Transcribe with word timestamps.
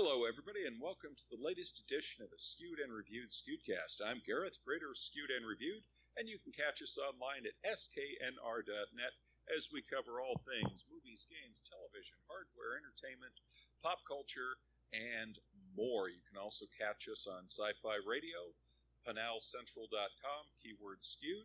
Hello, 0.00 0.24
everybody, 0.24 0.64
and 0.64 0.80
welcome 0.80 1.12
to 1.12 1.28
the 1.28 1.44
latest 1.44 1.76
edition 1.84 2.24
of 2.24 2.32
the 2.32 2.40
Skewed 2.40 2.80
and 2.80 2.88
Reviewed 2.88 3.28
Skewedcast. 3.28 4.00
I'm 4.00 4.24
Gareth, 4.24 4.56
of 4.64 4.96
Skewed 4.96 5.28
and 5.28 5.44
Reviewed, 5.44 5.84
and 6.16 6.24
you 6.24 6.40
can 6.40 6.56
catch 6.56 6.80
us 6.80 6.96
online 6.96 7.44
at 7.44 7.52
sknr.net 7.68 9.14
as 9.52 9.68
we 9.68 9.84
cover 9.84 10.24
all 10.24 10.40
things 10.48 10.88
movies, 10.88 11.28
games, 11.28 11.60
television, 11.68 12.16
hardware, 12.32 12.80
entertainment, 12.80 13.36
pop 13.84 14.00
culture, 14.08 14.56
and 14.96 15.36
more. 15.76 16.08
You 16.08 16.24
can 16.32 16.40
also 16.40 16.64
catch 16.72 17.04
us 17.12 17.28
on 17.28 17.44
Sci 17.44 17.68
Fi 17.84 18.00
Radio, 18.08 18.56
panelcentral.com, 19.04 20.42
keyword 20.64 21.04
skewed, 21.04 21.44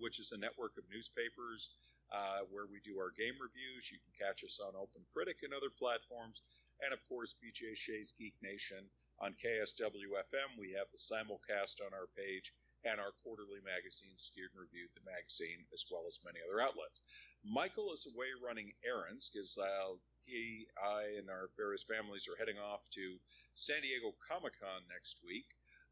which 0.00 0.16
is 0.16 0.32
a 0.32 0.40
network 0.40 0.80
of 0.80 0.88
newspapers 0.88 1.76
uh, 2.08 2.48
where 2.48 2.64
we 2.64 2.80
do 2.88 2.96
our 2.96 3.12
game 3.12 3.36
reviews. 3.36 3.92
You 3.92 4.00
can 4.00 4.16
catch 4.16 4.40
us 4.48 4.64
on 4.64 4.72
Open 4.72 5.04
Critic 5.12 5.44
and 5.44 5.52
other 5.52 5.68
platforms 5.68 6.40
and 6.84 6.92
of 6.92 7.00
course 7.08 7.34
BJ 7.38 7.76
Shea's 7.76 8.12
Geek 8.16 8.34
Nation 8.42 8.84
on 9.20 9.32
KISW 9.40 10.12
FM. 10.12 10.48
We 10.58 10.76
have 10.76 10.88
the 10.92 11.00
simulcast 11.00 11.80
on 11.80 11.92
our 11.96 12.08
page 12.16 12.52
and 12.84 13.00
our 13.00 13.16
quarterly 13.24 13.64
magazine, 13.64 14.14
Skewed 14.14 14.52
and 14.52 14.62
Reviewed, 14.62 14.92
the 14.94 15.08
magazine, 15.08 15.64
as 15.72 15.88
well 15.90 16.04
as 16.06 16.22
many 16.22 16.38
other 16.44 16.60
outlets. 16.60 17.02
Michael 17.42 17.92
is 17.92 18.06
away 18.06 18.30
running 18.38 18.70
errands 18.84 19.30
because 19.32 19.58
uh, 19.58 19.96
he, 20.22 20.66
I, 20.78 21.18
and 21.18 21.30
our 21.30 21.50
various 21.56 21.82
families 21.82 22.28
are 22.28 22.38
heading 22.38 22.58
off 22.58 22.86
to 22.94 23.18
San 23.54 23.82
Diego 23.82 24.14
Comic 24.22 24.60
Con 24.60 24.84
next 24.86 25.18
week. 25.26 25.48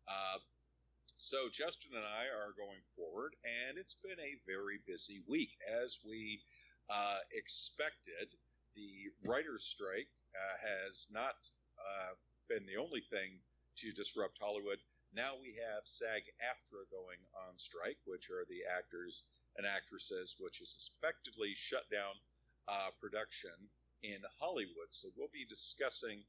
Uh, 0.07 0.39
so 1.17 1.49
Justin 1.51 1.95
and 1.95 2.05
I 2.05 2.29
are 2.31 2.53
going 2.59 2.83
forward, 2.95 3.35
and 3.43 3.79
it's 3.79 3.95
been 3.95 4.19
a 4.21 4.39
very 4.47 4.79
busy 4.87 5.23
week. 5.27 5.57
As 5.65 5.99
we 6.05 6.43
uh, 6.91 7.23
expected, 7.33 8.35
the 8.75 9.11
writer's 9.25 9.65
strike 9.65 10.11
uh, 10.35 10.57
has 10.61 11.09
not 11.11 11.39
uh, 11.79 12.15
been 12.49 12.67
the 12.67 12.77
only 12.77 13.03
thing 13.11 13.39
to 13.79 13.91
disrupt 13.91 14.39
Hollywood. 14.41 14.79
Now 15.15 15.39
we 15.39 15.55
have 15.63 15.87
SAG 15.87 16.27
AFTRA 16.43 16.91
going 16.91 17.23
on 17.47 17.55
strike, 17.57 17.99
which 18.07 18.31
are 18.31 18.47
the 18.51 18.67
actors 18.67 19.23
and 19.57 19.67
actresses, 19.67 20.37
which 20.39 20.59
has 20.59 20.75
effectively 20.75 21.55
shut 21.55 21.87
down 21.91 22.19
uh, 22.67 22.91
production 23.01 23.55
in 24.03 24.19
Hollywood. 24.41 24.91
So 24.91 25.09
we'll 25.17 25.33
be 25.33 25.47
discussing 25.47 26.23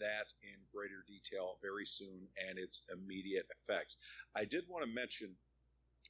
that 0.00 0.32
in 0.40 0.56
greater 0.72 1.04
detail 1.04 1.60
very 1.60 1.84
soon 1.84 2.24
and 2.48 2.58
its 2.58 2.88
immediate 2.88 3.46
effects. 3.52 3.96
I 4.34 4.44
did 4.48 4.64
want 4.68 4.84
to 4.84 4.90
mention 4.90 5.36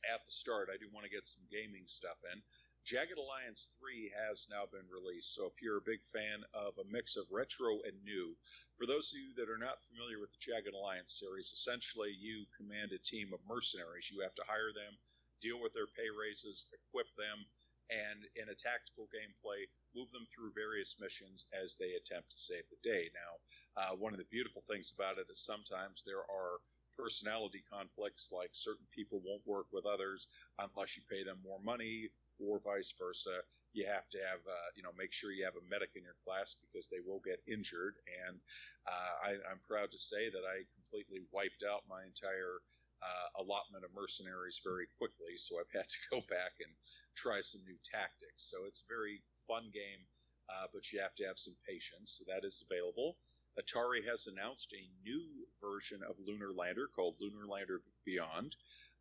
at 0.06 0.24
the 0.24 0.32
start, 0.32 0.70
I 0.72 0.78
do 0.78 0.86
want 0.94 1.04
to 1.04 1.12
get 1.12 1.26
some 1.26 1.42
gaming 1.50 1.84
stuff 1.90 2.16
in. 2.32 2.38
Jagged 2.84 3.18
Alliance 3.18 3.70
3 3.78 4.10
has 4.16 4.48
now 4.50 4.64
been 4.66 4.88
released, 4.88 5.34
so 5.34 5.46
if 5.46 5.60
you're 5.62 5.76
a 5.78 5.82
big 5.82 6.02
fan 6.12 6.42
of 6.54 6.78
a 6.78 6.84
mix 6.90 7.16
of 7.16 7.30
retro 7.30 7.80
and 7.84 8.02
new, 8.04 8.34
for 8.76 8.86
those 8.86 9.12
of 9.12 9.20
you 9.20 9.34
that 9.36 9.50
are 9.52 9.60
not 9.60 9.84
familiar 9.84 10.18
with 10.18 10.32
the 10.32 10.40
Jagged 10.40 10.74
Alliance 10.74 11.12
series, 11.12 11.52
essentially 11.52 12.10
you 12.10 12.46
command 12.56 12.92
a 12.92 12.98
team 12.98 13.32
of 13.34 13.40
mercenaries. 13.46 14.10
You 14.10 14.22
have 14.22 14.34
to 14.34 14.48
hire 14.48 14.72
them, 14.72 14.96
deal 15.40 15.60
with 15.60 15.74
their 15.74 15.86
pay 15.86 16.08
raises, 16.08 16.66
equip 16.72 17.06
them, 17.16 17.44
and 17.90 18.24
in 18.36 18.48
a 18.48 18.56
tactical 18.56 19.08
gameplay, 19.12 19.68
move 19.94 20.10
them 20.10 20.26
through 20.32 20.52
various 20.56 20.96
missions 20.98 21.46
as 21.52 21.76
they 21.76 21.92
attempt 21.94 22.30
to 22.30 22.38
save 22.38 22.64
the 22.70 22.80
day. 22.82 23.10
Now, 23.12 23.32
uh, 23.76 23.94
one 23.96 24.14
of 24.14 24.18
the 24.18 24.32
beautiful 24.32 24.64
things 24.66 24.92
about 24.96 25.18
it 25.18 25.28
is 25.30 25.38
sometimes 25.38 26.02
there 26.02 26.24
are 26.32 26.58
personality 26.96 27.62
conflicts, 27.70 28.32
like 28.32 28.50
certain 28.52 28.86
people 28.94 29.20
won't 29.24 29.46
work 29.46 29.66
with 29.72 29.86
others 29.86 30.28
unless 30.58 30.96
you 30.96 31.02
pay 31.10 31.22
them 31.24 31.38
more 31.44 31.60
money 31.62 32.08
or 32.40 32.60
vice 32.64 32.92
versa. 32.98 33.44
You 33.72 33.86
have 33.86 34.10
to 34.10 34.18
have, 34.18 34.42
uh, 34.42 34.68
you 34.74 34.82
know, 34.82 34.90
make 34.98 35.12
sure 35.12 35.30
you 35.30 35.44
have 35.46 35.54
a 35.54 35.70
medic 35.70 35.94
in 35.94 36.02
your 36.02 36.18
class 36.26 36.58
because 36.58 36.90
they 36.90 36.98
will 36.98 37.22
get 37.22 37.38
injured. 37.46 38.02
And 38.26 38.40
uh, 38.88 39.14
I, 39.22 39.30
am 39.46 39.62
proud 39.62 39.94
to 39.94 40.00
say 40.00 40.26
that 40.26 40.42
I 40.42 40.66
completely 40.74 41.22
wiped 41.30 41.62
out 41.62 41.86
my 41.86 42.02
entire 42.02 42.66
uh, 42.98 43.28
allotment 43.38 43.86
of 43.86 43.94
mercenaries 43.94 44.58
very 44.58 44.90
quickly. 44.98 45.38
So 45.38 45.62
I've 45.62 45.70
had 45.70 45.86
to 45.86 46.00
go 46.10 46.18
back 46.34 46.58
and 46.58 46.72
try 47.14 47.40
some 47.40 47.62
new 47.62 47.78
tactics. 47.86 48.50
So 48.50 48.66
it's 48.66 48.82
a 48.82 48.90
very 48.90 49.22
fun 49.46 49.70
game, 49.70 50.02
uh, 50.50 50.66
but 50.74 50.90
you 50.90 50.98
have 50.98 51.14
to 51.22 51.26
have 51.30 51.38
some 51.38 51.54
patience. 51.62 52.18
So 52.18 52.26
that 52.26 52.42
is 52.42 52.62
available. 52.66 53.16
Atari 53.58 54.06
has 54.06 54.26
announced 54.26 54.72
a 54.72 54.90
new 55.02 55.26
version 55.60 56.00
of 56.08 56.16
Lunar 56.22 56.52
Lander 56.52 56.86
called 56.86 57.16
Lunar 57.20 57.46
Lander 57.46 57.82
Beyond. 58.04 58.54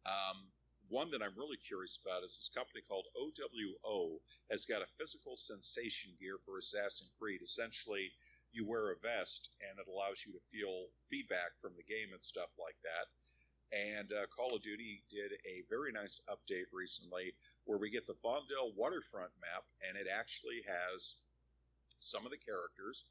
Um, 0.05 0.49
one 0.89 1.09
that 1.11 1.21
I'm 1.21 1.37
really 1.37 1.57
curious 1.61 1.97
about 2.01 2.25
is 2.25 2.35
this 2.35 2.49
company 2.53 2.81
called 2.81 3.05
OWO 3.13 4.17
has 4.49 4.65
got 4.65 4.81
a 4.81 4.95
physical 4.97 5.37
sensation 5.37 6.11
gear 6.19 6.37
for 6.45 6.57
Assassin's 6.57 7.13
Creed. 7.17 7.41
Essentially, 7.41 8.09
you 8.51 8.65
wear 8.65 8.89
a 8.89 8.97
vest 8.97 9.53
and 9.61 9.77
it 9.77 9.85
allows 9.85 10.25
you 10.25 10.33
to 10.33 10.49
feel 10.49 10.89
feedback 11.09 11.53
from 11.61 11.77
the 11.77 11.85
game 11.85 12.09
and 12.13 12.23
stuff 12.25 12.49
like 12.57 12.77
that. 12.81 13.05
And 13.69 14.09
uh, 14.09 14.25
Call 14.33 14.57
of 14.57 14.65
Duty 14.65 15.05
did 15.13 15.37
a 15.45 15.61
very 15.69 15.93
nice 15.93 16.21
update 16.25 16.73
recently 16.73 17.37
where 17.69 17.77
we 17.77 17.93
get 17.93 18.07
the 18.09 18.17
Vondel 18.25 18.73
waterfront 18.73 19.29
map, 19.37 19.61
and 19.85 19.93
it 19.93 20.09
actually 20.09 20.65
has 20.65 21.21
some 21.99 22.25
of 22.25 22.33
the 22.33 22.41
characters 22.41 23.05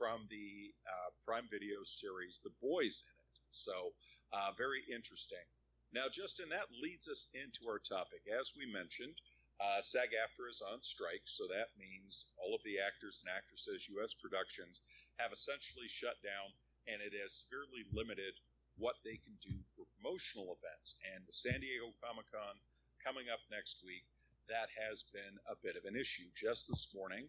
from 0.00 0.24
the 0.32 0.72
uh, 0.88 1.12
Prime 1.20 1.44
Video 1.52 1.84
series 1.84 2.40
The 2.42 2.56
Boys 2.62 3.04
in 3.04 3.12
it. 3.20 3.36
So, 3.50 3.92
uh, 4.32 4.56
very 4.56 4.80
interesting. 4.88 5.44
Now, 5.92 6.12
Justin, 6.12 6.52
that 6.52 6.68
leads 6.68 7.08
us 7.08 7.32
into 7.32 7.64
our 7.64 7.80
topic. 7.80 8.20
As 8.28 8.52
we 8.52 8.68
mentioned, 8.68 9.16
uh, 9.58 9.80
SAG 9.80 10.12
AFTRA 10.12 10.52
is 10.52 10.60
on 10.60 10.84
strike, 10.84 11.24
so 11.24 11.48
that 11.48 11.72
means 11.80 12.28
all 12.36 12.54
of 12.54 12.62
the 12.62 12.78
actors 12.78 13.24
and 13.24 13.32
actresses, 13.32 13.88
U.S. 13.96 14.12
productions, 14.12 14.84
have 15.16 15.32
essentially 15.32 15.88
shut 15.88 16.20
down, 16.22 16.52
and 16.86 17.00
it 17.00 17.16
has 17.16 17.32
severely 17.48 17.88
limited 17.90 18.36
what 18.76 19.00
they 19.02 19.18
can 19.18 19.34
do 19.42 19.56
for 19.74 19.88
promotional 19.98 20.54
events. 20.60 21.00
And 21.10 21.26
the 21.26 21.34
San 21.34 21.58
Diego 21.64 21.90
Comic 21.98 22.28
Con 22.30 22.54
coming 23.02 23.32
up 23.32 23.40
next 23.50 23.82
week, 23.82 24.06
that 24.46 24.70
has 24.76 25.02
been 25.10 25.40
a 25.50 25.56
bit 25.64 25.74
of 25.74 25.88
an 25.88 25.96
issue. 25.96 26.28
Just 26.36 26.68
this 26.68 26.92
morning, 26.94 27.26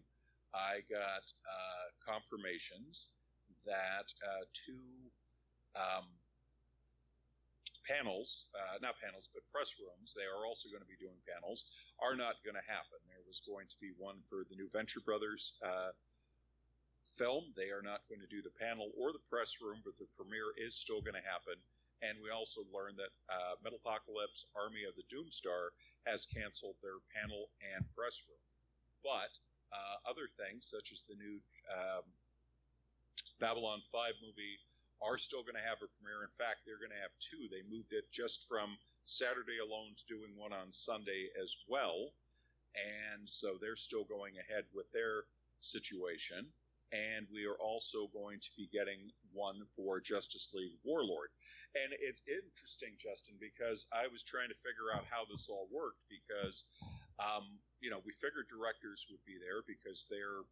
I 0.52 0.84
got 0.86 1.26
uh, 1.48 1.86
confirmations 2.04 3.10
that 3.64 4.06
uh, 4.22 4.44
two 4.52 5.10
um, 5.74 6.06
panels, 7.86 8.48
uh, 8.56 8.78
not 8.82 8.98
panels, 9.00 9.28
but 9.32 9.46
press 9.52 9.76
rooms, 9.80 10.12
they 10.12 10.28
are 10.28 10.46
also 10.46 10.68
going 10.68 10.82
to 10.82 10.88
be 10.88 11.00
doing 11.00 11.16
panels, 11.26 11.70
are 12.00 12.16
not 12.16 12.40
going 12.44 12.56
to 12.56 12.66
happen. 12.68 12.98
There 13.08 13.24
was 13.24 13.42
going 13.44 13.68
to 13.68 13.78
be 13.80 13.92
one 13.96 14.20
for 14.28 14.44
the 14.48 14.56
new 14.56 14.68
Venture 14.72 15.00
Brothers 15.04 15.54
uh, 15.64 15.92
film. 17.10 17.50
They 17.56 17.74
are 17.74 17.84
not 17.84 18.06
going 18.08 18.22
to 18.22 18.30
do 18.30 18.42
the 18.42 18.54
panel 18.54 18.92
or 18.96 19.12
the 19.12 19.24
press 19.28 19.58
room, 19.60 19.82
but 19.84 19.98
the 19.98 20.08
premiere 20.16 20.54
is 20.56 20.76
still 20.76 21.02
going 21.02 21.18
to 21.18 21.26
happen. 21.26 21.58
And 22.00 22.16
we 22.24 22.32
also 22.32 22.64
learned 22.72 22.96
that 22.96 23.12
uh, 23.28 23.60
Metalocalypse 23.60 24.48
Army 24.56 24.88
of 24.88 24.96
the 24.96 25.04
Doomstar 25.12 25.76
has 26.08 26.24
canceled 26.24 26.80
their 26.80 26.96
panel 27.12 27.52
and 27.60 27.84
press 27.92 28.24
room. 28.24 28.40
But 29.04 29.36
uh, 29.68 29.96
other 30.08 30.32
things, 30.40 30.64
such 30.64 30.96
as 30.96 31.04
the 31.04 31.16
new 31.20 31.36
um, 31.68 32.04
Babylon 33.36 33.84
5 33.92 34.16
movie 34.24 34.56
are 35.02 35.18
still 35.18 35.42
going 35.42 35.56
to 35.56 35.64
have 35.64 35.80
a 35.80 35.90
premiere. 35.98 36.24
In 36.24 36.36
fact, 36.36 36.64
they're 36.64 36.80
going 36.80 36.94
to 36.94 37.04
have 37.04 37.12
two. 37.20 37.48
They 37.48 37.64
moved 37.68 37.92
it 37.92 38.08
just 38.12 38.44
from 38.48 38.76
Saturday 39.04 39.58
alone 39.58 39.96
to 39.96 40.04
doing 40.12 40.36
one 40.36 40.52
on 40.52 40.70
Sunday 40.70 41.32
as 41.40 41.56
well. 41.68 42.12
And 42.76 43.26
so 43.28 43.58
they're 43.58 43.80
still 43.80 44.04
going 44.04 44.38
ahead 44.38 44.64
with 44.72 44.86
their 44.92 45.26
situation. 45.60 46.46
And 46.92 47.26
we 47.30 47.46
are 47.46 47.58
also 47.62 48.10
going 48.10 48.40
to 48.42 48.50
be 48.58 48.68
getting 48.72 49.10
one 49.32 49.62
for 49.76 50.00
Justice 50.00 50.50
League 50.54 50.74
Warworld. 50.82 51.30
And 51.78 51.94
it's 52.02 52.22
interesting, 52.26 52.98
Justin, 52.98 53.38
because 53.38 53.86
I 53.94 54.10
was 54.10 54.26
trying 54.26 54.50
to 54.50 54.58
figure 54.66 54.90
out 54.90 55.06
how 55.06 55.22
this 55.30 55.46
all 55.46 55.70
worked 55.70 56.02
because, 56.10 56.66
um, 57.22 57.46
you 57.78 57.94
know, 57.94 58.02
we 58.02 58.10
figured 58.10 58.50
directors 58.50 59.06
would 59.06 59.22
be 59.22 59.38
there 59.38 59.62
because 59.70 60.10
they're 60.10 60.42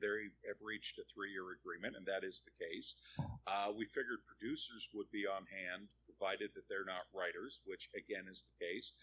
they 0.00 0.30
have 0.48 0.60
reached 0.60 0.98
a 0.98 1.04
three-year 1.10 1.58
agreement, 1.58 1.96
and 1.96 2.06
that 2.06 2.24
is 2.24 2.42
the 2.42 2.54
case. 2.58 2.98
Uh, 3.46 3.70
we 3.74 3.86
figured 3.86 4.26
producers 4.26 4.88
would 4.94 5.10
be 5.10 5.26
on 5.26 5.46
hand, 5.46 5.88
provided 6.06 6.50
that 6.54 6.66
they're 6.68 6.88
not 6.88 7.10
writers, 7.14 7.62
which 7.66 7.90
again 7.94 8.26
is 8.30 8.44
the 8.46 8.56
case. 8.58 8.96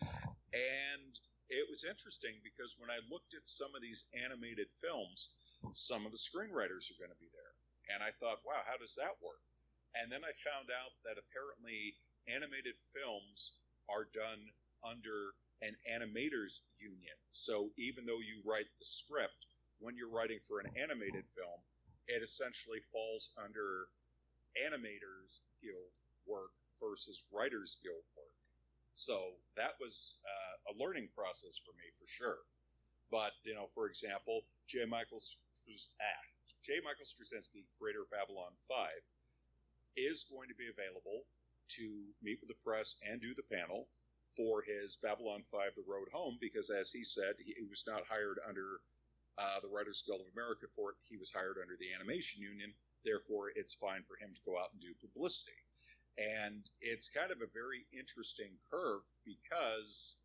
And 0.52 1.14
it 1.52 1.68
was 1.68 1.84
interesting 1.84 2.40
because 2.44 2.80
when 2.80 2.92
I 2.92 3.04
looked 3.12 3.36
at 3.36 3.48
some 3.48 3.76
of 3.76 3.84
these 3.84 4.08
animated 4.16 4.72
films, 4.80 5.36
some 5.76 6.08
of 6.08 6.12
the 6.12 6.20
screenwriters 6.20 6.90
are 6.90 7.00
going 7.00 7.14
to 7.14 7.24
be 7.24 7.32
there, 7.32 7.54
and 7.94 8.00
I 8.02 8.16
thought, 8.20 8.44
wow, 8.48 8.64
how 8.64 8.80
does 8.80 8.96
that 8.96 9.20
work? 9.20 9.44
And 9.96 10.08
then 10.08 10.24
I 10.24 10.32
found 10.48 10.72
out 10.72 10.96
that 11.04 11.20
apparently 11.20 12.00
animated 12.32 12.80
films 12.96 13.60
are 13.92 14.08
done 14.16 14.40
under 14.88 15.36
an 15.62 15.76
animators 15.86 16.66
union. 16.80 17.14
So 17.30 17.70
even 17.78 18.06
though 18.06 18.24
you 18.24 18.42
write 18.48 18.72
the 18.80 18.88
script, 18.88 19.51
when 19.82 19.98
you're 19.98 20.14
writing 20.14 20.40
for 20.48 20.62
an 20.62 20.70
animated 20.78 21.26
film, 21.36 21.60
it 22.08 22.22
essentially 22.24 22.80
falls 22.94 23.34
under 23.38 23.90
animators 24.56 25.42
guild 25.62 25.92
work 26.30 26.54
versus 26.80 27.26
writers 27.34 27.78
guild 27.84 28.06
work. 28.16 28.38
So 28.94 29.34
that 29.58 29.76
was 29.82 30.22
uh, 30.22 30.72
a 30.72 30.74
learning 30.78 31.10
process 31.18 31.58
for 31.58 31.74
me 31.74 31.90
for 31.98 32.08
sure. 32.08 32.42
But 33.10 33.34
you 33.44 33.54
know, 33.54 33.68
for 33.74 33.88
example, 33.88 34.46
J. 34.68 34.86
Michael 34.86 35.20
ah, 35.20 36.24
J. 36.64 36.80
Michael 36.86 37.08
Straczynski, 37.10 37.66
creator 37.80 38.08
of 38.08 38.12
Babylon 38.12 38.54
Five, 38.70 39.04
is 39.98 40.24
going 40.32 40.48
to 40.48 40.56
be 40.56 40.70
available 40.72 41.28
to 41.76 41.88
meet 42.24 42.40
with 42.40 42.48
the 42.48 42.62
press 42.64 42.96
and 43.08 43.20
do 43.20 43.34
the 43.36 43.48
panel 43.52 43.88
for 44.36 44.64
his 44.64 44.96
Babylon 45.04 45.44
5 45.52 45.76
The 45.76 45.84
Road 45.88 46.08
Home 46.14 46.38
because, 46.40 46.70
as 46.70 46.92
he 46.92 47.04
said, 47.04 47.36
he 47.40 47.68
was 47.68 47.84
not 47.88 48.08
hired 48.08 48.40
under 48.48 48.80
uh, 49.38 49.60
the 49.62 49.72
Writers 49.72 50.04
Guild 50.06 50.22
of 50.22 50.32
America 50.34 50.68
for 50.76 50.92
it. 50.92 50.98
He 51.08 51.18
was 51.18 51.32
hired 51.32 51.58
under 51.62 51.78
the 51.80 51.94
Animation 51.96 52.42
Union. 52.42 52.74
Therefore, 53.04 53.52
it's 53.56 53.74
fine 53.74 54.04
for 54.04 54.16
him 54.20 54.34
to 54.34 54.42
go 54.46 54.60
out 54.60 54.72
and 54.74 54.82
do 54.82 54.94
publicity. 55.00 55.58
And 56.20 56.68
it's 56.82 57.08
kind 57.08 57.32
of 57.32 57.40
a 57.40 57.50
very 57.56 57.88
interesting 57.96 58.52
curve 58.70 59.02
because 59.24 60.20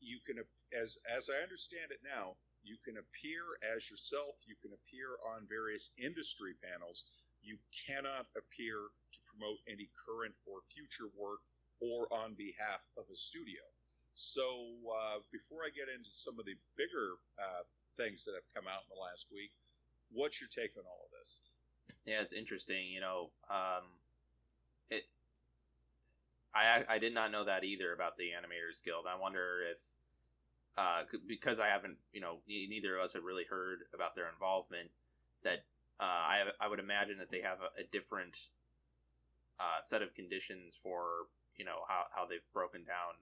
you 0.00 0.22
can, 0.24 0.38
as 0.72 0.96
as 1.10 1.28
I 1.28 1.42
understand 1.42 1.90
it 1.90 2.00
now, 2.06 2.38
you 2.62 2.76
can 2.84 2.96
appear 2.96 3.58
as 3.66 3.90
yourself. 3.90 4.38
You 4.46 4.54
can 4.62 4.72
appear 4.72 5.18
on 5.26 5.48
various 5.50 5.90
industry 5.98 6.54
panels. 6.62 7.10
You 7.42 7.58
cannot 7.72 8.28
appear 8.36 8.78
to 8.78 9.18
promote 9.28 9.58
any 9.66 9.88
current 9.96 10.36
or 10.46 10.60
future 10.68 11.10
work 11.16 11.40
or 11.80 12.06
on 12.12 12.36
behalf 12.36 12.84
of 12.96 13.08
a 13.10 13.16
studio. 13.16 13.64
So 14.14 14.44
uh, 14.84 15.24
before 15.32 15.64
I 15.64 15.72
get 15.72 15.88
into 15.88 16.12
some 16.12 16.36
of 16.38 16.44
the 16.44 16.56
bigger 16.76 17.16
uh, 17.40 17.64
things 17.96 18.24
that 18.24 18.34
have 18.34 18.46
come 18.54 18.66
out 18.66 18.82
in 18.84 18.90
the 18.94 19.00
last 19.00 19.26
week, 19.32 19.52
what's 20.12 20.40
your 20.40 20.48
take 20.48 20.76
on 20.76 20.84
all 20.86 21.06
of 21.06 21.12
this? 21.18 21.40
Yeah, 22.04 22.20
it's 22.20 22.32
interesting. 22.32 22.88
You 22.88 23.00
know, 23.00 23.30
um, 23.50 23.84
it. 24.90 25.04
I 26.54 26.84
I 26.88 26.98
did 26.98 27.14
not 27.14 27.30
know 27.30 27.44
that 27.44 27.64
either 27.64 27.92
about 27.92 28.16
the 28.16 28.30
Animators 28.34 28.82
Guild. 28.84 29.04
I 29.06 29.18
wonder 29.18 29.60
if 29.70 29.78
uh, 30.78 31.02
because 31.26 31.58
I 31.58 31.68
haven't, 31.68 31.96
you 32.12 32.20
know, 32.20 32.38
neither 32.48 32.96
of 32.96 33.04
us 33.04 33.12
have 33.12 33.24
really 33.24 33.44
heard 33.44 33.80
about 33.94 34.14
their 34.14 34.28
involvement. 34.28 34.90
That 35.44 35.64
uh, 36.00 36.04
I 36.04 36.44
I 36.60 36.68
would 36.68 36.80
imagine 36.80 37.18
that 37.18 37.30
they 37.30 37.42
have 37.42 37.58
a, 37.60 37.82
a 37.82 37.84
different 37.92 38.36
uh, 39.58 39.80
set 39.82 40.02
of 40.02 40.14
conditions 40.14 40.78
for 40.82 41.28
you 41.56 41.64
know 41.64 41.84
how, 41.88 42.04
how 42.14 42.26
they've 42.26 42.40
broken 42.52 42.84
down 42.84 43.14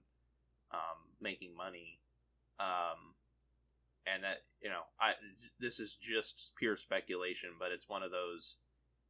um, 0.71 0.97
making 1.21 1.55
money, 1.55 1.99
um, 2.59 3.13
and 4.13 4.23
that 4.23 4.43
you 4.61 4.69
know 4.69 4.81
I 4.99 5.13
this 5.59 5.79
is 5.79 5.95
just 5.99 6.51
pure 6.57 6.77
speculation, 6.77 7.51
but 7.59 7.71
it's 7.71 7.89
one 7.89 8.03
of 8.03 8.11
those 8.11 8.57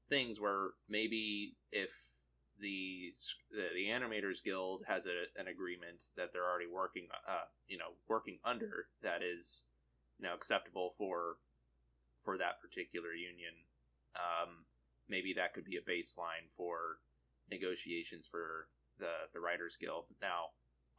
things 0.10 0.40
where 0.40 0.70
maybe 0.90 1.56
if 1.72 1.92
the 2.60 3.12
the 3.52 3.88
animators 3.88 4.44
guild 4.44 4.84
has 4.88 5.06
a, 5.06 5.40
an 5.40 5.48
agreement 5.48 6.06
that 6.18 6.34
they're 6.34 6.50
already 6.50 6.68
working 6.68 7.08
uh, 7.28 7.46
you 7.68 7.78
know 7.78 7.92
working 8.08 8.38
under 8.44 8.88
that 9.02 9.22
is 9.24 9.64
you 10.20 10.28
know 10.28 10.34
acceptable 10.34 10.94
for 10.98 11.38
for 12.26 12.38
that 12.38 12.60
particular 12.62 13.14
union 13.14 13.54
um, 14.16 14.50
maybe 15.08 15.34
that 15.34 15.54
could 15.54 15.64
be 15.64 15.78
a 15.78 15.90
baseline 15.90 16.50
for 16.58 17.00
negotiations 17.50 18.28
for 18.30 18.68
the 19.00 19.30
the 19.34 19.40
writers 19.40 19.78
guild. 19.80 20.06
Now 20.22 20.50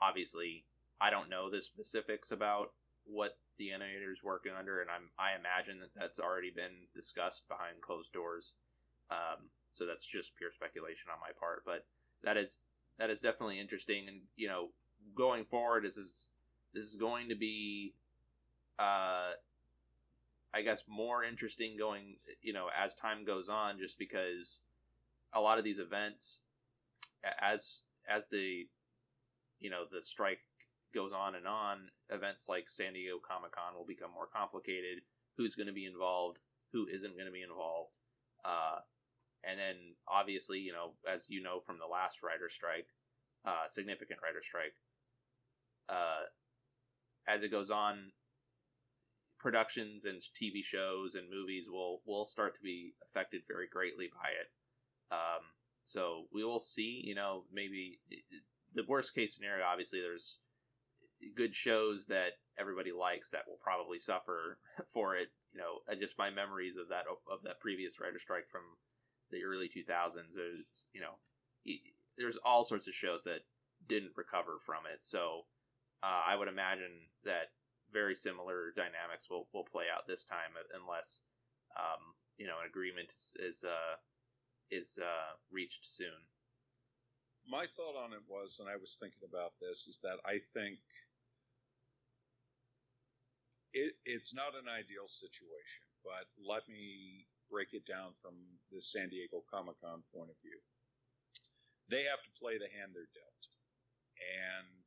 obviously 0.01 0.65
i 1.01 1.11
don't 1.11 1.29
know 1.29 1.51
the 1.51 1.61
specifics 1.61 2.31
about 2.31 2.73
what 3.05 3.37
the 3.61 3.69
animators 3.69 4.25
working 4.25 4.53
under 4.59 4.81
and 4.81 4.89
i'm 4.89 5.13
i 5.21 5.37
imagine 5.39 5.79
that 5.79 5.93
that's 5.95 6.19
already 6.19 6.51
been 6.51 6.89
discussed 6.97 7.47
behind 7.47 7.77
closed 7.85 8.11
doors 8.13 8.55
um, 9.11 9.51
so 9.73 9.87
that's 9.87 10.05
just 10.05 10.37
pure 10.37 10.51
speculation 10.53 11.11
on 11.13 11.21
my 11.21 11.33
part, 11.39 11.63
but 11.65 11.85
that 12.23 12.37
is 12.37 12.59
that 12.99 13.11
is 13.11 13.21
definitely 13.21 13.61
interesting. 13.61 14.09
And 14.09 14.21
you 14.37 14.49
know, 14.49 14.69
going 15.17 15.45
forward, 15.45 15.85
this 15.85 15.97
is 15.97 16.29
this 16.75 16.85
is 16.85 16.97
going 16.97 17.29
to 17.29 17.35
be, 17.35 17.95
uh, 18.79 19.33
I 20.55 20.63
guess, 20.65 20.85
more 20.89 21.25
interesting 21.25 21.77
going. 21.79 22.17
You 22.43 22.53
know, 22.53 22.69
as 22.77 22.95
time 22.95 23.25
goes 23.25 23.49
on, 23.49 23.79
just 23.79 23.99
because 23.99 24.63
a 25.33 25.41
lot 25.41 25.59
of 25.59 25.65
these 25.65 25.79
events, 25.79 26.39
as 27.41 27.85
as 28.09 28.29
the, 28.29 28.67
you 29.61 29.71
know, 29.71 29.85
the 29.91 30.03
strike 30.03 30.41
goes 30.95 31.13
on 31.13 31.35
and 31.35 31.47
on, 31.47 31.89
events 32.11 32.49
like 32.49 32.69
San 32.69 32.93
Diego 32.93 33.19
Comic 33.19 33.53
Con 33.53 33.75
will 33.77 33.87
become 33.87 34.11
more 34.13 34.27
complicated. 34.27 35.03
Who's 35.37 35.55
going 35.55 35.69
to 35.69 35.73
be 35.73 35.87
involved? 35.87 36.41
Who 36.73 36.87
isn't 36.87 37.15
going 37.15 37.27
to 37.27 37.33
be 37.33 37.43
involved? 37.43 37.93
Uh, 38.45 38.81
and 39.45 39.59
then 39.59 39.77
obviously, 40.09 40.59
you 40.59 40.73
know, 40.73 40.93
as 41.11 41.27
you 41.29 41.43
know 41.43 41.61
from 41.61 41.79
the 41.79 41.91
last 41.91 42.23
writer 42.23 42.49
strike, 42.49 42.89
uh, 43.47 43.67
significant 43.69 44.21
writer 44.23 44.43
strike, 44.43 44.75
uh, 45.89 46.29
as 47.27 47.43
it 47.43 47.51
goes 47.51 47.71
on, 47.71 48.13
productions 49.39 50.05
and 50.05 50.21
TV 50.21 50.63
shows 50.63 51.15
and 51.15 51.31
movies 51.31 51.65
will 51.71 52.03
will 52.07 52.25
start 52.25 52.55
to 52.55 52.61
be 52.61 52.93
affected 53.03 53.43
very 53.49 53.67
greatly 53.67 54.09
by 54.13 54.29
it. 54.29 54.51
Um, 55.11 55.43
so 55.83 56.25
we 56.33 56.45
will 56.45 56.61
see. 56.61 57.03
You 57.05 57.15
know, 57.15 57.45
maybe 57.53 58.01
the 58.75 58.85
worst 58.87 59.15
case 59.15 59.35
scenario. 59.35 59.65
Obviously, 59.65 60.01
there's 60.01 60.39
good 61.37 61.55
shows 61.55 62.07
that 62.07 62.39
everybody 62.59 62.93
likes 62.93 63.31
that 63.31 63.45
will 63.47 63.59
probably 63.63 63.99
suffer 63.99 64.59
for 64.93 65.17
it. 65.17 65.29
You 65.53 65.61
know, 65.61 65.97
just 65.99 66.19
my 66.19 66.31
memories 66.31 66.77
of 66.77 66.89
that 66.89 67.05
of 67.11 67.43
that 67.43 67.61
previous 67.61 67.99
writer 68.01 68.19
strike 68.19 68.49
from 68.49 68.63
the 69.31 69.43
early 69.45 69.69
2000s. 69.69 70.35
There's, 70.35 70.87
you 70.93 71.01
know, 71.01 71.19
there's 72.17 72.39
all 72.45 72.65
sorts 72.65 72.87
of 72.87 72.95
shows 72.95 73.25
that 73.25 73.41
didn't 73.89 74.13
recover 74.17 74.59
from 74.65 74.85
it. 74.93 75.01
So 75.01 75.47
uh, 76.03 76.23
I 76.27 76.37
would 76.37 76.49
imagine 76.49 77.09
that 77.25 77.51
very 77.93 78.15
similar 78.15 78.73
dynamics 78.77 79.29
will, 79.31 79.49
will 79.53 79.65
play 79.65 79.85
out 79.95 80.07
this 80.07 80.25
time 80.25 80.55
unless, 80.81 81.21
um, 81.77 82.15
you 82.37 82.47
know, 82.47 82.61
an 82.63 82.69
agreement 82.69 83.11
is, 83.11 83.37
is, 83.41 83.65
uh, 83.65 83.97
is 84.71 84.99
uh, 85.03 85.35
reached 85.51 85.87
soon. 85.87 86.29
My 87.49 87.67
thought 87.75 87.97
on 87.97 88.13
it 88.13 88.23
was, 88.29 88.61
and 88.61 88.69
I 88.69 88.77
was 88.77 88.97
thinking 89.01 89.27
about 89.29 89.53
this, 89.61 89.89
is 89.89 89.99
that 90.03 90.19
I 90.25 90.39
think 90.55 90.79
it, 93.73 93.95
it's 94.05 94.35
not 94.35 94.59
an 94.59 94.67
ideal 94.67 95.07
situation, 95.07 95.85
but 96.03 96.27
let 96.39 96.67
me 96.69 97.27
break 97.51 97.75
it 97.75 97.87
down 97.87 98.15
from 98.19 98.35
the 98.71 98.83
San 98.83 99.11
Diego 99.11 99.43
Comic 99.51 99.79
Con 99.83 100.03
point 100.15 100.31
of 100.31 100.39
view. 100.43 100.59
They 101.91 102.07
have 102.07 102.23
to 102.23 102.39
play 102.39 102.59
the 102.59 102.71
hand 102.71 102.95
they're 102.95 103.11
dealt. 103.11 103.45
And 104.21 104.85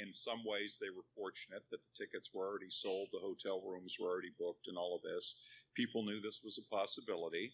in 0.00 0.14
some 0.16 0.40
ways, 0.44 0.80
they 0.80 0.88
were 0.88 1.04
fortunate 1.12 1.64
that 1.68 1.84
the 1.84 1.94
tickets 1.96 2.32
were 2.32 2.48
already 2.48 2.72
sold, 2.72 3.12
the 3.12 3.20
hotel 3.20 3.60
rooms 3.60 3.96
were 4.00 4.08
already 4.08 4.32
booked, 4.38 4.68
and 4.68 4.78
all 4.78 4.96
of 4.96 5.04
this. 5.04 5.42
People 5.76 6.04
knew 6.04 6.20
this 6.20 6.40
was 6.44 6.56
a 6.56 6.74
possibility. 6.74 7.52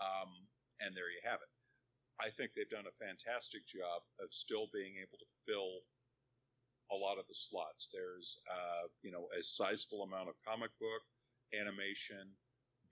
Um, 0.00 0.28
and 0.80 0.96
there 0.96 1.08
you 1.12 1.20
have 1.24 1.40
it. 1.40 1.52
I 2.20 2.28
think 2.28 2.52
they've 2.52 2.68
done 2.68 2.88
a 2.88 3.00
fantastic 3.00 3.64
job 3.64 4.04
of 4.20 4.28
still 4.32 4.68
being 4.72 5.00
able 5.00 5.16
to 5.16 5.28
fill 5.48 5.80
a 6.92 6.96
lot 6.96 7.18
of 7.18 7.26
the 7.28 7.34
slots. 7.34 7.90
There's, 7.92 8.38
uh, 8.50 8.88
you 9.02 9.10
know, 9.10 9.28
a 9.38 9.42
sizable 9.42 10.02
amount 10.02 10.28
of 10.28 10.34
comic 10.46 10.70
book, 10.80 11.02
animation, 11.54 12.34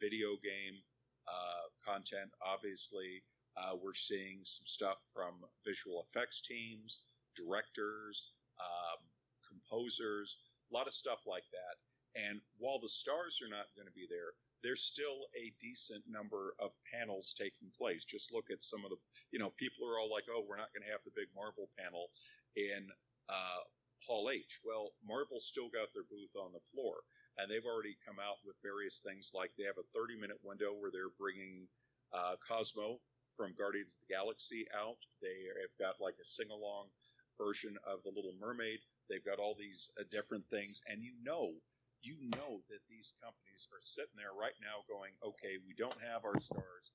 video 0.01 0.39
game 0.43 0.79
uh, 1.27 1.67
content. 1.85 2.31
Obviously, 2.43 3.23
uh, 3.59 3.75
we're 3.75 3.95
seeing 3.95 4.41
some 4.45 4.67
stuff 4.67 4.99
from 5.13 5.43
visual 5.67 6.05
effects 6.07 6.41
teams, 6.41 7.03
directors, 7.35 8.33
um, 8.63 9.03
composers, 9.47 10.39
a 10.71 10.75
lot 10.75 10.87
of 10.87 10.95
stuff 10.95 11.27
like 11.27 11.47
that. 11.51 11.77
And 12.15 12.41
while 12.59 12.81
the 12.81 12.89
stars 12.89 13.39
are 13.43 13.51
not 13.51 13.71
going 13.77 13.87
to 13.87 13.95
be 13.95 14.07
there, 14.09 14.35
there's 14.63 14.83
still 14.83 15.31
a 15.39 15.55
decent 15.63 16.03
number 16.11 16.55
of 16.59 16.75
panels 16.83 17.35
taking 17.39 17.71
place. 17.79 18.05
Just 18.05 18.35
look 18.35 18.51
at 18.51 18.63
some 18.63 18.83
of 18.83 18.91
the, 18.91 18.99
you 19.31 19.39
know, 19.39 19.55
people 19.55 19.87
are 19.87 19.99
all 19.99 20.11
like, 20.11 20.27
oh, 20.27 20.43
we're 20.43 20.59
not 20.59 20.75
going 20.75 20.83
to 20.83 20.91
have 20.91 21.05
the 21.07 21.15
big 21.15 21.31
Marvel 21.31 21.71
panel 21.79 22.11
in 22.59 22.91
uh, 23.31 23.63
Hall 24.09 24.33
H. 24.33 24.59
Well, 24.65 24.97
Marvel 25.07 25.39
still 25.39 25.69
got 25.69 25.93
their 25.93 26.09
booth 26.09 26.33
on 26.35 26.57
the 26.57 26.65
floor 26.73 27.05
and 27.39 27.47
they've 27.47 27.65
already 27.65 27.95
come 28.03 28.19
out 28.19 28.43
with 28.43 28.59
various 28.67 28.99
things 28.99 29.31
like 29.31 29.55
they 29.55 29.65
have 29.65 29.79
a 29.79 29.91
30 29.95 30.19
minute 30.19 30.43
window 30.43 30.75
where 30.75 30.91
they're 30.91 31.15
bringing 31.15 31.71
uh, 32.11 32.35
Cosmo 32.43 32.99
from 33.39 33.55
Guardians 33.55 33.95
of 33.95 34.03
the 34.03 34.11
Galaxy 34.11 34.67
out. 34.75 34.99
They 35.23 35.47
have 35.63 35.75
got 35.79 36.03
like 36.03 36.19
a 36.19 36.27
sing 36.27 36.51
along 36.51 36.91
version 37.39 37.79
of 37.87 38.03
The 38.03 38.11
Little 38.11 38.35
Mermaid. 38.43 38.83
They've 39.07 39.25
got 39.25 39.39
all 39.39 39.55
these 39.55 39.89
uh, 39.97 40.05
different 40.11 40.45
things, 40.51 40.83
and 40.91 41.01
you 41.01 41.15
know, 41.23 41.55
you 42.03 42.19
know 42.35 42.63
that 42.69 42.83
these 42.91 43.15
companies 43.23 43.67
are 43.71 43.83
sitting 43.83 44.19
there 44.19 44.35
right 44.35 44.55
now 44.63 44.87
going, 44.87 45.15
okay, 45.23 45.59
we 45.63 45.75
don't 45.79 45.99
have 46.03 46.27
our 46.27 46.39
stars. 46.43 46.87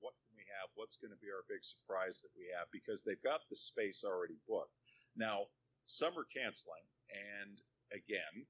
What 0.00 0.16
can 0.20 0.36
we 0.36 0.44
have? 0.60 0.68
What's 0.76 1.00
going 1.00 1.12
to 1.12 1.20
be 1.24 1.32
our 1.32 1.44
big 1.48 1.64
surprise 1.64 2.20
that 2.20 2.32
we 2.36 2.48
have? 2.52 2.68
Because 2.72 3.00
they've 3.04 3.20
got 3.24 3.44
the 3.48 3.56
space 3.56 4.04
already 4.04 4.36
booked. 4.48 4.72
Now, 5.16 5.48
some 5.86 6.12
are 6.18 6.28
canceling, 6.28 6.84
and 7.10 7.62
again, 7.92 8.46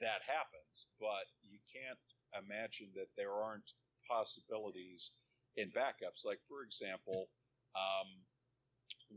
that 0.00 0.24
happens, 0.24 0.88
but 0.98 1.28
you 1.42 1.58
can't 1.68 2.00
imagine 2.32 2.88
that 2.96 3.12
there 3.16 3.32
aren't 3.36 3.72
possibilities 4.08 5.12
in 5.56 5.68
backups. 5.70 6.24
Like, 6.24 6.40
for 6.48 6.62
example, 6.64 7.28
um, 7.76 8.08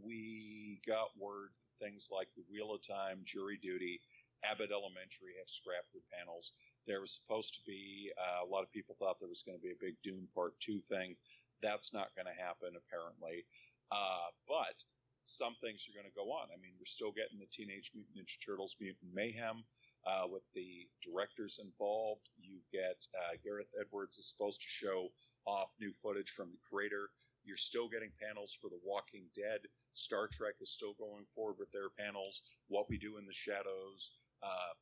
we 0.03 0.81
got 0.85 1.15
word 1.17 1.49
things 1.79 2.09
like 2.11 2.27
the 2.35 2.43
Wheel 2.51 2.73
of 2.73 2.85
Time, 2.85 3.23
Jury 3.25 3.59
Duty, 3.61 4.01
Abbott 4.43 4.71
Elementary 4.71 5.39
have 5.39 5.47
scrapped 5.47 5.91
their 5.93 6.05
panels. 6.11 6.51
There 6.85 6.99
was 6.99 7.15
supposed 7.15 7.55
to 7.55 7.61
be, 7.65 8.11
uh, 8.19 8.43
a 8.43 8.49
lot 8.49 8.63
of 8.63 8.71
people 8.71 8.95
thought 8.99 9.19
there 9.19 9.31
was 9.31 9.43
going 9.43 9.57
to 9.57 9.63
be 9.63 9.71
a 9.71 9.79
big 9.79 9.95
Doom 10.03 10.27
Part 10.35 10.59
2 10.59 10.81
thing. 10.81 11.15
That's 11.61 11.93
not 11.93 12.11
going 12.15 12.27
to 12.27 12.35
happen, 12.35 12.75
apparently. 12.75 13.45
Uh, 13.91 14.27
but 14.47 14.83
some 15.25 15.55
things 15.61 15.87
are 15.87 15.95
going 15.95 16.09
to 16.09 16.19
go 16.19 16.31
on. 16.31 16.51
I 16.51 16.59
mean, 16.59 16.75
we're 16.77 16.89
still 16.89 17.11
getting 17.11 17.39
the 17.39 17.49
Teenage 17.51 17.91
Mutant 17.95 18.15
Ninja 18.15 18.37
Turtles 18.43 18.75
Mutant 18.79 19.11
Mayhem 19.13 19.63
uh, 20.05 20.27
with 20.27 20.43
the 20.53 20.87
directors 21.01 21.59
involved. 21.63 22.27
You 22.39 22.59
get 22.71 22.99
uh, 23.15 23.39
Gareth 23.43 23.71
Edwards 23.79 24.17
is 24.17 24.27
supposed 24.27 24.61
to 24.61 24.67
show 24.67 25.09
off 25.45 25.71
new 25.79 25.91
footage 26.01 26.31
from 26.31 26.51
the 26.51 26.61
creator. 26.67 27.09
You're 27.43 27.59
still 27.59 27.89
getting 27.89 28.11
panels 28.19 28.55
for 28.55 28.69
The 28.69 28.79
Walking 28.83 29.27
Dead. 29.35 29.59
Star 29.93 30.27
Trek 30.31 30.55
is 30.61 30.71
still 30.71 30.95
going 30.95 31.25
forward 31.35 31.59
with 31.59 31.71
their 31.71 31.91
panels. 31.91 32.41
What 32.67 32.87
We 32.89 32.97
Do 32.97 33.17
in 33.17 33.25
the 33.25 33.35
Shadows, 33.35 34.15
uh, 34.41 34.73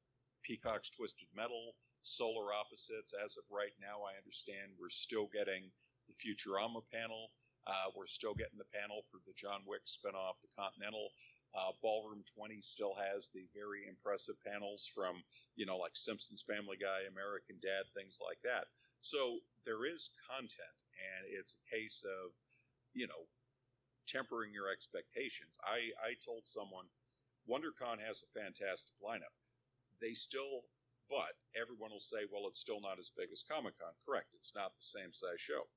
Peacock's 0.46 0.90
Twisted 0.92 1.28
Metal, 1.36 1.74
Solar 2.04 2.54
Opposites. 2.54 3.14
As 3.18 3.38
of 3.38 3.44
right 3.50 3.74
now, 3.82 4.06
I 4.06 4.18
understand 4.18 4.78
we're 4.78 4.94
still 4.94 5.28
getting 5.34 5.70
the 6.08 6.16
Futurama 6.18 6.82
panel. 6.94 7.30
Uh, 7.68 7.94
we're 7.96 8.08
still 8.10 8.34
getting 8.34 8.58
the 8.58 8.74
panel 8.74 9.06
for 9.12 9.20
the 9.26 9.34
John 9.38 9.62
Wick 9.68 9.86
spinoff, 9.86 10.42
The 10.42 10.50
Continental. 10.58 11.10
Uh, 11.52 11.76
Ballroom 11.84 12.24
20 12.38 12.62
still 12.62 12.96
has 12.96 13.28
the 13.30 13.44
very 13.54 13.84
impressive 13.84 14.40
panels 14.48 14.88
from, 14.88 15.20
you 15.60 15.66
know, 15.66 15.78
like 15.78 15.92
Simpsons 15.94 16.42
Family 16.48 16.78
Guy, 16.80 17.04
American 17.12 17.60
Dad, 17.62 17.84
things 17.92 18.20
like 18.24 18.40
that. 18.48 18.72
So 19.02 19.40
there 19.66 19.84
is 19.86 20.10
content, 20.30 20.78
and 20.96 21.28
it's 21.28 21.58
a 21.60 21.64
case 21.68 22.06
of, 22.08 22.32
you 22.94 23.06
know, 23.08 23.28
tempering 24.08 24.54
your 24.54 24.72
expectations. 24.72 25.60
I, 25.64 25.92
I 26.00 26.16
told 26.24 26.48
someone 26.48 26.86
WonderCon 27.50 28.00
has 28.00 28.24
a 28.24 28.32
fantastic 28.40 28.96
lineup. 29.04 29.34
They 30.00 30.14
still, 30.14 30.64
but 31.10 31.36
everyone 31.60 31.92
will 31.92 32.04
say, 32.04 32.26
well, 32.32 32.48
it's 32.48 32.60
still 32.62 32.82
not 32.82 33.00
as 33.00 33.12
big 33.12 33.30
as 33.34 33.44
Comic 33.44 33.78
Con. 33.78 33.94
Correct. 34.06 34.34
It's 34.34 34.56
not 34.56 34.72
the 34.78 34.88
same 34.88 35.12
size 35.12 35.42
show. 35.42 35.68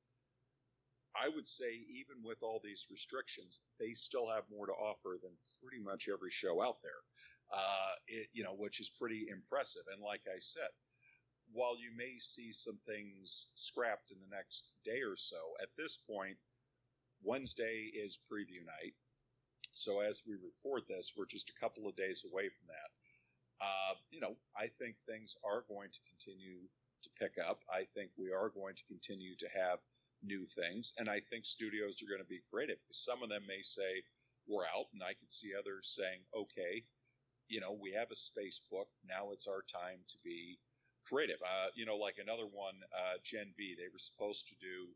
I 1.14 1.28
would 1.28 1.46
say 1.46 1.70
even 1.88 2.22
with 2.22 2.42
all 2.42 2.60
these 2.62 2.86
restrictions, 2.90 3.60
they 3.78 3.92
still 3.94 4.28
have 4.28 4.44
more 4.50 4.66
to 4.66 4.72
offer 4.72 5.18
than 5.22 5.32
pretty 5.62 5.82
much 5.82 6.08
every 6.12 6.30
show 6.30 6.62
out 6.62 6.82
there. 6.82 7.02
Uh, 7.52 7.94
it, 8.08 8.28
you 8.32 8.42
know, 8.42 8.54
which 8.54 8.80
is 8.80 8.90
pretty 8.98 9.26
impressive. 9.30 9.82
And 9.92 10.02
like 10.02 10.22
I 10.26 10.40
said, 10.40 10.70
while 11.52 11.76
you 11.78 11.94
may 11.96 12.18
see 12.18 12.52
some 12.52 12.78
things 12.86 13.52
scrapped 13.54 14.10
in 14.10 14.18
the 14.18 14.34
next 14.34 14.72
day 14.84 15.02
or 15.02 15.16
so, 15.16 15.36
at 15.62 15.68
this 15.76 15.96
point, 15.96 16.36
Wednesday 17.22 17.90
is 17.94 18.18
preview 18.30 18.64
night. 18.66 18.94
So 19.72 20.00
as 20.00 20.22
we 20.26 20.34
record 20.34 20.82
this, 20.88 21.12
we're 21.16 21.26
just 21.26 21.50
a 21.50 21.60
couple 21.60 21.86
of 21.88 21.96
days 21.96 22.24
away 22.24 22.48
from 22.48 22.66
that. 22.68 22.90
Uh, 23.60 23.94
you 24.10 24.20
know, 24.20 24.34
I 24.56 24.66
think 24.78 24.96
things 25.06 25.36
are 25.44 25.64
going 25.68 25.90
to 25.90 26.00
continue 26.08 26.58
to 27.02 27.10
pick 27.18 27.38
up. 27.38 27.60
I 27.70 27.86
think 27.94 28.10
we 28.16 28.32
are 28.32 28.48
going 28.48 28.74
to 28.74 28.84
continue 28.88 29.36
to 29.36 29.48
have 29.54 29.78
new 30.24 30.46
things. 30.46 30.92
And 30.98 31.08
I 31.08 31.20
think 31.30 31.44
studios 31.44 32.02
are 32.02 32.10
going 32.10 32.24
to 32.24 32.28
be 32.28 32.42
creative 32.50 32.78
because 32.82 33.04
some 33.04 33.22
of 33.22 33.28
them 33.28 33.44
may 33.46 33.62
say, 33.62 34.02
we're 34.48 34.68
out. 34.68 34.88
And 34.92 35.02
I 35.02 35.14
can 35.14 35.28
see 35.28 35.52
others 35.56 35.96
saying, 35.96 36.20
okay, 36.36 36.84
you 37.48 37.60
know, 37.60 37.76
we 37.76 37.92
have 37.92 38.10
a 38.10 38.16
space 38.16 38.60
book. 38.70 38.88
Now 39.06 39.32
it's 39.32 39.46
our 39.46 39.64
time 39.68 40.00
to 40.08 40.16
be 40.24 40.58
creative. 41.06 41.40
Uh, 41.44 41.68
you 41.74 41.84
know, 41.84 41.96
like 41.96 42.16
another 42.20 42.48
one, 42.48 42.76
uh, 42.92 43.20
Gen 43.24 43.52
V, 43.56 43.76
they 43.76 43.92
were 43.92 44.00
supposed 44.00 44.48
to 44.48 44.56
do 44.60 44.88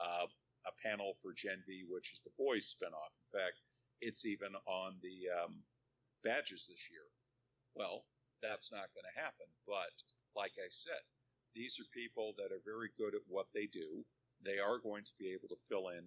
uh, 0.00 0.28
a 0.68 0.72
panel 0.84 1.16
for 1.22 1.32
Gen 1.32 1.64
V, 1.66 1.84
which 1.88 2.12
is 2.12 2.20
the 2.20 2.36
boys 2.36 2.68
spinoff. 2.68 3.12
In 3.12 3.40
fact, 3.40 3.60
it's 4.00 4.24
even 4.24 4.52
on 4.68 4.96
the 5.00 5.32
um, 5.32 5.64
badges 6.22 6.68
this 6.68 6.84
year. 6.92 7.08
Well, 7.74 8.04
that's 8.42 8.72
not 8.72 8.92
going 8.92 9.08
to 9.08 9.20
happen. 9.20 9.48
But 9.66 9.92
like 10.36 10.52
I 10.60 10.68
said, 10.68 11.00
these 11.54 11.78
are 11.80 11.96
people 11.96 12.34
that 12.36 12.52
are 12.52 12.64
very 12.64 12.90
good 12.98 13.14
at 13.14 13.24
what 13.28 13.46
they 13.54 13.66
do 13.66 14.04
they 14.44 14.58
are 14.60 14.78
going 14.78 15.04
to 15.04 15.16
be 15.18 15.32
able 15.32 15.48
to 15.48 15.64
fill 15.68 15.88
in 15.88 16.04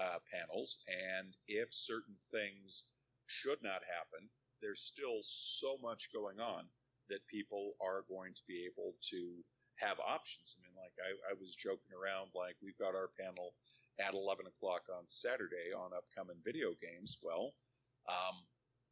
uh, 0.00 0.18
panels. 0.32 0.84
And 0.88 1.34
if 1.46 1.68
certain 1.72 2.16
things 2.32 2.84
should 3.26 3.62
not 3.62 3.84
happen, 3.86 4.28
there's 4.60 4.80
still 4.80 5.20
so 5.22 5.76
much 5.82 6.10
going 6.12 6.40
on 6.40 6.64
that 7.08 7.26
people 7.28 7.74
are 7.80 8.04
going 8.08 8.32
to 8.34 8.44
be 8.48 8.64
able 8.64 8.96
to 9.12 9.44
have 9.76 10.00
options. 10.00 10.56
I 10.56 10.64
mean, 10.64 10.76
like 10.78 10.96
I, 11.02 11.12
I 11.30 11.34
was 11.38 11.54
joking 11.54 11.92
around, 11.92 12.32
like 12.34 12.56
we've 12.62 12.78
got 12.78 12.96
our 12.96 13.10
panel 13.20 13.52
at 14.00 14.14
11 14.14 14.46
o'clock 14.46 14.88
on 14.90 15.04
Saturday 15.06 15.74
on 15.76 15.92
upcoming 15.92 16.40
video 16.44 16.72
games. 16.80 17.18
Well, 17.22 17.52
um, 18.08 18.40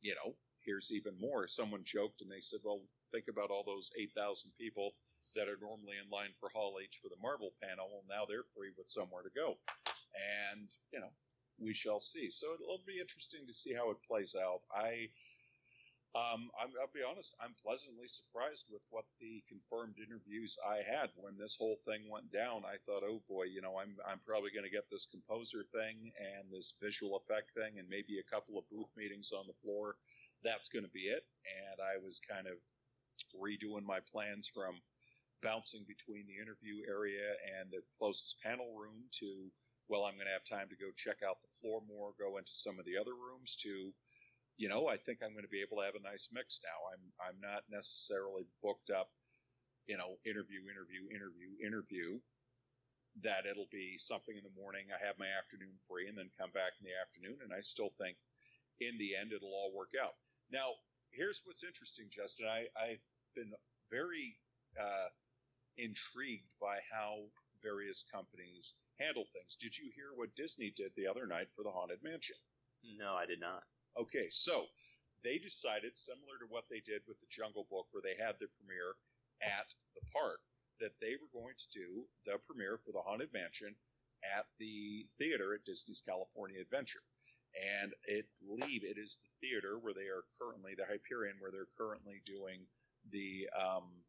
you 0.00 0.14
know, 0.14 0.34
here's 0.64 0.92
even 0.92 1.14
more. 1.18 1.48
Someone 1.48 1.82
joked 1.84 2.20
and 2.20 2.30
they 2.30 2.40
said, 2.40 2.60
well, 2.64 2.82
think 3.10 3.26
about 3.30 3.50
all 3.50 3.64
those 3.64 3.90
8,000 3.98 4.52
people 4.58 4.92
that 5.34 5.48
are 5.48 5.60
normally 5.60 5.96
in 5.96 6.08
line 6.10 6.32
for 6.40 6.48
Hall 6.50 6.76
H 6.82 7.00
for 7.00 7.08
the 7.08 7.20
Marvel 7.20 7.52
panel. 7.62 7.88
Well, 7.90 8.06
now 8.08 8.24
they're 8.24 8.48
free 8.56 8.72
with 8.76 8.88
somewhere 8.88 9.22
to 9.22 9.32
go. 9.32 9.56
And, 10.52 10.68
you 10.92 11.00
know, 11.00 11.12
we 11.58 11.72
shall 11.72 12.00
see. 12.00 12.30
So 12.30 12.52
it'll 12.54 12.84
be 12.86 13.00
interesting 13.00 13.46
to 13.46 13.54
see 13.54 13.72
how 13.72 13.90
it 13.90 14.00
plays 14.04 14.34
out. 14.36 14.60
I, 14.72 15.08
um, 16.12 16.52
i 16.60 16.68
will 16.68 16.92
be 16.92 17.00
honest, 17.00 17.32
I'm 17.40 17.56
pleasantly 17.56 18.04
surprised 18.04 18.68
with 18.68 18.84
what 18.92 19.08
the 19.16 19.40
confirmed 19.48 19.96
interviews 19.96 20.60
I 20.60 20.84
had 20.84 21.08
when 21.16 21.40
this 21.40 21.56
whole 21.56 21.80
thing 21.88 22.04
went 22.12 22.28
down. 22.28 22.68
I 22.68 22.76
thought, 22.84 23.06
oh 23.06 23.24
boy, 23.28 23.48
you 23.48 23.64
know, 23.64 23.80
I'm, 23.80 23.96
I'm 24.04 24.20
probably 24.20 24.52
going 24.52 24.68
to 24.68 24.72
get 24.72 24.90
this 24.92 25.08
composer 25.08 25.64
thing 25.72 26.12
and 26.20 26.52
this 26.52 26.76
visual 26.76 27.16
effect 27.16 27.56
thing 27.56 27.80
and 27.80 27.88
maybe 27.88 28.20
a 28.20 28.28
couple 28.28 28.60
of 28.60 28.68
booth 28.68 28.92
meetings 28.92 29.32
on 29.32 29.48
the 29.48 29.56
floor. 29.64 29.96
That's 30.44 30.68
going 30.68 30.84
to 30.84 30.92
be 30.92 31.08
it. 31.08 31.24
And 31.48 31.80
I 31.80 31.96
was 31.96 32.20
kind 32.20 32.44
of 32.44 32.60
redoing 33.32 33.86
my 33.86 34.00
plans 34.12 34.50
from 34.52 34.76
bouncing 35.42 35.84
between 35.84 36.24
the 36.26 36.38
interview 36.38 36.86
area 36.88 37.34
and 37.58 37.70
the 37.70 37.82
closest 37.98 38.38
panel 38.40 38.70
room 38.78 39.02
to, 39.18 39.50
well, 39.90 40.06
I'm 40.06 40.14
going 40.14 40.30
to 40.30 40.36
have 40.38 40.46
time 40.46 40.70
to 40.70 40.78
go 40.78 40.94
check 40.94 41.20
out 41.26 41.42
the 41.42 41.52
floor 41.60 41.82
more, 41.84 42.14
go 42.16 42.38
into 42.38 42.54
some 42.54 42.78
of 42.78 42.86
the 42.86 42.96
other 42.96 43.12
rooms 43.12 43.58
to, 43.66 43.92
you 44.56 44.68
know, 44.70 44.86
I 44.86 44.96
think 44.96 45.18
I'm 45.20 45.34
going 45.34 45.46
to 45.46 45.52
be 45.52 45.64
able 45.64 45.82
to 45.82 45.86
have 45.88 45.98
a 45.98 46.06
nice 46.06 46.30
mix 46.30 46.62
now. 46.62 46.78
I'm, 46.94 47.02
I'm 47.18 47.38
not 47.42 47.66
necessarily 47.66 48.46
booked 48.62 48.94
up, 48.94 49.10
you 49.90 49.98
know, 49.98 50.22
interview, 50.22 50.62
interview, 50.70 51.10
interview, 51.10 51.50
interview. 51.58 52.22
That 53.20 53.44
it'll 53.44 53.68
be 53.68 54.00
something 54.00 54.32
in 54.32 54.46
the 54.46 54.56
morning. 54.56 54.88
I 54.88 54.96
have 55.04 55.20
my 55.20 55.28
afternoon 55.28 55.76
free 55.84 56.08
and 56.08 56.16
then 56.16 56.32
come 56.32 56.48
back 56.56 56.72
in 56.80 56.88
the 56.88 56.96
afternoon. 56.96 57.44
And 57.44 57.52
I 57.52 57.60
still 57.60 57.92
think 58.00 58.16
in 58.80 58.96
the 58.96 59.12
end 59.12 59.36
it'll 59.36 59.52
all 59.52 59.76
work 59.76 59.92
out. 60.00 60.16
Now, 60.48 60.80
here's 61.12 61.44
what's 61.44 61.60
interesting, 61.60 62.08
Justin. 62.08 62.48
I, 62.48 62.72
I've 62.72 63.04
been 63.36 63.52
very 63.92 64.40
uh, 64.80 65.12
intrigued 65.78 66.50
by 66.60 66.78
how 66.90 67.24
various 67.62 68.04
companies 68.10 68.82
handle 68.98 69.24
things. 69.32 69.56
Did 69.56 69.78
you 69.78 69.90
hear 69.94 70.10
what 70.14 70.34
Disney 70.34 70.74
did 70.76 70.92
the 70.96 71.06
other 71.06 71.26
night 71.26 71.48
for 71.54 71.62
the 71.62 71.70
Haunted 71.70 72.02
Mansion? 72.02 72.36
No, 72.82 73.14
I 73.14 73.26
did 73.26 73.40
not. 73.40 73.62
Okay, 73.96 74.26
so 74.30 74.66
they 75.22 75.38
decided, 75.38 75.94
similar 75.94 76.38
to 76.42 76.50
what 76.50 76.66
they 76.68 76.82
did 76.82 77.02
with 77.06 77.20
the 77.20 77.30
Jungle 77.30 77.66
Book, 77.70 77.86
where 77.92 78.02
they 78.02 78.18
had 78.18 78.34
the 78.40 78.50
premiere 78.58 78.98
at 79.42 79.70
the 79.94 80.02
park, 80.10 80.42
that 80.80 80.98
they 80.98 81.14
were 81.14 81.30
going 81.30 81.54
to 81.54 81.68
do 81.70 82.02
the 82.26 82.42
premiere 82.42 82.78
for 82.82 82.90
the 82.90 83.04
Haunted 83.06 83.30
Mansion 83.32 83.74
at 84.26 84.46
the 84.58 85.06
theater 85.18 85.54
at 85.54 85.64
Disney's 85.64 86.02
California 86.02 86.58
Adventure. 86.60 87.02
And 87.54 87.92
it 88.08 88.26
believe 88.40 88.82
it 88.82 88.98
is 88.98 89.18
the 89.20 89.30
theater 89.46 89.78
where 89.78 89.94
they 89.94 90.08
are 90.08 90.24
currently, 90.40 90.74
the 90.74 90.88
Hyperion, 90.88 91.36
where 91.38 91.52
they're 91.52 91.70
currently 91.78 92.22
doing 92.24 92.66
the 93.10 93.46
um, 93.52 94.02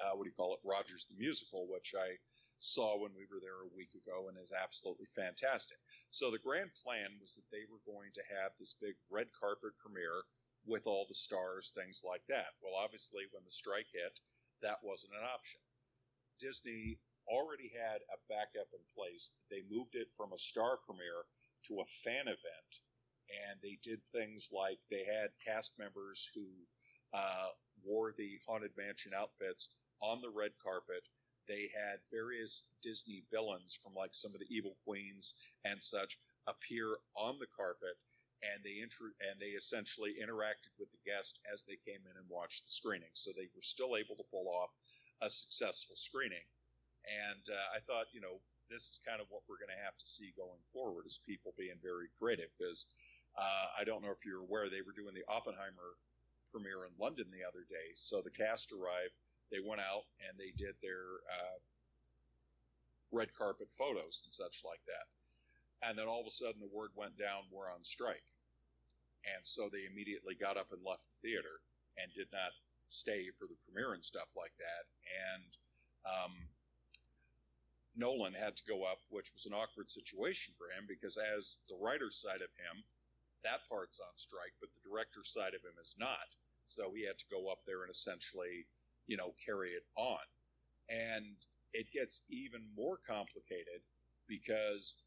uh, 0.00 0.16
what 0.16 0.24
do 0.24 0.30
you 0.30 0.36
call 0.36 0.54
it, 0.54 0.64
Rogers 0.64 1.06
the 1.08 1.16
Musical, 1.20 1.68
which 1.68 1.94
I 1.96 2.16
saw 2.60 3.00
when 3.00 3.12
we 3.16 3.24
were 3.28 3.40
there 3.40 3.64
a 3.64 3.76
week 3.76 3.96
ago 3.96 4.28
and 4.28 4.36
is 4.36 4.52
absolutely 4.52 5.08
fantastic. 5.16 5.80
So 6.10 6.28
the 6.28 6.44
grand 6.44 6.70
plan 6.84 7.16
was 7.20 7.36
that 7.36 7.48
they 7.48 7.64
were 7.68 7.80
going 7.88 8.12
to 8.16 8.24
have 8.36 8.52
this 8.60 8.76
big 8.80 8.96
red 9.08 9.28
carpet 9.32 9.72
premiere 9.80 10.24
with 10.68 10.84
all 10.86 11.08
the 11.08 11.16
stars, 11.16 11.72
things 11.72 12.04
like 12.04 12.20
that. 12.28 12.52
Well, 12.60 12.76
obviously, 12.76 13.24
when 13.32 13.44
the 13.48 13.52
strike 13.52 13.88
hit, 13.92 14.20
that 14.60 14.84
wasn't 14.84 15.16
an 15.16 15.24
option. 15.24 15.60
Disney 16.38 17.00
already 17.28 17.72
had 17.72 18.04
a 18.12 18.20
backup 18.28 18.68
in 18.76 18.84
place. 18.92 19.32
They 19.48 19.64
moved 19.72 19.96
it 19.96 20.12
from 20.12 20.32
a 20.32 20.38
star 20.38 20.76
premiere 20.84 21.24
to 21.68 21.80
a 21.80 21.92
fan 22.04 22.28
event, 22.28 22.72
and 23.48 23.56
they 23.62 23.78
did 23.80 24.00
things 24.12 24.50
like 24.52 24.78
they 24.90 25.04
had 25.04 25.32
cast 25.40 25.78
members 25.78 26.28
who 26.34 26.44
uh, 27.12 27.56
wore 27.84 28.12
the 28.16 28.38
Haunted 28.46 28.72
Mansion 28.76 29.12
outfits 29.16 29.68
on 30.02 30.20
the 30.20 30.30
red 30.30 30.52
carpet. 30.62 31.04
They 31.48 31.70
had 31.74 31.98
various 32.12 32.64
Disney 32.82 33.24
villains 33.30 33.76
from 33.82 33.94
like 33.94 34.14
some 34.14 34.32
of 34.34 34.40
the 34.40 34.50
Evil 34.50 34.76
Queens 34.84 35.34
and 35.64 35.82
such 35.82 36.18
appear 36.46 36.96
on 37.16 37.38
the 37.38 37.50
carpet, 37.56 37.96
and 38.42 38.62
they 38.64 38.80
and 38.80 39.36
they 39.40 39.58
essentially 39.58 40.16
interacted 40.22 40.72
with 40.78 40.88
the 40.92 41.02
guest 41.04 41.40
as 41.52 41.64
they 41.64 41.76
came 41.84 42.00
in 42.06 42.16
and 42.16 42.28
watched 42.28 42.64
the 42.64 42.72
screening. 42.72 43.12
So 43.14 43.32
they 43.34 43.50
were 43.54 43.66
still 43.66 43.96
able 43.96 44.16
to 44.16 44.30
pull 44.30 44.48
off 44.48 44.70
a 45.20 45.28
successful 45.28 45.96
screening. 45.96 46.44
And 47.04 47.44
uh, 47.48 47.76
I 47.76 47.80
thought, 47.84 48.12
you 48.12 48.20
know, 48.20 48.40
this 48.70 48.86
is 48.86 49.00
kind 49.02 49.20
of 49.20 49.26
what 49.28 49.42
we're 49.48 49.60
going 49.60 49.74
to 49.74 49.84
have 49.84 49.98
to 49.98 50.06
see 50.06 50.32
going 50.36 50.62
forward 50.72 51.04
is 51.04 51.18
people 51.26 51.52
being 51.58 51.76
very 51.82 52.06
creative 52.20 52.52
because 52.56 52.86
uh, 53.34 53.74
I 53.74 53.84
don't 53.84 54.00
know 54.04 54.14
if 54.14 54.24
you're 54.24 54.46
aware 54.46 54.70
they 54.70 54.84
were 54.84 54.96
doing 54.96 55.16
the 55.16 55.26
Oppenheimer 55.26 55.98
premiere 56.54 56.86
in 56.86 56.94
London 56.98 57.26
the 57.30 57.46
other 57.46 57.66
day. 57.66 57.94
So 57.94 58.22
the 58.22 58.30
cast 58.30 58.72
arrived 58.72 59.14
they 59.50 59.60
went 59.60 59.80
out 59.80 60.06
and 60.22 60.38
they 60.38 60.54
did 60.56 60.74
their 60.80 61.22
uh, 61.26 61.58
red 63.12 63.34
carpet 63.34 63.68
photos 63.76 64.22
and 64.24 64.32
such 64.32 64.62
like 64.64 64.82
that. 64.86 65.06
And 65.82 65.96
then 65.96 66.06
all 66.06 66.20
of 66.20 66.26
a 66.28 66.34
sudden, 66.34 66.60
the 66.60 66.76
word 66.76 66.90
went 66.94 67.16
down, 67.16 67.48
we're 67.50 67.70
on 67.70 67.82
strike. 67.82 68.24
And 69.24 69.42
so 69.44 69.68
they 69.68 69.88
immediately 69.90 70.34
got 70.34 70.56
up 70.56 70.72
and 70.72 70.80
left 70.84 71.04
the 71.08 71.28
theater 71.28 71.60
and 71.96 72.12
did 72.12 72.28
not 72.32 72.52
stay 72.88 73.30
for 73.38 73.46
the 73.46 73.58
premiere 73.64 73.94
and 73.94 74.04
stuff 74.04 74.28
like 74.36 74.52
that. 74.60 74.84
And 75.08 75.50
um, 76.04 76.34
Nolan 77.96 78.34
had 78.34 78.56
to 78.56 78.64
go 78.68 78.84
up, 78.84 79.00
which 79.10 79.32
was 79.34 79.46
an 79.46 79.52
awkward 79.52 79.90
situation 79.90 80.54
for 80.56 80.68
him 80.72 80.86
because, 80.88 81.16
as 81.16 81.58
the 81.68 81.76
writer's 81.80 82.16
side 82.16 82.40
of 82.40 82.52
him, 82.56 82.84
that 83.42 83.64
part's 83.68 84.00
on 84.00 84.12
strike, 84.16 84.52
but 84.60 84.68
the 84.72 84.88
director's 84.88 85.32
side 85.32 85.56
of 85.56 85.64
him 85.64 85.76
is 85.80 85.96
not. 85.98 86.28
So 86.64 86.92
he 86.92 87.04
had 87.04 87.18
to 87.18 87.32
go 87.32 87.48
up 87.48 87.64
there 87.64 87.82
and 87.82 87.90
essentially, 87.90 88.66
you 89.10 89.18
know, 89.18 89.34
carry 89.42 89.74
it 89.74 89.82
on. 89.98 90.22
And 90.86 91.34
it 91.74 91.90
gets 91.90 92.22
even 92.30 92.62
more 92.78 93.02
complicated 93.02 93.82
because 94.30 95.02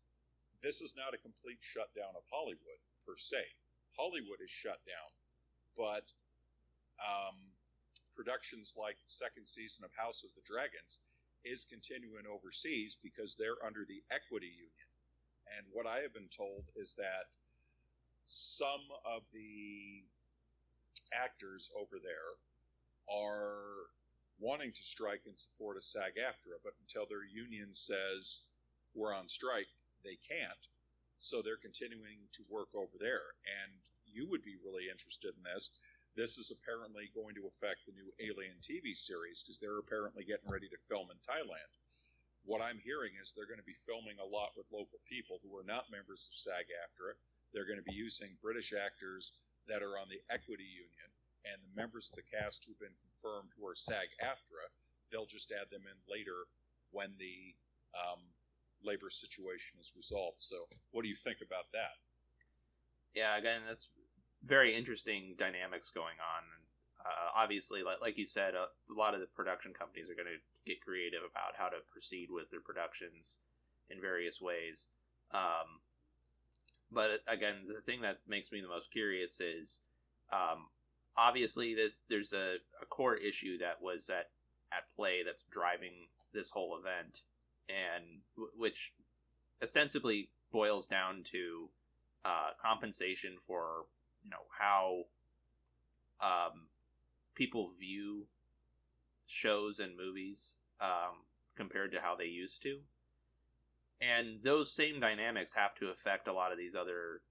this 0.59 0.83
is 0.83 0.91
not 0.99 1.15
a 1.15 1.23
complete 1.23 1.63
shutdown 1.63 2.11
of 2.11 2.27
Hollywood 2.27 2.83
per 3.07 3.15
se. 3.15 3.39
Hollywood 3.95 4.43
is 4.43 4.51
shut 4.51 4.83
down, 4.83 5.11
but 5.79 6.11
um, 6.99 7.39
productions 8.11 8.75
like 8.75 8.99
the 8.99 9.11
second 9.11 9.47
season 9.47 9.87
of 9.87 9.91
House 9.95 10.27
of 10.27 10.35
the 10.35 10.43
Dragons 10.43 10.99
is 11.47 11.63
continuing 11.63 12.27
overseas 12.27 12.99
because 12.99 13.39
they're 13.39 13.59
under 13.63 13.87
the 13.87 14.03
equity 14.11 14.51
union. 14.51 14.89
And 15.55 15.63
what 15.71 15.87
I 15.87 16.03
have 16.03 16.11
been 16.11 16.31
told 16.31 16.67
is 16.75 16.95
that 16.99 17.31
some 18.27 18.83
of 19.07 19.23
the 19.31 20.03
actors 21.15 21.71
over 21.75 22.03
there 22.03 22.35
are 23.09 23.89
wanting 24.39 24.71
to 24.71 24.83
strike 24.83 25.23
in 25.25 25.37
support 25.37 25.77
of 25.77 25.83
SAG 25.83 26.19
AFTRA, 26.19 26.59
but 26.63 26.75
until 26.83 27.07
their 27.07 27.23
union 27.23 27.71
says 27.71 28.51
we're 28.95 29.15
on 29.15 29.29
strike, 29.29 29.69
they 30.03 30.19
can't. 30.27 30.67
So 31.23 31.39
they're 31.39 31.61
continuing 31.61 32.19
to 32.35 32.43
work 32.51 32.67
over 32.75 32.99
there. 32.99 33.39
And 33.47 33.71
you 34.03 34.27
would 34.27 34.43
be 34.43 34.59
really 34.59 34.91
interested 34.91 35.31
in 35.31 35.43
this. 35.47 35.71
This 36.13 36.37
is 36.37 36.51
apparently 36.51 37.09
going 37.15 37.33
to 37.39 37.49
affect 37.49 37.87
the 37.87 37.95
new 37.97 38.11
Alien 38.21 38.59
TV 38.61 38.93
series 38.93 39.41
because 39.41 39.57
they're 39.57 39.81
apparently 39.81 40.27
getting 40.27 40.51
ready 40.51 40.69
to 40.69 40.85
film 40.91 41.09
in 41.09 41.17
Thailand. 41.23 41.71
What 42.45 42.61
I'm 42.61 42.77
hearing 42.83 43.15
is 43.17 43.31
they're 43.31 43.49
going 43.49 43.63
to 43.63 43.65
be 43.65 43.79
filming 43.87 44.19
a 44.19 44.27
lot 44.27 44.53
with 44.59 44.67
local 44.69 44.99
people 45.07 45.39
who 45.41 45.55
are 45.55 45.65
not 45.65 45.89
members 45.89 46.27
of 46.27 46.35
SAG 46.35 46.67
AFTRA. 46.67 47.15
They're 47.55 47.65
going 47.65 47.79
to 47.79 47.87
be 47.87 47.95
using 47.95 48.35
British 48.43 48.75
actors 48.75 49.31
that 49.71 49.81
are 49.81 49.95
on 49.95 50.11
the 50.11 50.19
equity 50.27 50.67
union 50.67 51.09
and 51.45 51.61
the 51.61 51.75
members 51.75 52.09
of 52.09 52.15
the 52.15 52.23
cast 52.25 52.65
who've 52.65 52.79
been 52.79 52.95
confirmed 53.03 53.49
who 53.57 53.67
are 53.67 53.75
SAG 53.75 54.07
AFTRA, 54.23 54.67
they'll 55.11 55.25
just 55.25 55.51
add 55.51 55.69
them 55.69 55.83
in 55.85 55.97
later 56.09 56.47
when 56.91 57.11
the 57.19 57.53
um, 57.93 58.21
labor 58.83 59.09
situation 59.09 59.77
is 59.79 59.91
resolved. 59.95 60.39
So, 60.39 60.67
what 60.91 61.03
do 61.03 61.09
you 61.09 61.15
think 61.15 61.37
about 61.45 61.71
that? 61.73 61.99
Yeah, 63.13 63.37
again, 63.37 63.61
that's 63.67 63.89
very 64.45 64.75
interesting 64.75 65.35
dynamics 65.37 65.91
going 65.93 66.17
on. 66.19 66.43
Uh, 66.99 67.29
obviously, 67.35 67.83
like, 67.83 68.01
like 68.01 68.17
you 68.17 68.25
said, 68.25 68.55
uh, 68.55 68.67
a 68.89 68.95
lot 68.97 69.13
of 69.13 69.19
the 69.19 69.27
production 69.27 69.73
companies 69.73 70.09
are 70.09 70.15
going 70.15 70.27
to 70.27 70.41
get 70.65 70.81
creative 70.81 71.19
about 71.19 71.55
how 71.57 71.67
to 71.67 71.77
proceed 71.91 72.29
with 72.31 72.49
their 72.49 72.61
productions 72.61 73.37
in 73.89 73.99
various 73.99 74.41
ways. 74.41 74.87
Um, 75.31 75.81
but 76.91 77.21
again, 77.27 77.55
the 77.67 77.81
thing 77.81 78.01
that 78.01 78.19
makes 78.27 78.51
me 78.51 78.61
the 78.61 78.67
most 78.67 78.91
curious 78.91 79.39
is 79.39 79.79
um, 80.31 80.67
obviously 81.17 81.73
there's 81.75 82.03
there's 82.09 82.33
a, 82.33 82.55
a 82.81 82.85
core 82.85 83.15
issue 83.15 83.57
that 83.59 83.81
was 83.81 84.09
at 84.09 84.29
at 84.71 84.93
play 84.95 85.21
that's 85.25 85.43
driving 85.51 86.07
this 86.33 86.49
whole 86.49 86.77
event, 86.77 87.21
and 87.69 88.21
w- 88.35 88.51
which 88.57 88.93
ostensibly 89.61 90.29
boils 90.51 90.87
down 90.87 91.23
to 91.23 91.69
uh, 92.25 92.51
compensation 92.61 93.33
for 93.45 93.85
you 94.23 94.29
know 94.29 94.45
how 94.57 95.03
um, 96.21 96.67
people 97.35 97.71
view 97.79 98.25
shows 99.27 99.79
and 99.79 99.97
movies 99.97 100.53
um, 100.81 101.23
compared 101.55 101.91
to 101.91 101.99
how 102.01 102.15
they 102.15 102.25
used 102.25 102.61
to. 102.61 102.79
And 104.01 104.39
those 104.43 104.71
same 104.71 104.99
dynamics 104.99 105.53
have 105.53 105.75
to 105.75 105.87
affect 105.87 106.27
a 106.27 106.33
lot 106.33 106.51
of 106.51 106.57
these 106.57 106.75
other 106.75 107.21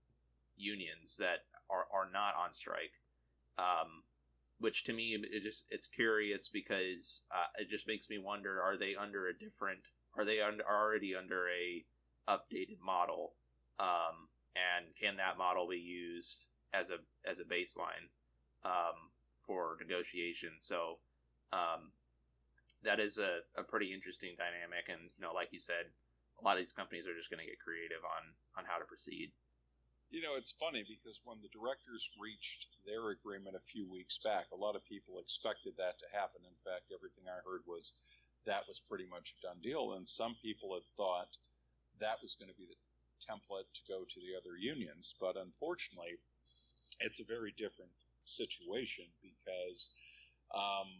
unions 0.56 1.16
that 1.18 1.44
are, 1.68 1.86
are 1.92 2.08
not 2.10 2.34
on 2.34 2.52
strike 2.52 3.01
um, 3.58 4.02
which 4.58 4.84
to 4.84 4.92
me 4.92 5.16
it 5.20 5.42
just 5.42 5.64
it's 5.70 5.86
curious 5.86 6.48
because 6.48 7.22
uh, 7.34 7.50
it 7.58 7.68
just 7.68 7.86
makes 7.86 8.08
me 8.08 8.18
wonder: 8.18 8.60
are 8.62 8.76
they 8.76 8.94
under 8.94 9.28
a 9.28 9.38
different? 9.38 9.80
Are 10.16 10.24
they 10.24 10.40
un- 10.40 10.60
already 10.68 11.14
under 11.14 11.48
a 11.48 11.84
updated 12.28 12.80
model? 12.84 13.32
Um, 13.80 14.28
and 14.54 14.94
can 14.94 15.16
that 15.16 15.38
model 15.38 15.68
be 15.68 15.78
used 15.78 16.46
as 16.72 16.90
a 16.90 16.98
as 17.28 17.40
a 17.40 17.44
baseline 17.44 18.08
um, 18.64 19.10
for 19.46 19.76
negotiation? 19.80 20.50
So 20.58 20.98
um, 21.52 21.92
that 22.84 23.00
is 23.00 23.18
a, 23.18 23.40
a 23.56 23.62
pretty 23.62 23.92
interesting 23.92 24.34
dynamic, 24.36 24.88
and 24.88 25.10
you 25.16 25.22
know, 25.22 25.32
like 25.32 25.48
you 25.50 25.60
said, 25.60 25.90
a 26.40 26.44
lot 26.44 26.52
of 26.52 26.58
these 26.58 26.72
companies 26.72 27.06
are 27.06 27.16
just 27.16 27.30
going 27.30 27.40
to 27.40 27.46
get 27.46 27.58
creative 27.62 28.02
on 28.04 28.34
on 28.58 28.64
how 28.66 28.78
to 28.78 28.84
proceed. 28.84 29.32
You 30.12 30.20
know, 30.20 30.36
it's 30.36 30.52
funny 30.60 30.84
because 30.84 31.24
when 31.24 31.40
the 31.40 31.48
directors 31.48 32.12
reached 32.20 32.68
their 32.84 33.16
agreement 33.16 33.56
a 33.56 33.64
few 33.72 33.88
weeks 33.88 34.20
back, 34.20 34.44
a 34.52 34.60
lot 34.60 34.76
of 34.76 34.84
people 34.84 35.16
expected 35.16 35.72
that 35.80 35.96
to 36.04 36.06
happen. 36.12 36.44
In 36.44 36.58
fact, 36.68 36.92
everything 36.92 37.24
I 37.32 37.40
heard 37.48 37.64
was 37.64 37.96
that 38.44 38.68
was 38.68 38.76
pretty 38.76 39.08
much 39.08 39.32
a 39.32 39.48
done 39.48 39.56
deal. 39.64 39.96
And 39.96 40.04
some 40.04 40.36
people 40.44 40.76
had 40.76 40.84
thought 41.00 41.32
that 41.96 42.20
was 42.20 42.36
going 42.36 42.52
to 42.52 42.60
be 42.60 42.68
the 42.68 42.76
template 43.24 43.64
to 43.72 43.82
go 43.88 44.04
to 44.04 44.18
the 44.20 44.36
other 44.36 44.52
unions. 44.60 45.16
But 45.16 45.40
unfortunately, 45.40 46.20
it's 47.00 47.24
a 47.24 47.24
very 47.24 47.56
different 47.56 47.96
situation 48.28 49.08
because, 49.24 49.96
um, 50.52 50.92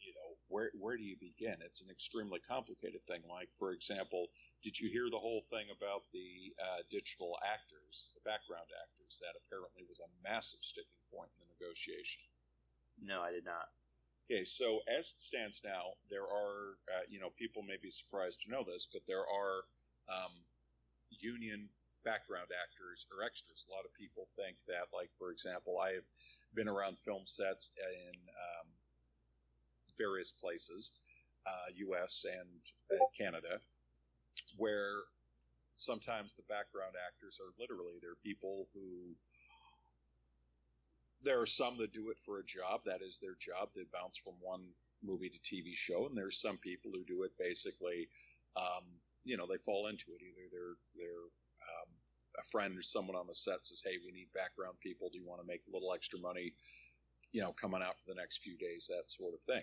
you 0.00 0.16
know, 0.16 0.32
where, 0.48 0.72
where 0.80 0.96
do 0.96 1.04
you 1.04 1.20
begin? 1.20 1.60
It's 1.60 1.84
an 1.84 1.92
extremely 1.92 2.40
complicated 2.40 3.04
thing. 3.04 3.20
Like, 3.28 3.52
for 3.60 3.76
example, 3.76 4.32
did 4.62 4.78
you 4.78 4.88
hear 4.88 5.08
the 5.10 5.18
whole 5.18 5.42
thing 5.50 5.72
about 5.72 6.04
the 6.12 6.52
uh, 6.60 6.84
digital 6.90 7.38
actors, 7.44 8.12
the 8.14 8.24
background 8.28 8.68
actors? 8.76 9.20
That 9.24 9.36
apparently 9.46 9.84
was 9.88 10.00
a 10.00 10.10
massive 10.22 10.60
sticking 10.62 11.00
point 11.12 11.30
in 11.32 11.40
the 11.44 11.48
negotiation. 11.56 12.22
No, 13.00 13.22
I 13.22 13.32
did 13.32 13.44
not. 13.44 13.72
Okay, 14.30 14.44
so 14.44 14.80
as 14.86 15.10
it 15.10 15.20
stands 15.22 15.60
now, 15.64 15.98
there 16.08 16.28
are, 16.28 16.78
uh, 16.86 17.04
you 17.08 17.18
know, 17.18 17.30
people 17.34 17.62
may 17.62 17.76
be 17.82 17.90
surprised 17.90 18.42
to 18.44 18.50
know 18.50 18.62
this, 18.62 18.86
but 18.86 19.02
there 19.08 19.26
are 19.26 19.66
um, 20.06 20.30
union 21.10 21.68
background 22.04 22.48
actors 22.54 23.06
or 23.10 23.24
extras. 23.24 23.66
A 23.68 23.72
lot 23.72 23.84
of 23.84 23.92
people 23.94 24.28
think 24.36 24.56
that, 24.68 24.92
like, 24.94 25.10
for 25.18 25.32
example, 25.32 25.78
I 25.80 25.98
have 25.98 26.06
been 26.54 26.68
around 26.68 26.98
film 27.04 27.22
sets 27.24 27.72
in 27.80 28.14
um, 28.28 28.68
various 29.98 30.32
places, 30.32 30.92
uh, 31.46 31.72
U.S. 31.90 32.24
and 32.28 32.60
uh, 32.92 33.04
Canada, 33.16 33.60
where 34.56 35.04
sometimes 35.76 36.34
the 36.34 36.44
background 36.48 36.94
actors 36.94 37.38
are 37.40 37.52
literally 37.58 37.94
they're 38.00 38.20
people 38.22 38.66
who 38.74 39.14
there 41.22 41.40
are 41.40 41.46
some 41.46 41.76
that 41.78 41.92
do 41.92 42.10
it 42.10 42.16
for 42.24 42.38
a 42.38 42.44
job 42.44 42.80
that 42.84 43.02
is 43.02 43.18
their 43.18 43.36
job 43.40 43.68
they 43.74 43.84
bounce 43.92 44.16
from 44.16 44.34
one 44.40 44.64
movie 45.02 45.30
to 45.30 45.38
tv 45.40 45.72
show 45.74 46.06
and 46.06 46.16
there's 46.16 46.40
some 46.40 46.58
people 46.58 46.90
who 46.92 47.04
do 47.04 47.22
it 47.22 47.32
basically 47.38 48.08
um, 48.56 48.84
you 49.24 49.36
know 49.36 49.46
they 49.46 49.58
fall 49.58 49.86
into 49.88 50.12
it. 50.12 50.22
Either 50.22 50.48
they're 50.50 50.76
they're 50.96 51.28
um, 51.62 51.90
a 52.38 52.44
friend 52.44 52.78
or 52.78 52.82
someone 52.82 53.16
on 53.16 53.26
the 53.26 53.34
set 53.34 53.66
says 53.66 53.82
hey 53.84 53.96
we 54.04 54.12
need 54.12 54.28
background 54.34 54.76
people. 54.80 55.08
Do 55.10 55.18
you 55.18 55.26
want 55.26 55.40
to 55.40 55.46
make 55.46 55.62
a 55.68 55.72
little 55.72 55.92
extra 55.92 56.18
money 56.18 56.54
you 57.32 57.40
know 57.40 57.52
coming 57.52 57.82
out 57.82 57.98
for 58.00 58.12
the 58.12 58.20
next 58.20 58.42
few 58.42 58.56
days? 58.56 58.88
That 58.88 59.10
sort 59.10 59.34
of 59.34 59.40
thing. 59.42 59.62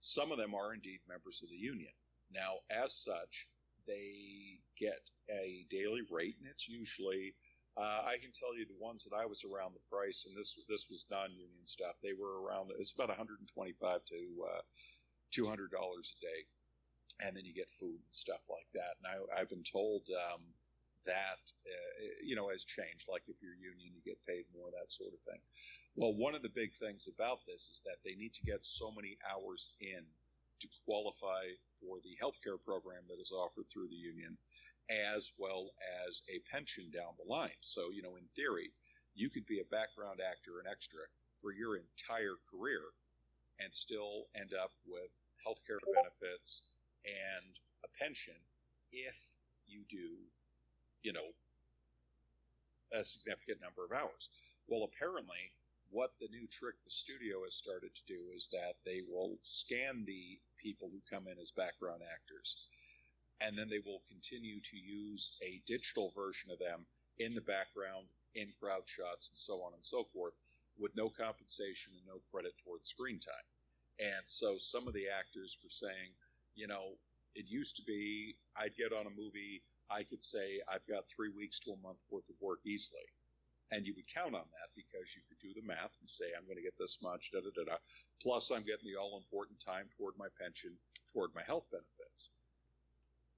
Some 0.00 0.30
of 0.30 0.38
them 0.38 0.54
are 0.54 0.74
indeed 0.74 1.00
members 1.08 1.42
of 1.42 1.50
the 1.50 1.56
union. 1.56 1.92
Now 2.32 2.60
as 2.70 2.92
such 2.92 3.46
they 3.88 4.60
get 4.78 5.00
a 5.28 5.66
daily 5.70 6.02
rate, 6.10 6.36
and 6.38 6.48
it's 6.48 6.68
usually 6.68 7.34
uh, 7.78 8.02
I 8.02 8.18
can 8.18 8.34
tell 8.34 8.58
you 8.58 8.66
the 8.66 8.82
ones 8.82 9.06
that 9.06 9.14
I 9.14 9.22
was 9.22 9.46
around 9.46 9.70
the 9.70 9.86
price, 9.86 10.26
and 10.26 10.34
this 10.36 10.58
this 10.68 10.90
was 10.90 11.06
non-union 11.10 11.64
stuff. 11.64 11.94
They 12.02 12.12
were 12.12 12.42
around 12.42 12.74
it's 12.74 12.92
about 12.92 13.08
125 13.08 13.46
to 13.46 14.20
uh, 14.50 14.62
200 15.30 15.70
dollars 15.70 16.14
a 16.14 16.20
day, 16.26 16.40
and 17.22 17.36
then 17.36 17.46
you 17.46 17.54
get 17.54 17.70
food 17.78 18.02
and 18.02 18.10
stuff 18.10 18.42
like 18.50 18.66
that. 18.74 18.98
And 18.98 19.06
I, 19.30 19.38
have 19.38 19.48
been 19.48 19.62
told 19.62 20.02
um, 20.10 20.42
that 21.06 21.42
uh, 21.70 22.18
you 22.18 22.34
know 22.34 22.50
has 22.50 22.66
changed. 22.66 23.06
Like 23.06 23.22
if 23.30 23.38
you're 23.38 23.54
union, 23.54 23.94
you 23.94 24.02
get 24.02 24.18
paid 24.26 24.50
more, 24.50 24.74
that 24.74 24.90
sort 24.90 25.14
of 25.14 25.22
thing. 25.22 25.40
Well, 25.94 26.14
one 26.14 26.34
of 26.34 26.42
the 26.42 26.54
big 26.54 26.74
things 26.82 27.06
about 27.06 27.46
this 27.46 27.70
is 27.70 27.82
that 27.86 28.02
they 28.04 28.18
need 28.18 28.34
to 28.34 28.42
get 28.42 28.66
so 28.66 28.90
many 28.90 29.18
hours 29.22 29.70
in 29.80 30.02
to 30.60 30.66
qualify 30.84 31.46
for 31.80 31.98
the 32.02 32.16
healthcare 32.22 32.58
program 32.62 33.02
that 33.08 33.20
is 33.20 33.32
offered 33.32 33.66
through 33.72 33.88
the 33.88 33.96
union, 33.96 34.36
as 34.90 35.32
well 35.38 35.70
as 36.06 36.22
a 36.28 36.40
pension 36.50 36.90
down 36.90 37.12
the 37.18 37.30
line. 37.30 37.58
So, 37.60 37.90
you 37.90 38.02
know, 38.02 38.16
in 38.16 38.24
theory, 38.34 38.72
you 39.14 39.28
could 39.30 39.46
be 39.46 39.60
a 39.60 39.74
background 39.74 40.20
actor 40.20 40.58
and 40.58 40.68
extra 40.68 41.00
for 41.42 41.52
your 41.52 41.76
entire 41.76 42.36
career 42.50 42.82
and 43.60 43.74
still 43.74 44.26
end 44.34 44.54
up 44.54 44.70
with 44.86 45.10
healthcare 45.42 45.82
benefits 45.94 46.62
and 47.04 47.58
a 47.84 47.88
pension 47.98 48.38
if 48.92 49.32
you 49.66 49.82
do, 49.90 50.16
you 51.02 51.12
know, 51.12 51.34
a 52.92 53.04
significant 53.04 53.60
number 53.60 53.84
of 53.84 53.92
hours. 53.92 54.30
Well, 54.68 54.88
apparently, 54.88 55.52
what 55.90 56.12
the 56.20 56.28
new 56.28 56.46
trick 56.48 56.76
the 56.84 56.90
studio 56.90 57.44
has 57.44 57.54
started 57.54 57.90
to 57.94 58.12
do 58.12 58.20
is 58.34 58.48
that 58.52 58.76
they 58.84 59.00
will 59.08 59.38
scan 59.42 60.04
the 60.06 60.38
people 60.60 60.90
who 60.92 61.00
come 61.08 61.28
in 61.28 61.38
as 61.40 61.50
background 61.50 62.02
actors, 62.04 62.68
and 63.40 63.56
then 63.56 63.68
they 63.68 63.80
will 63.84 64.02
continue 64.08 64.60
to 64.60 64.76
use 64.76 65.36
a 65.42 65.62
digital 65.66 66.12
version 66.14 66.50
of 66.50 66.58
them 66.58 66.84
in 67.18 67.34
the 67.34 67.40
background, 67.40 68.06
in 68.34 68.52
crowd 68.60 68.84
shots, 68.86 69.30
and 69.30 69.38
so 69.38 69.62
on 69.62 69.72
and 69.72 69.84
so 69.84 70.04
forth, 70.12 70.34
with 70.78 70.94
no 70.94 71.08
compensation 71.08 71.92
and 71.96 72.06
no 72.06 72.20
credit 72.30 72.52
towards 72.64 72.88
screen 72.88 73.18
time. 73.18 73.48
And 73.98 74.24
so 74.26 74.58
some 74.58 74.86
of 74.86 74.94
the 74.94 75.08
actors 75.08 75.58
were 75.62 75.72
saying, 75.72 76.12
you 76.54 76.68
know, 76.68 76.94
it 77.34 77.46
used 77.48 77.76
to 77.76 77.82
be 77.82 78.36
I'd 78.56 78.76
get 78.76 78.92
on 78.92 79.06
a 79.06 79.10
movie, 79.10 79.62
I 79.90 80.02
could 80.04 80.22
say 80.22 80.60
I've 80.68 80.86
got 80.86 81.08
three 81.08 81.30
weeks 81.30 81.58
to 81.60 81.72
a 81.72 81.82
month 81.82 81.98
worth 82.10 82.28
of 82.28 82.36
work 82.40 82.60
easily. 82.66 83.06
And 83.70 83.84
you 83.84 83.92
would 83.96 84.08
count 84.08 84.34
on 84.34 84.48
that 84.48 84.72
because 84.72 85.12
you 85.12 85.20
could 85.28 85.40
do 85.44 85.52
the 85.52 85.66
math 85.66 85.92
and 86.00 86.08
say, 86.08 86.32
I'm 86.32 86.48
going 86.48 86.56
to 86.56 86.64
get 86.64 86.78
this 86.78 86.98
much, 87.02 87.30
da 87.32 87.40
da 87.40 87.52
da 87.52 87.64
da. 87.68 87.76
Plus, 88.20 88.50
I'm 88.50 88.64
getting 88.64 88.88
the 88.88 88.96
all 88.96 89.20
important 89.20 89.60
time 89.60 89.92
toward 89.96 90.16
my 90.16 90.28
pension, 90.40 90.72
toward 91.12 91.34
my 91.36 91.44
health 91.44 91.68
benefits. 91.70 92.32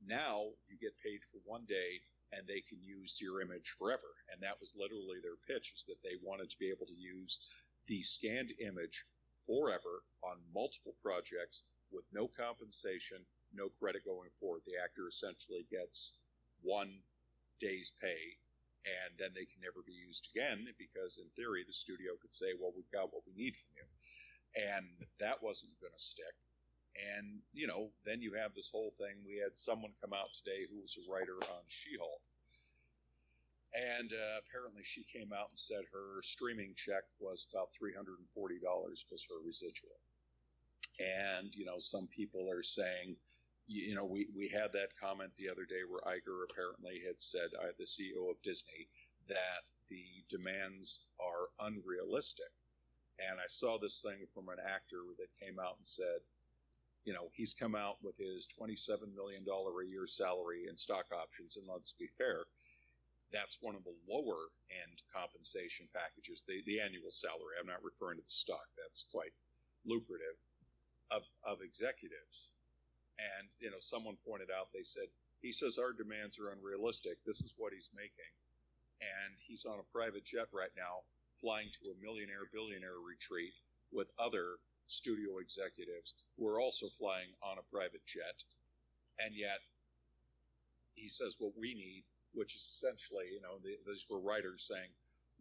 Now 0.06 0.54
you 0.70 0.78
get 0.78 0.94
paid 1.02 1.20
for 1.28 1.42
one 1.44 1.66
day 1.66 2.00
and 2.32 2.46
they 2.46 2.62
can 2.62 2.78
use 2.80 3.18
your 3.20 3.42
image 3.42 3.74
forever. 3.76 4.14
And 4.30 4.40
that 4.42 4.60
was 4.60 4.78
literally 4.78 5.18
their 5.18 5.38
pitch 5.50 5.74
is 5.74 5.84
that 5.90 6.00
they 6.02 6.16
wanted 6.22 6.48
to 6.50 6.58
be 6.58 6.70
able 6.70 6.86
to 6.86 6.94
use 6.94 7.42
the 7.86 8.02
scanned 8.02 8.52
image 8.62 9.04
forever 9.46 10.06
on 10.22 10.38
multiple 10.54 10.94
projects 11.02 11.62
with 11.90 12.04
no 12.14 12.30
compensation, 12.30 13.18
no 13.52 13.68
credit 13.68 14.04
going 14.06 14.30
forward. 14.38 14.62
The 14.64 14.78
actor 14.78 15.08
essentially 15.08 15.66
gets 15.70 16.22
one 16.62 17.02
day's 17.58 17.92
pay 18.00 18.38
and 18.88 19.12
then 19.20 19.30
they 19.36 19.44
can 19.44 19.60
never 19.60 19.84
be 19.84 19.92
used 19.92 20.28
again 20.32 20.64
because 20.78 21.20
in 21.20 21.28
theory 21.36 21.64
the 21.66 21.72
studio 21.74 22.16
could 22.20 22.32
say 22.34 22.56
well 22.56 22.72
we've 22.74 22.90
got 22.92 23.12
what 23.12 23.24
we 23.28 23.34
need 23.36 23.56
from 23.56 23.72
you. 23.76 23.86
And 24.56 24.86
that 25.20 25.42
wasn't 25.42 25.78
going 25.80 25.94
to 25.94 26.02
stick. 26.02 26.34
And 27.16 27.40
you 27.52 27.66
know 27.66 27.92
then 28.04 28.20
you 28.22 28.34
have 28.34 28.54
this 28.54 28.70
whole 28.72 28.92
thing. 28.98 29.20
We 29.26 29.38
had 29.38 29.56
someone 29.56 29.92
come 30.00 30.12
out 30.12 30.32
today 30.32 30.66
who 30.70 30.80
was 30.80 30.96
a 30.98 31.06
writer 31.10 31.38
on 31.38 31.62
she-hulk. 31.68 32.22
And 33.74 34.10
uh, 34.12 34.42
apparently 34.42 34.82
she 34.82 35.04
came 35.06 35.30
out 35.32 35.54
and 35.54 35.58
said 35.58 35.86
her 35.92 36.22
streaming 36.22 36.74
check 36.74 37.04
was 37.20 37.46
about 37.52 37.70
$340 37.78 38.18
was 38.66 39.26
her 39.30 39.38
residual. 39.46 39.98
And 40.98 41.54
you 41.54 41.64
know 41.64 41.78
some 41.78 42.08
people 42.08 42.50
are 42.50 42.64
saying 42.64 43.16
you 43.70 43.94
know, 43.94 44.04
we, 44.04 44.26
we 44.34 44.48
had 44.48 44.74
that 44.74 44.98
comment 44.98 45.30
the 45.38 45.48
other 45.48 45.62
day 45.64 45.86
where 45.86 46.02
Iger 46.02 46.42
apparently 46.50 47.00
had 47.06 47.22
said, 47.22 47.54
uh, 47.54 47.70
the 47.78 47.86
CEO 47.86 48.26
of 48.26 48.42
Disney, 48.42 48.90
that 49.28 49.62
the 49.88 50.02
demands 50.28 51.06
are 51.22 51.54
unrealistic. 51.66 52.50
And 53.22 53.38
I 53.38 53.46
saw 53.46 53.78
this 53.78 54.02
thing 54.02 54.26
from 54.34 54.48
an 54.48 54.58
actor 54.58 55.14
that 55.22 55.30
came 55.38 55.60
out 55.62 55.78
and 55.78 55.86
said, 55.86 56.18
you 57.04 57.14
know, 57.14 57.30
he's 57.32 57.54
come 57.54 57.76
out 57.78 58.02
with 58.02 58.18
his 58.18 58.48
$27 58.58 59.14
million 59.14 59.46
a 59.46 59.90
year 59.90 60.06
salary 60.06 60.66
and 60.68 60.78
stock 60.78 61.06
options. 61.14 61.56
And 61.56 61.66
let's 61.70 61.92
be 61.92 62.08
fair, 62.18 62.44
that's 63.32 63.62
one 63.62 63.76
of 63.78 63.84
the 63.86 63.94
lower 64.10 64.50
end 64.74 64.98
compensation 65.14 65.86
packages, 65.94 66.42
the, 66.48 66.58
the 66.66 66.80
annual 66.82 67.14
salary. 67.14 67.54
I'm 67.60 67.70
not 67.70 67.86
referring 67.86 68.18
to 68.18 68.26
the 68.26 68.34
stock, 68.34 68.66
that's 68.74 69.06
quite 69.14 69.32
lucrative 69.86 70.34
of, 71.10 71.22
of 71.46 71.62
executives. 71.62 72.50
And 73.20 73.48
you 73.60 73.70
know, 73.70 73.80
someone 73.80 74.16
pointed 74.24 74.48
out 74.48 74.72
they 74.72 74.84
said 74.84 75.12
he 75.44 75.52
says 75.52 75.76
our 75.76 75.92
demands 75.92 76.38
are 76.40 76.52
unrealistic. 76.52 77.20
This 77.24 77.40
is 77.40 77.54
what 77.56 77.72
he's 77.72 77.90
making, 77.92 78.32
and 79.00 79.36
he's 79.44 79.64
on 79.64 79.80
a 79.80 79.92
private 79.92 80.24
jet 80.24 80.48
right 80.52 80.72
now, 80.76 81.04
flying 81.40 81.68
to 81.80 81.92
a 81.92 82.00
millionaire 82.00 82.48
billionaire 82.52 83.00
retreat 83.04 83.52
with 83.92 84.08
other 84.18 84.56
studio 84.88 85.38
executives 85.38 86.14
who 86.36 86.48
are 86.48 86.60
also 86.60 86.88
flying 86.98 87.30
on 87.44 87.58
a 87.58 87.68
private 87.72 88.04
jet, 88.08 88.40
and 89.20 89.36
yet 89.36 89.60
he 90.94 91.08
says 91.08 91.36
what 91.38 91.52
we 91.56 91.74
need, 91.74 92.04
which 92.34 92.54
is 92.54 92.62
essentially, 92.62 93.28
you 93.32 93.40
know, 93.40 93.60
the, 93.62 93.76
these 93.86 94.06
were 94.08 94.20
writers 94.20 94.68
saying 94.68 94.90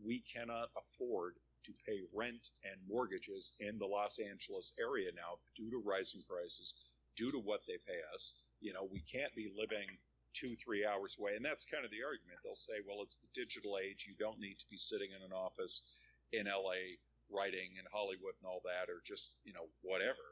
we 0.04 0.24
cannot 0.32 0.70
afford 0.78 1.36
to 1.66 1.74
pay 1.86 2.00
rent 2.14 2.50
and 2.64 2.80
mortgages 2.88 3.52
in 3.60 3.78
the 3.78 3.86
Los 3.86 4.20
Angeles 4.20 4.74
area 4.80 5.12
now 5.16 5.38
due 5.56 5.70
to 5.70 5.84
rising 5.84 6.24
prices 6.28 6.74
due 7.20 7.36
to 7.36 7.44
what 7.44 7.68
they 7.68 7.76
pay 7.84 8.00
us. 8.16 8.48
You 8.64 8.72
know, 8.72 8.88
we 8.88 9.04
can't 9.04 9.36
be 9.36 9.52
living 9.52 9.92
two, 10.32 10.56
three 10.56 10.88
hours 10.88 11.20
away. 11.20 11.36
And 11.36 11.44
that's 11.44 11.68
kind 11.68 11.84
of 11.84 11.92
the 11.92 12.00
argument. 12.00 12.40
They'll 12.48 12.56
say, 12.56 12.80
well, 12.88 13.04
it's 13.04 13.20
the 13.20 13.28
digital 13.36 13.76
age. 13.76 14.08
You 14.08 14.16
don't 14.16 14.40
need 14.40 14.56
to 14.64 14.68
be 14.72 14.80
sitting 14.80 15.12
in 15.12 15.20
an 15.20 15.36
office 15.36 16.00
in 16.32 16.48
LA 16.48 16.96
writing 17.28 17.76
in 17.76 17.84
Hollywood 17.92 18.40
and 18.40 18.48
all 18.48 18.64
that, 18.64 18.88
or 18.88 19.04
just, 19.04 19.44
you 19.44 19.52
know, 19.52 19.68
whatever. 19.84 20.32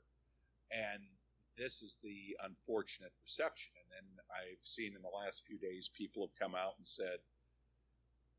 And 0.72 1.04
this 1.60 1.84
is 1.84 2.00
the 2.00 2.40
unfortunate 2.48 3.12
perception. 3.20 3.76
And 3.76 3.88
then 3.92 4.08
I've 4.32 4.64
seen 4.64 4.96
in 4.96 5.04
the 5.04 5.12
last 5.12 5.44
few 5.44 5.60
days 5.60 5.92
people 5.92 6.24
have 6.24 6.40
come 6.40 6.56
out 6.56 6.80
and 6.80 6.88
said, 6.88 7.20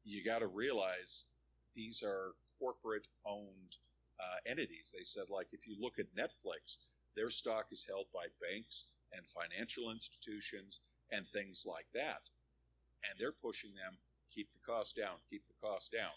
you 0.08 0.24
got 0.24 0.40
to 0.40 0.48
realize 0.48 1.36
these 1.76 2.02
are 2.02 2.32
corporate 2.58 3.06
owned 3.26 3.76
uh, 4.18 4.38
entities. 4.48 4.90
They 4.96 5.04
said, 5.04 5.28
like, 5.28 5.48
if 5.52 5.66
you 5.66 5.76
look 5.78 5.98
at 5.98 6.06
Netflix, 6.16 6.78
their 7.18 7.34
stock 7.34 7.66
is 7.74 7.82
held 7.82 8.06
by 8.14 8.30
banks 8.38 8.94
and 9.10 9.26
financial 9.34 9.90
institutions 9.90 10.78
and 11.10 11.26
things 11.34 11.66
like 11.66 11.90
that. 11.92 12.22
And 13.02 13.18
they're 13.18 13.34
pushing 13.34 13.74
them, 13.74 13.98
keep 14.30 14.46
the 14.54 14.62
cost 14.62 14.94
down, 14.94 15.18
keep 15.28 15.42
the 15.50 15.58
cost 15.58 15.90
down. 15.90 16.14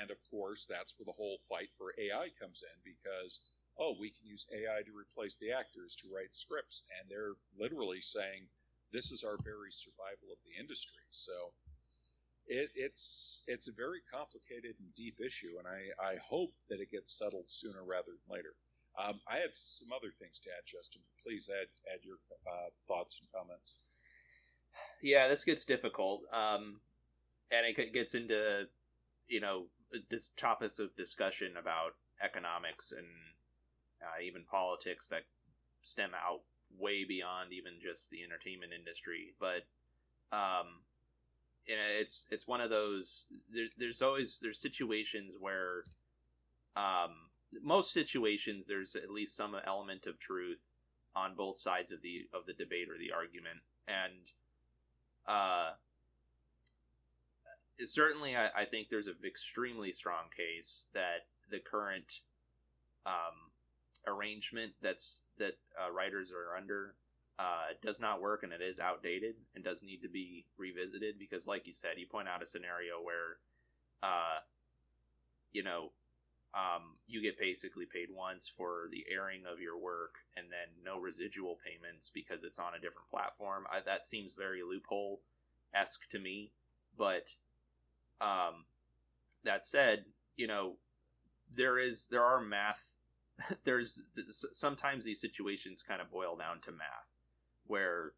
And 0.00 0.10
of 0.10 0.18
course, 0.30 0.68
that's 0.68 0.92
where 0.98 1.08
the 1.08 1.16
whole 1.16 1.38
fight 1.48 1.72
for 1.78 1.96
AI 1.96 2.28
comes 2.36 2.60
in 2.60 2.76
because, 2.84 3.40
oh, 3.80 3.96
we 3.96 4.12
can 4.12 4.28
use 4.28 4.44
AI 4.52 4.84
to 4.84 4.92
replace 4.92 5.40
the 5.40 5.52
actors 5.56 5.96
to 6.04 6.12
write 6.12 6.34
scripts. 6.34 6.84
And 7.00 7.08
they're 7.08 7.40
literally 7.56 8.02
saying, 8.04 8.44
this 8.92 9.12
is 9.12 9.24
our 9.24 9.38
very 9.40 9.72
survival 9.72 10.28
of 10.36 10.40
the 10.44 10.60
industry. 10.60 11.04
So 11.10 11.54
it, 12.48 12.70
it's 12.74 13.44
it's 13.46 13.68
a 13.68 13.72
very 13.72 14.00
complicated 14.12 14.74
and 14.80 14.94
deep 14.96 15.20
issue, 15.20 15.58
and 15.58 15.68
I, 15.68 15.92
I 16.00 16.16
hope 16.16 16.52
that 16.68 16.80
it 16.80 16.90
gets 16.90 17.18
settled 17.18 17.44
sooner 17.46 17.84
rather 17.84 18.12
than 18.16 18.36
later. 18.36 18.54
Um, 18.98 19.20
I 19.30 19.36
had 19.36 19.50
some 19.52 19.88
other 19.92 20.12
things 20.18 20.40
to 20.40 20.50
add, 20.50 20.66
Justin. 20.66 21.02
Please 21.22 21.48
add 21.48 21.68
add 21.92 22.00
your 22.04 22.16
uh, 22.46 22.70
thoughts 22.86 23.18
and 23.20 23.30
comments. 23.32 23.84
Yeah, 25.02 25.28
this 25.28 25.44
gets 25.44 25.64
difficult, 25.64 26.22
um, 26.32 26.80
and 27.50 27.66
it 27.66 27.92
gets 27.92 28.14
into 28.14 28.64
you 29.28 29.40
know 29.40 29.66
this 30.10 30.30
topics 30.36 30.78
of 30.78 30.94
discussion 30.96 31.56
about 31.58 31.94
economics 32.22 32.92
and 32.92 33.06
uh, 34.02 34.20
even 34.22 34.44
politics 34.50 35.08
that 35.08 35.22
stem 35.82 36.10
out 36.14 36.40
way 36.78 37.04
beyond 37.04 37.52
even 37.52 37.74
just 37.80 38.10
the 38.10 38.22
entertainment 38.22 38.72
industry. 38.72 39.34
But 39.38 39.64
um, 40.36 40.82
you 41.66 41.76
know, 41.76 41.82
it's 42.00 42.24
it's 42.30 42.48
one 42.48 42.60
of 42.60 42.70
those. 42.70 43.26
There, 43.52 43.66
there's 43.78 44.02
always 44.02 44.38
there's 44.42 44.58
situations 44.58 45.34
where 45.38 45.84
um, 46.76 47.27
most 47.62 47.92
situations 47.92 48.66
there's 48.66 48.94
at 48.94 49.10
least 49.10 49.36
some 49.36 49.56
element 49.66 50.06
of 50.06 50.18
truth 50.18 50.74
on 51.16 51.34
both 51.34 51.56
sides 51.56 51.90
of 51.90 52.02
the 52.02 52.28
of 52.32 52.46
the 52.46 52.52
debate 52.52 52.88
or 52.88 52.98
the 52.98 53.12
argument. 53.12 53.60
And 53.86 54.32
uh 55.26 55.72
certainly 57.84 58.36
I, 58.36 58.48
I 58.48 58.64
think 58.64 58.88
there's 58.88 59.06
an 59.06 59.16
extremely 59.24 59.92
strong 59.92 60.24
case 60.34 60.86
that 60.94 61.26
the 61.50 61.58
current 61.58 62.20
um 63.06 63.50
arrangement 64.06 64.72
that's 64.82 65.24
that 65.38 65.54
uh, 65.78 65.90
writers 65.92 66.32
are 66.32 66.56
under 66.56 66.94
uh, 67.38 67.72
does 67.82 68.00
not 68.00 68.20
work 68.20 68.42
and 68.42 68.52
it 68.52 68.60
is 68.60 68.80
outdated 68.80 69.36
and 69.54 69.62
does 69.62 69.82
need 69.82 70.02
to 70.02 70.08
be 70.08 70.44
revisited 70.56 71.18
because 71.18 71.46
like 71.46 71.66
you 71.66 71.72
said 71.72 71.92
you 71.96 72.06
point 72.06 72.26
out 72.26 72.42
a 72.42 72.46
scenario 72.46 72.94
where 73.02 73.38
uh, 74.02 74.38
you 75.52 75.62
know 75.62 75.90
um, 76.54 76.96
you 77.06 77.20
get 77.22 77.38
basically 77.38 77.84
paid 77.86 78.08
once 78.10 78.48
for 78.48 78.88
the 78.90 79.04
airing 79.12 79.42
of 79.50 79.60
your 79.60 79.78
work 79.78 80.16
and 80.36 80.46
then 80.46 80.68
no 80.84 80.98
residual 80.98 81.58
payments 81.64 82.10
because 82.12 82.42
it's 82.42 82.58
on 82.58 82.74
a 82.74 82.80
different 82.80 83.10
platform. 83.10 83.64
I, 83.70 83.80
that 83.84 84.06
seems 84.06 84.32
very 84.34 84.62
loophole 84.62 85.20
esque 85.74 86.08
to 86.10 86.18
me. 86.18 86.50
But 86.96 87.34
um, 88.20 88.64
that 89.44 89.66
said, 89.66 90.04
you 90.36 90.46
know, 90.46 90.76
there 91.54 91.78
is 91.78 92.06
there 92.10 92.24
are 92.24 92.40
math. 92.40 92.96
There's 93.64 94.00
sometimes 94.52 95.04
these 95.04 95.20
situations 95.20 95.82
kind 95.82 96.00
of 96.00 96.10
boil 96.10 96.36
down 96.36 96.60
to 96.62 96.72
math, 96.72 97.12
where 97.66 98.12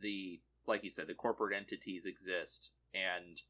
the 0.00 0.40
like 0.66 0.82
you 0.82 0.90
said, 0.90 1.06
the 1.06 1.14
corporate 1.14 1.56
entities 1.56 2.06
exist 2.06 2.70
and 2.94 3.40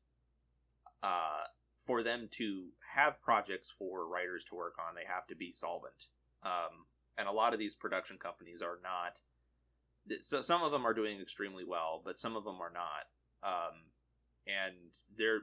uh, 1.02 1.44
for 1.90 2.04
them 2.04 2.28
to 2.30 2.66
have 2.94 3.20
projects 3.20 3.74
for 3.76 4.06
writers 4.06 4.44
to 4.44 4.54
work 4.54 4.76
on, 4.78 4.94
they 4.94 5.12
have 5.12 5.26
to 5.26 5.34
be 5.34 5.50
solvent. 5.50 6.06
Um, 6.44 6.86
and 7.18 7.26
a 7.26 7.32
lot 7.32 7.52
of 7.52 7.58
these 7.58 7.74
production 7.74 8.16
companies 8.16 8.62
are 8.62 8.78
not 8.80 9.18
so 10.20 10.40
some 10.40 10.62
of 10.62 10.70
them 10.70 10.86
are 10.86 10.94
doing 10.94 11.20
extremely 11.20 11.64
well, 11.64 12.00
but 12.04 12.16
some 12.16 12.36
of 12.36 12.44
them 12.44 12.60
are 12.60 12.72
not. 12.72 13.10
Um, 13.42 13.74
and 14.46 14.76
they're 15.18 15.40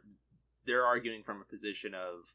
they're 0.65 0.85
arguing 0.85 1.21
from 1.21 1.41
a 1.41 1.51
position 1.51 1.93
of, 1.93 2.33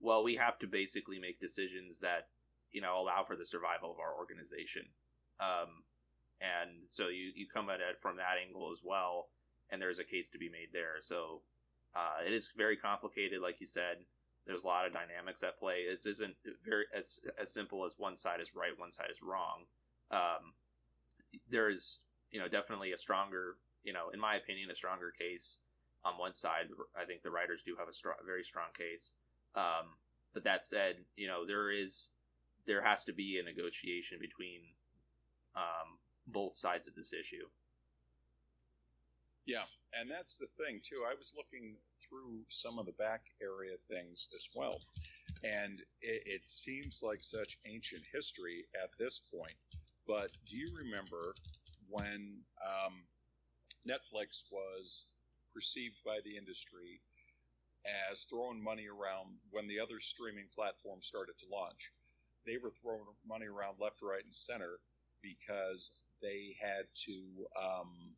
well, 0.00 0.24
we 0.24 0.34
have 0.34 0.58
to 0.58 0.66
basically 0.66 1.20
make 1.20 1.38
decisions 1.38 2.00
that 2.00 2.26
you 2.72 2.80
know 2.80 3.00
allow 3.00 3.22
for 3.24 3.36
the 3.36 3.46
survival 3.46 3.92
of 3.92 4.00
our 4.00 4.18
organization. 4.18 4.86
Um, 5.38 5.84
and 6.40 6.84
so 6.84 7.08
you 7.08 7.30
you 7.36 7.46
come 7.46 7.70
at 7.70 7.78
it 7.78 8.02
from 8.02 8.16
that 8.16 8.42
angle 8.44 8.72
as 8.72 8.80
well, 8.82 9.28
and 9.70 9.80
there's 9.80 10.00
a 10.00 10.04
case 10.04 10.30
to 10.30 10.38
be 10.38 10.48
made 10.48 10.70
there. 10.72 10.96
So 11.00 11.42
uh, 11.96 12.26
it 12.26 12.32
is 12.32 12.52
very 12.56 12.76
complicated, 12.76 13.40
like 13.40 13.60
you 13.60 13.66
said. 13.66 13.98
There's 14.46 14.64
a 14.64 14.66
lot 14.66 14.86
of 14.86 14.92
dynamics 14.92 15.42
at 15.42 15.58
play. 15.58 15.86
This 15.90 16.04
isn't 16.06 16.34
very 16.64 16.84
as 16.96 17.20
as 17.40 17.52
simple 17.52 17.84
as 17.84 17.94
one 17.96 18.16
side 18.16 18.40
is 18.40 18.54
right, 18.54 18.78
one 18.78 18.90
side 18.90 19.10
is 19.10 19.22
wrong. 19.22 19.64
Um, 20.10 20.52
there 21.48 21.70
is 21.70 22.02
you 22.30 22.38
know 22.40 22.48
definitely 22.48 22.92
a 22.92 22.96
stronger 22.96 23.56
you 23.84 23.92
know 23.92 24.10
in 24.12 24.20
my 24.20 24.36
opinion 24.36 24.70
a 24.70 24.74
stronger 24.74 25.10
case 25.10 25.58
on 26.04 26.18
one 26.18 26.34
side. 26.34 26.68
I 27.00 27.04
think 27.04 27.22
the 27.22 27.30
writers 27.30 27.62
do 27.64 27.74
have 27.78 27.88
a 27.88 27.92
strong, 27.92 28.16
very 28.26 28.44
strong 28.44 28.66
case. 28.76 29.12
Um, 29.54 29.96
but 30.34 30.44
that 30.44 30.64
said, 30.64 30.96
you 31.16 31.26
know 31.26 31.46
there 31.46 31.70
is 31.70 32.10
there 32.66 32.82
has 32.82 33.04
to 33.04 33.12
be 33.12 33.38
a 33.38 33.42
negotiation 33.42 34.18
between 34.20 34.60
um, 35.56 35.98
both 36.26 36.54
sides 36.54 36.86
of 36.86 36.94
this 36.94 37.12
issue. 37.12 37.46
Yeah, 39.46 39.64
and 39.98 40.10
that's 40.10 40.38
the 40.38 40.48
thing 40.58 40.80
too. 40.82 41.04
I 41.08 41.14
was 41.14 41.32
looking 41.36 41.76
through 42.02 42.40
some 42.48 42.78
of 42.78 42.86
the 42.86 42.92
back 42.92 43.22
area 43.42 43.76
things 43.88 44.28
as 44.34 44.48
well, 44.54 44.80
and 45.42 45.80
it, 46.00 46.22
it 46.26 46.48
seems 46.48 47.00
like 47.02 47.22
such 47.22 47.58
ancient 47.66 48.02
history 48.12 48.64
at 48.82 48.90
this 48.98 49.20
point. 49.32 49.56
But 50.06 50.30
do 50.48 50.56
you 50.56 50.70
remember 50.76 51.34
when 51.88 52.40
um, 52.60 53.04
Netflix 53.88 54.44
was 54.50 55.04
perceived 55.54 55.96
by 56.04 56.18
the 56.24 56.36
industry 56.36 57.00
as 58.10 58.24
throwing 58.24 58.62
money 58.62 58.86
around 58.88 59.36
when 59.50 59.68
the 59.68 59.80
other 59.80 60.00
streaming 60.00 60.46
platforms 60.54 61.06
started 61.06 61.34
to 61.40 61.46
launch? 61.54 61.92
They 62.46 62.58
were 62.58 62.72
throwing 62.82 63.06
money 63.26 63.46
around 63.46 63.76
left, 63.80 64.02
right, 64.02 64.24
and 64.24 64.34
center 64.34 64.76
because 65.22 65.90
they 66.20 66.56
had 66.60 66.84
to 67.06 67.46
um, 67.56 68.12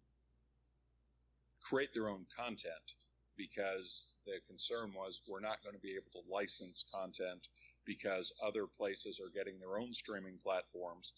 create 1.67 1.93
their 1.93 2.09
own 2.09 2.25
content 2.31 2.95
because 3.37 4.07
the 4.25 4.39
concern 4.47 4.93
was 4.95 5.23
we're 5.27 5.43
not 5.43 5.63
going 5.63 5.75
to 5.75 5.83
be 5.83 5.99
able 5.99 6.11
to 6.15 6.23
license 6.31 6.85
content 6.95 7.49
because 7.85 8.33
other 8.43 8.67
places 8.67 9.21
are 9.21 9.35
getting 9.35 9.59
their 9.59 9.79
own 9.79 9.93
streaming 9.93 10.39
platforms. 10.43 11.13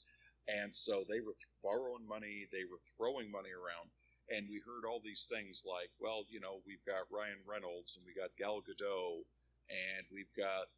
And 0.48 0.74
so 0.74 1.04
they 1.08 1.20
were 1.20 1.36
borrowing 1.62 2.08
money, 2.08 2.48
they 2.52 2.64
were 2.64 2.80
throwing 2.96 3.30
money 3.30 3.52
around. 3.52 3.92
And 4.28 4.48
we 4.48 4.60
heard 4.60 4.84
all 4.84 5.00
these 5.00 5.28
things 5.28 5.64
like, 5.64 5.88
well, 6.00 6.24
you 6.28 6.40
know, 6.40 6.60
we've 6.66 6.84
got 6.84 7.08
Ryan 7.08 7.40
Reynolds 7.48 7.96
and 7.96 8.04
we 8.04 8.12
got 8.12 8.36
Gal 8.36 8.60
Gadot 8.60 9.24
and 9.68 10.04
we've 10.12 10.32
got 10.36 10.68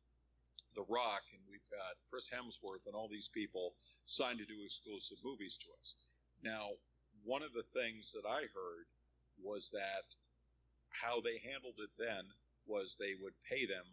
The 0.74 0.86
Rock 0.86 1.26
and 1.34 1.42
we've 1.50 1.66
got 1.70 1.98
Chris 2.10 2.30
Hemsworth 2.30 2.86
and 2.86 2.94
all 2.94 3.10
these 3.10 3.30
people 3.30 3.74
signed 4.06 4.38
to 4.38 4.46
do 4.46 4.62
exclusive 4.62 5.18
movies 5.22 5.58
to 5.62 5.66
us. 5.78 5.94
Now, 6.42 6.78
one 7.26 7.42
of 7.42 7.52
the 7.52 7.66
things 7.74 8.14
that 8.14 8.26
I 8.26 8.46
heard 8.54 8.86
was 9.42 9.70
that 9.72 10.06
how 10.90 11.20
they 11.20 11.38
handled 11.40 11.78
it 11.78 11.90
then 11.98 12.24
was 12.66 12.96
they 12.96 13.14
would 13.20 13.34
pay 13.48 13.66
them 13.66 13.84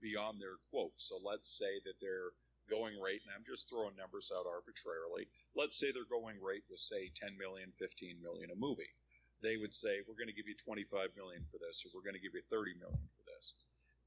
beyond 0.00 0.40
their 0.40 0.60
quote. 0.70 0.96
So 0.96 1.20
let's 1.22 1.50
say 1.50 1.80
that 1.84 2.00
their 2.00 2.32
going 2.70 3.00
rate, 3.02 3.20
and 3.26 3.34
I'm 3.34 3.44
just 3.44 3.68
throwing 3.68 3.98
numbers 3.98 4.30
out 4.30 4.46
arbitrarily, 4.46 5.26
let's 5.58 5.76
say 5.76 5.90
their 5.90 6.08
going 6.08 6.38
rate 6.38 6.64
was 6.70 6.80
say 6.80 7.10
10 7.18 7.36
million, 7.36 7.74
15 7.78 8.22
million 8.22 8.54
a 8.54 8.58
movie. 8.58 8.94
They 9.42 9.56
would 9.56 9.72
say, 9.72 10.04
we're 10.04 10.20
going 10.20 10.30
to 10.30 10.36
give 10.36 10.46
you 10.46 10.54
25 10.54 11.16
million 11.16 11.42
for 11.48 11.56
this, 11.58 11.82
or 11.82 11.90
we're 11.96 12.04
going 12.04 12.16
to 12.16 12.22
give 12.22 12.36
you 12.36 12.44
30 12.52 12.76
million 12.76 13.08
for 13.16 13.24
this. 13.24 13.56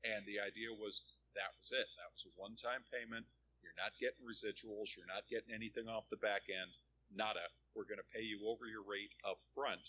And 0.05 0.21
the 0.29 0.39
idea 0.39 0.69
was 0.69 1.03
that 1.33 1.51
was 1.57 1.73
it. 1.73 1.89
That 1.97 2.11
was 2.13 2.23
a 2.29 2.33
one 2.37 2.53
time 2.53 2.85
payment. 2.93 3.25
You're 3.65 3.77
not 3.79 3.97
getting 3.97 4.21
residuals. 4.21 4.93
You're 4.93 5.09
not 5.09 5.25
getting 5.31 5.49
anything 5.49 5.89
off 5.89 6.05
the 6.13 6.21
back 6.21 6.45
end. 6.51 6.69
Nada. 7.09 7.43
We're 7.73 7.89
going 7.89 8.03
to 8.03 8.13
pay 8.13 8.21
you 8.21 8.45
over 8.45 8.69
your 8.69 8.85
rate 8.85 9.15
up 9.25 9.41
front. 9.57 9.81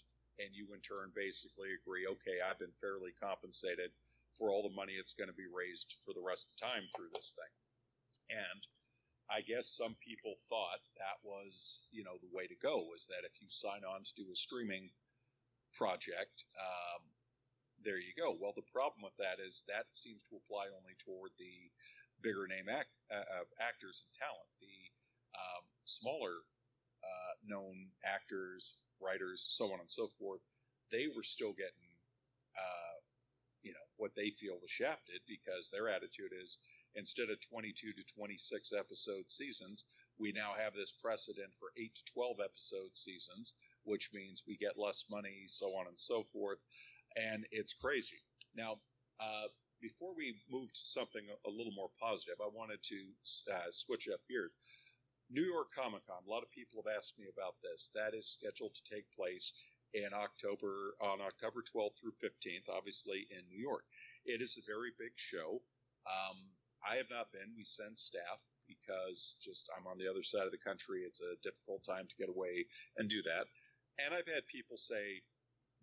And 0.43 0.51
you, 0.51 0.75
in 0.75 0.83
turn, 0.83 1.15
basically 1.15 1.71
agree, 1.79 2.07
okay, 2.11 2.43
I've 2.43 2.59
been 2.59 2.75
fairly 2.83 3.15
compensated 3.23 3.95
for 4.35 4.51
all 4.51 4.67
the 4.67 4.75
money 4.75 4.99
it's 4.99 5.15
going 5.15 5.31
to 5.31 5.37
be 5.37 5.47
raised 5.47 5.95
for 6.03 6.11
the 6.11 6.25
rest 6.25 6.51
of 6.51 6.59
time 6.59 6.91
through 6.91 7.15
this 7.15 7.35
thing. 7.39 7.55
And 8.35 8.61
I 9.31 9.41
guess 9.47 9.71
some 9.71 9.95
people 10.03 10.35
thought 10.51 10.83
that 10.99 11.23
was, 11.23 11.87
you 11.95 12.03
know, 12.03 12.19
the 12.19 12.35
way 12.35 12.51
to 12.51 12.59
go 12.59 12.83
was 12.91 13.07
that 13.07 13.23
if 13.23 13.39
you 13.41 13.47
sign 13.49 13.87
on 13.87 14.03
to 14.03 14.19
do 14.19 14.27
a 14.29 14.37
streaming 14.37 14.91
project, 15.73 16.45
um, 16.59 17.03
there 17.87 18.03
you 18.03 18.13
go. 18.17 18.35
Well, 18.35 18.53
the 18.57 18.67
problem 18.75 19.07
with 19.07 19.17
that 19.23 19.39
is 19.39 19.63
that 19.71 19.87
seems 19.93 20.21
to 20.29 20.41
apply 20.43 20.69
only 20.75 20.99
toward 20.99 21.31
the 21.39 21.71
bigger 22.23 22.49
name 22.49 22.69
act, 22.69 22.91
uh, 23.13 23.47
actors 23.61 24.03
and 24.03 24.13
talent. 24.19 24.51
The 24.61 24.79
um, 25.37 25.65
smaller 25.85 26.45
uh, 27.05 27.33
known 27.47 27.87
actors, 28.05 28.87
writers, 29.01 29.45
so 29.47 29.67
on 29.73 29.81
and 29.81 29.91
so 29.91 30.09
forth, 30.19 30.41
they 30.91 31.07
were 31.15 31.23
still 31.23 31.53
getting, 31.53 31.91
uh, 32.57 32.97
you 33.63 33.73
know, 33.73 33.87
what 33.97 34.15
they 34.17 34.31
feel 34.41 34.57
was 34.61 34.71
shafted 34.71 35.21
because 35.29 35.69
their 35.71 35.89
attitude 35.89 36.33
is 36.33 36.59
instead 36.95 37.31
of 37.31 37.41
22 37.51 37.93
to 37.93 38.05
26 38.17 38.73
episode 38.73 39.25
seasons, 39.29 39.85
we 40.19 40.33
now 40.33 40.53
have 40.57 40.75
this 40.75 40.93
precedent 41.03 41.51
for 41.59 41.69
8 41.77 41.95
to 41.95 42.05
12 42.13 42.37
episode 42.45 42.95
seasons, 42.95 43.55
which 43.85 44.11
means 44.15 44.45
we 44.47 44.57
get 44.57 44.79
less 44.79 45.05
money, 45.11 45.45
so 45.49 45.67
on 45.75 45.87
and 45.89 45.99
so 45.99 46.25
forth. 46.33 46.59
And 47.17 47.45
it's 47.51 47.73
crazy. 47.73 48.19
Now, 48.55 48.79
uh, 49.21 49.51
before 49.81 50.15
we 50.17 50.37
move 50.51 50.73
to 50.73 50.85
something 50.87 51.23
a, 51.47 51.51
little 51.51 51.73
more 51.75 51.91
positive, 52.01 52.37
I 52.41 52.49
wanted 52.53 52.83
to 52.85 53.01
uh, 53.53 53.71
switch 53.71 54.09
up 54.09 54.21
gears. 54.31 54.53
New 55.31 55.45
York 55.45 55.69
Comic 55.75 56.07
Con. 56.07 56.23
A 56.27 56.31
lot 56.31 56.43
of 56.43 56.51
people 56.51 56.83
have 56.83 56.93
asked 56.97 57.19
me 57.19 57.27
about 57.33 57.57
this. 57.63 57.91
That 57.95 58.15
is 58.15 58.27
scheduled 58.27 58.75
to 58.75 58.85
take 58.85 59.07
place 59.17 59.53
in 59.95 60.11
October 60.13 60.95
on 61.01 61.21
October 61.21 61.63
12th 61.63 61.97
through 62.01 62.19
15th, 62.21 62.69
obviously 62.69 63.27
in 63.31 63.47
New 63.49 63.61
York. 63.61 63.85
It 64.27 64.43
is 64.43 64.59
a 64.59 64.67
very 64.67 64.91
big 64.99 65.13
show. 65.17 65.63
Um, 66.05 66.37
I 66.85 66.97
have 66.97 67.09
not 67.11 67.33
been. 67.33 67.57
We 67.57 67.65
send 67.65 67.99
staff 67.99 68.41
because 68.69 69.37
just 69.45 69.69
I'm 69.77 69.87
on 69.87 69.99
the 69.99 70.09
other 70.09 70.23
side 70.25 70.45
of 70.45 70.53
the 70.53 70.61
country. 70.61 71.05
It's 71.07 71.21
a 71.21 71.41
difficult 71.43 71.85
time 71.85 72.09
to 72.09 72.17
get 72.21 72.29
away 72.29 72.67
and 72.97 73.09
do 73.09 73.23
that. 73.23 73.47
And 74.01 74.13
I've 74.13 74.29
had 74.29 74.47
people 74.51 74.77
say, 74.77 75.23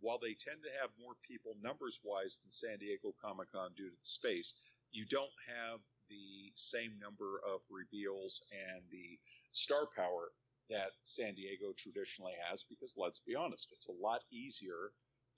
while 0.01 0.17
they 0.17 0.33
tend 0.33 0.61
to 0.65 0.77
have 0.81 0.89
more 0.99 1.13
people 1.25 1.55
numbers 1.61 2.01
wise 2.03 2.41
than 2.41 2.51
San 2.51 2.77
Diego 2.81 3.13
Comic 3.21 3.51
Con 3.53 3.71
due 3.77 3.89
to 3.89 3.95
the 3.95 4.09
space, 4.09 4.53
you 4.91 5.05
don't 5.05 5.37
have 5.47 5.79
the 6.11 6.51
same 6.55 6.99
number 6.99 7.39
of 7.47 7.63
reveals 7.71 8.43
and 8.51 8.83
the 8.91 9.15
star 9.55 9.87
power 9.95 10.35
that 10.69 10.91
San 11.03 11.35
Diego 11.35 11.71
traditionally 11.75 12.35
has 12.47 12.63
because 12.67 12.93
let's 12.97 13.19
be 13.23 13.35
honest, 13.35 13.71
it's 13.71 13.87
a 13.87 14.01
lot 14.03 14.21
easier 14.31 14.91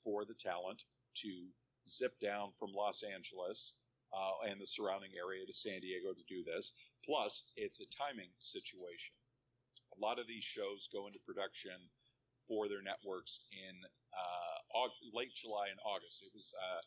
for 0.03 0.25
the 0.25 0.33
talent 0.33 0.83
to 1.21 1.29
zip 1.87 2.19
down 2.19 2.51
from 2.57 2.73
Los 2.73 3.03
Angeles 3.03 3.77
uh, 4.13 4.49
and 4.49 4.61
the 4.61 4.67
surrounding 4.67 5.11
area 5.17 5.45
to 5.45 5.53
San 5.53 5.81
Diego 5.81 6.13
to 6.13 6.25
do 6.29 6.43
this. 6.43 6.73
Plus, 7.05 7.53
it's 7.57 7.81
a 7.81 7.93
timing 7.93 8.29
situation. 8.39 9.13
A 9.97 9.99
lot 10.01 10.19
of 10.19 10.27
these 10.27 10.43
shows 10.43 10.89
go 10.93 11.07
into 11.07 11.19
production 11.25 11.77
for 12.47 12.67
their 12.67 12.81
networks 12.81 13.41
in 13.53 13.75
uh, 14.13 14.89
late 15.13 15.33
July 15.33 15.69
and 15.69 15.79
August. 15.85 16.21
It 16.25 16.31
was 16.33 16.53
uh, 16.57 16.81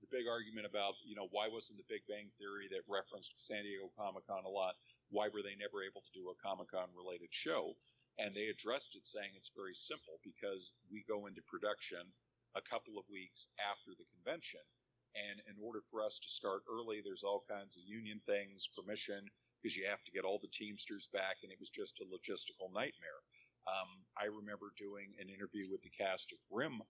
the 0.00 0.10
big 0.12 0.28
argument 0.28 0.68
about, 0.68 0.98
you 1.04 1.16
know, 1.16 1.28
why 1.32 1.48
wasn't 1.48 1.80
the 1.80 1.90
Big 1.90 2.04
Bang 2.06 2.28
Theory 2.36 2.68
that 2.70 2.84
referenced 2.86 3.34
San 3.40 3.64
Diego 3.64 3.88
Comic 3.96 4.26
Con 4.28 4.44
a 4.44 4.52
lot? 4.52 4.76
Why 5.08 5.30
were 5.30 5.42
they 5.42 5.56
never 5.56 5.82
able 5.86 6.02
to 6.02 6.16
do 6.16 6.28
a 6.28 6.40
Comic 6.42 6.70
Con 6.74 6.90
related 6.92 7.30
show? 7.30 7.74
And 8.18 8.34
they 8.34 8.52
addressed 8.52 8.96
it 8.96 9.06
saying 9.06 9.32
it's 9.36 9.54
very 9.54 9.74
simple 9.74 10.20
because 10.24 10.72
we 10.90 11.04
go 11.08 11.26
into 11.26 11.44
production 11.48 12.02
a 12.56 12.64
couple 12.64 12.96
of 12.96 13.08
weeks 13.12 13.48
after 13.60 13.92
the 13.96 14.08
convention. 14.16 14.64
And 15.16 15.40
in 15.48 15.56
order 15.60 15.80
for 15.88 16.04
us 16.04 16.20
to 16.20 16.28
start 16.28 16.60
early, 16.68 17.00
there's 17.00 17.24
all 17.24 17.44
kinds 17.48 17.76
of 17.80 17.88
union 17.88 18.20
things, 18.28 18.68
permission, 18.68 19.24
because 19.60 19.76
you 19.76 19.88
have 19.88 20.04
to 20.04 20.12
get 20.12 20.28
all 20.28 20.36
the 20.36 20.52
Teamsters 20.52 21.08
back, 21.08 21.40
and 21.40 21.48
it 21.48 21.60
was 21.60 21.72
just 21.72 22.00
a 22.04 22.10
logistical 22.12 22.68
nightmare. 22.68 23.20
Um, 23.64 24.04
I 24.20 24.28
remember 24.28 24.76
doing 24.76 25.16
an 25.16 25.32
interview 25.32 25.72
with 25.72 25.80
the 25.80 25.90
cast 25.96 26.32
of 26.32 26.38
Grimm 26.52 26.84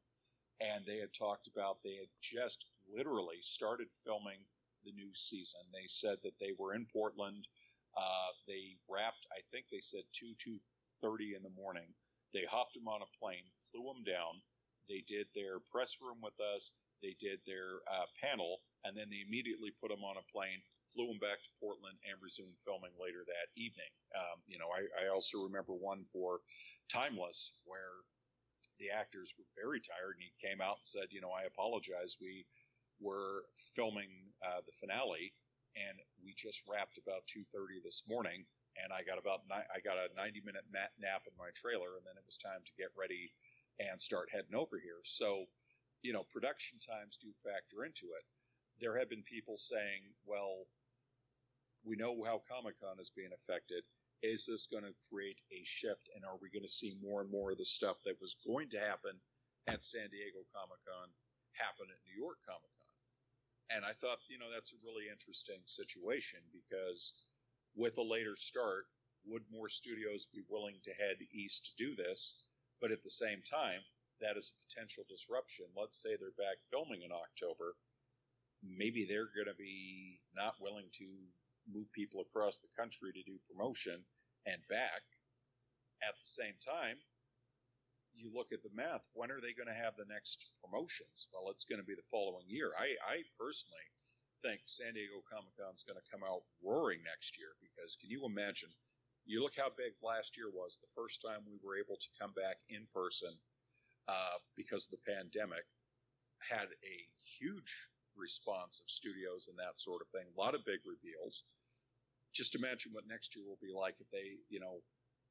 and 0.61 0.85
they 0.87 0.99
had 0.99 1.13
talked 1.13 1.49
about 1.49 1.79
they 1.85 1.97
had 1.97 2.13
just 2.23 2.67
literally 2.89 3.41
started 3.43 3.89
filming 4.05 4.41
the 4.85 4.93
new 4.93 5.11
season. 5.15 5.61
They 5.73 5.89
said 5.89 6.19
that 6.25 6.39
they 6.41 6.53
were 6.59 6.75
in 6.75 6.87
Portland. 6.93 7.47
Uh, 7.97 8.31
they 8.47 8.77
wrapped, 8.89 9.27
I 9.33 9.41
think 9.53 9.67
they 9.71 9.81
said 9.81 10.05
two 10.13 10.35
two 10.39 10.59
thirty 11.03 11.35
in 11.35 11.43
the 11.43 11.55
morning. 11.57 11.89
They 12.33 12.45
hopped 12.51 12.75
them 12.75 12.89
on 12.89 13.03
a 13.03 13.11
plane, 13.19 13.45
flew 13.73 13.85
them 13.93 14.05
down. 14.05 14.41
They 14.89 15.03
did 15.09 15.27
their 15.35 15.59
press 15.73 15.99
room 16.01 16.19
with 16.23 16.39
us. 16.55 16.73
They 17.03 17.17
did 17.21 17.41
their 17.47 17.81
uh, 17.91 18.07
panel, 18.21 18.61
and 18.85 18.97
then 18.97 19.09
they 19.11 19.25
immediately 19.27 19.73
put 19.81 19.91
them 19.91 20.05
on 20.05 20.17
a 20.17 20.27
plane, 20.33 20.61
flew 20.95 21.09
them 21.09 21.19
back 21.21 21.43
to 21.43 21.51
Portland 21.61 21.99
and 22.09 22.17
resumed 22.23 22.57
filming 22.65 22.93
later 23.01 23.25
that 23.27 23.49
evening. 23.57 23.91
Um, 24.17 24.41
you 24.47 24.59
know, 24.59 24.69
I, 24.73 24.89
I 25.07 25.09
also 25.13 25.45
remember 25.45 25.75
one 25.75 26.05
for 26.13 26.41
Timeless 26.89 27.59
where 27.67 27.99
the 28.79 28.91
actors 28.91 29.35
were 29.39 29.49
very 29.57 29.81
tired, 29.81 30.17
and 30.17 30.25
he 30.25 30.33
came 30.43 30.61
out 30.61 30.79
and 30.83 30.87
said, 30.87 31.13
"You 31.13 31.21
know, 31.21 31.33
I 31.33 31.45
apologize. 31.45 32.17
We 32.21 32.47
were 33.01 33.45
filming 33.75 34.33
uh, 34.45 34.61
the 34.65 34.73
finale, 34.81 35.33
and 35.77 35.99
we 36.23 36.35
just 36.35 36.63
wrapped 36.69 36.99
about 36.99 37.27
2:30 37.29 37.81
this 37.83 38.03
morning, 38.09 38.47
and 38.83 38.93
I 38.93 39.03
got 39.03 39.19
about 39.19 39.45
ni- 39.49 39.71
I 39.75 39.81
got 39.81 39.99
a 39.99 40.13
90 40.17 40.41
minute 40.45 40.65
mat- 40.71 40.97
nap 40.99 41.25
in 41.27 41.37
my 41.37 41.51
trailer, 41.55 41.97
and 41.97 42.07
then 42.07 42.17
it 42.17 42.27
was 42.27 42.39
time 42.39 42.63
to 42.65 42.73
get 42.81 42.93
ready 42.97 43.33
and 43.81 44.01
start 44.01 44.31
heading 44.33 44.55
over 44.55 44.79
here. 44.79 45.01
So, 45.05 45.47
you 46.03 46.13
know, 46.13 46.25
production 46.33 46.79
times 46.81 47.19
do 47.21 47.33
factor 47.45 47.85
into 47.85 48.07
it. 48.17 48.25
There 48.81 48.99
have 48.99 49.09
been 49.11 49.23
people 49.25 49.57
saying, 49.57 50.15
well, 50.25 50.65
we 51.85 51.97
know 51.97 52.17
how 52.25 52.43
Comic 52.49 52.81
Con 52.81 52.99
is 53.01 53.11
being 53.15 53.33
affected. 53.33 53.85
Is 54.23 54.47
this 54.47 54.67
going 54.67 54.85
to 54.85 54.97
create 55.13 55.41
a 55.53 55.61
shift, 55.65 56.09
and 56.17 56.25
are 56.25 56.41
we 56.41 56.49
going 56.49 56.65
to 56.65 56.73
see 56.73 56.97
more 57.05 57.21
and 57.21 57.31
more 57.31 57.53
of 57.53 57.59
the 57.59 57.69
stuff 57.69 58.01
that 58.05 58.21
was 58.21 58.37
going 58.47 58.69
to 58.71 58.81
happen 58.81 59.13
at 59.69 59.85
San 59.85 60.09
Diego 60.09 60.41
Comic 60.57 60.81
Con 60.89 61.09
happen 61.53 61.87
at 61.93 62.01
New 62.09 62.17
York 62.17 62.41
Comic 62.49 62.73
Con? 62.81 62.97
And 63.77 63.83
I 63.85 63.93
thought, 63.93 64.25
you 64.29 64.39
know, 64.39 64.49
that's 64.49 64.73
a 64.73 64.85
really 64.87 65.11
interesting 65.11 65.61
situation 65.67 66.41
because 66.55 67.27
with 67.75 67.99
a 67.99 68.03
later 68.03 68.37
start, 68.39 68.87
would 69.27 69.43
more 69.51 69.69
studios 69.69 70.27
be 70.33 70.47
willing 70.49 70.79
to 70.85 70.95
head 70.95 71.19
east 71.35 71.67
to 71.67 71.73
do 71.77 71.97
this? 71.97 72.47
But 72.81 72.93
at 72.93 73.03
the 73.03 73.11
same 73.11 73.43
time, 73.43 73.83
that 74.21 74.37
is 74.39 74.51
a 74.51 74.61
potential 74.65 75.05
disruption. 75.09 75.67
Let's 75.77 76.01
say 76.01 76.17
they're 76.17 76.39
back 76.39 76.57
filming 76.71 77.03
in 77.03 77.13
October. 77.13 77.77
Maybe 78.63 79.05
they're 79.05 79.35
going 79.35 79.51
to 79.51 79.59
be 79.59 80.21
not 80.35 80.55
willing 80.61 80.89
to 81.03 81.09
move 81.67 81.91
people 81.93 82.23
across 82.23 82.59
the 82.59 82.73
country 82.79 83.13
to 83.13 83.23
do 83.23 83.39
promotion 83.51 84.03
and 84.47 84.63
back. 84.71 85.03
At 86.03 86.15
the 86.19 86.29
same 86.29 86.55
time, 86.63 86.99
you 88.17 88.33
look 88.33 88.53
at 88.53 88.65
the 88.65 88.73
math, 88.73 89.05
when 89.13 89.29
are 89.29 89.41
they 89.45 89.53
going 89.53 89.69
to 89.69 89.77
have 89.77 89.97
the 89.97 90.09
next 90.09 90.53
promotions? 90.65 91.29
Well, 91.33 91.53
it's 91.53 91.69
going 91.69 91.81
to 91.81 91.87
be 91.87 91.97
the 91.97 92.13
following 92.13 92.49
year. 92.49 92.73
I, 92.77 92.97
I 93.05 93.17
personally 93.37 93.85
think 94.41 94.65
San 94.65 94.97
Diego 94.97 95.21
Comic 95.29 95.53
Con 95.57 95.77
is 95.77 95.85
going 95.85 96.01
to 96.01 96.11
come 96.13 96.25
out 96.25 96.45
roaring 96.65 97.05
next 97.05 97.37
year 97.37 97.57
because 97.61 97.97
can 98.01 98.09
you 98.09 98.25
imagine? 98.25 98.73
You 99.27 99.43
look 99.43 99.59
how 99.59 99.75
big 99.75 99.99
last 100.01 100.39
year 100.39 100.49
was, 100.55 100.79
the 100.79 100.93
first 100.95 101.19
time 101.19 101.43
we 101.43 101.59
were 101.59 101.75
able 101.75 101.99
to 101.99 102.17
come 102.17 102.31
back 102.33 102.63
in 102.71 102.87
person 102.95 103.35
uh, 104.07 104.39
because 104.55 104.87
of 104.87 104.95
the 104.95 105.03
pandemic, 105.03 105.67
had 106.39 106.71
a 106.71 106.97
huge 107.19 107.91
response 108.17 108.81
of 108.81 108.89
studios 108.91 109.49
and 109.49 109.59
that 109.59 109.79
sort 109.81 110.03
of 110.03 110.09
thing. 110.09 110.27
A 110.27 110.41
lot 110.41 110.55
of 110.55 110.65
big 110.65 110.81
reveals. 110.85 111.45
Just 112.35 112.55
imagine 112.55 112.93
what 112.93 113.09
next 113.09 113.37
year 113.37 113.45
will 113.47 113.61
be 113.61 113.73
like 113.73 113.97
if 114.01 114.11
they, 114.11 114.41
you 114.49 114.61
know, 114.61 114.83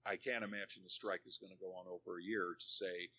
I 0.06 0.18
can't 0.18 0.46
imagine 0.46 0.86
the 0.86 0.90
strike 0.90 1.26
is 1.26 1.38
going 1.42 1.54
to 1.54 1.62
go 1.62 1.74
on 1.74 1.90
over 1.90 2.18
a 2.18 2.24
year 2.24 2.54
to 2.58 2.68
say, 2.68 3.10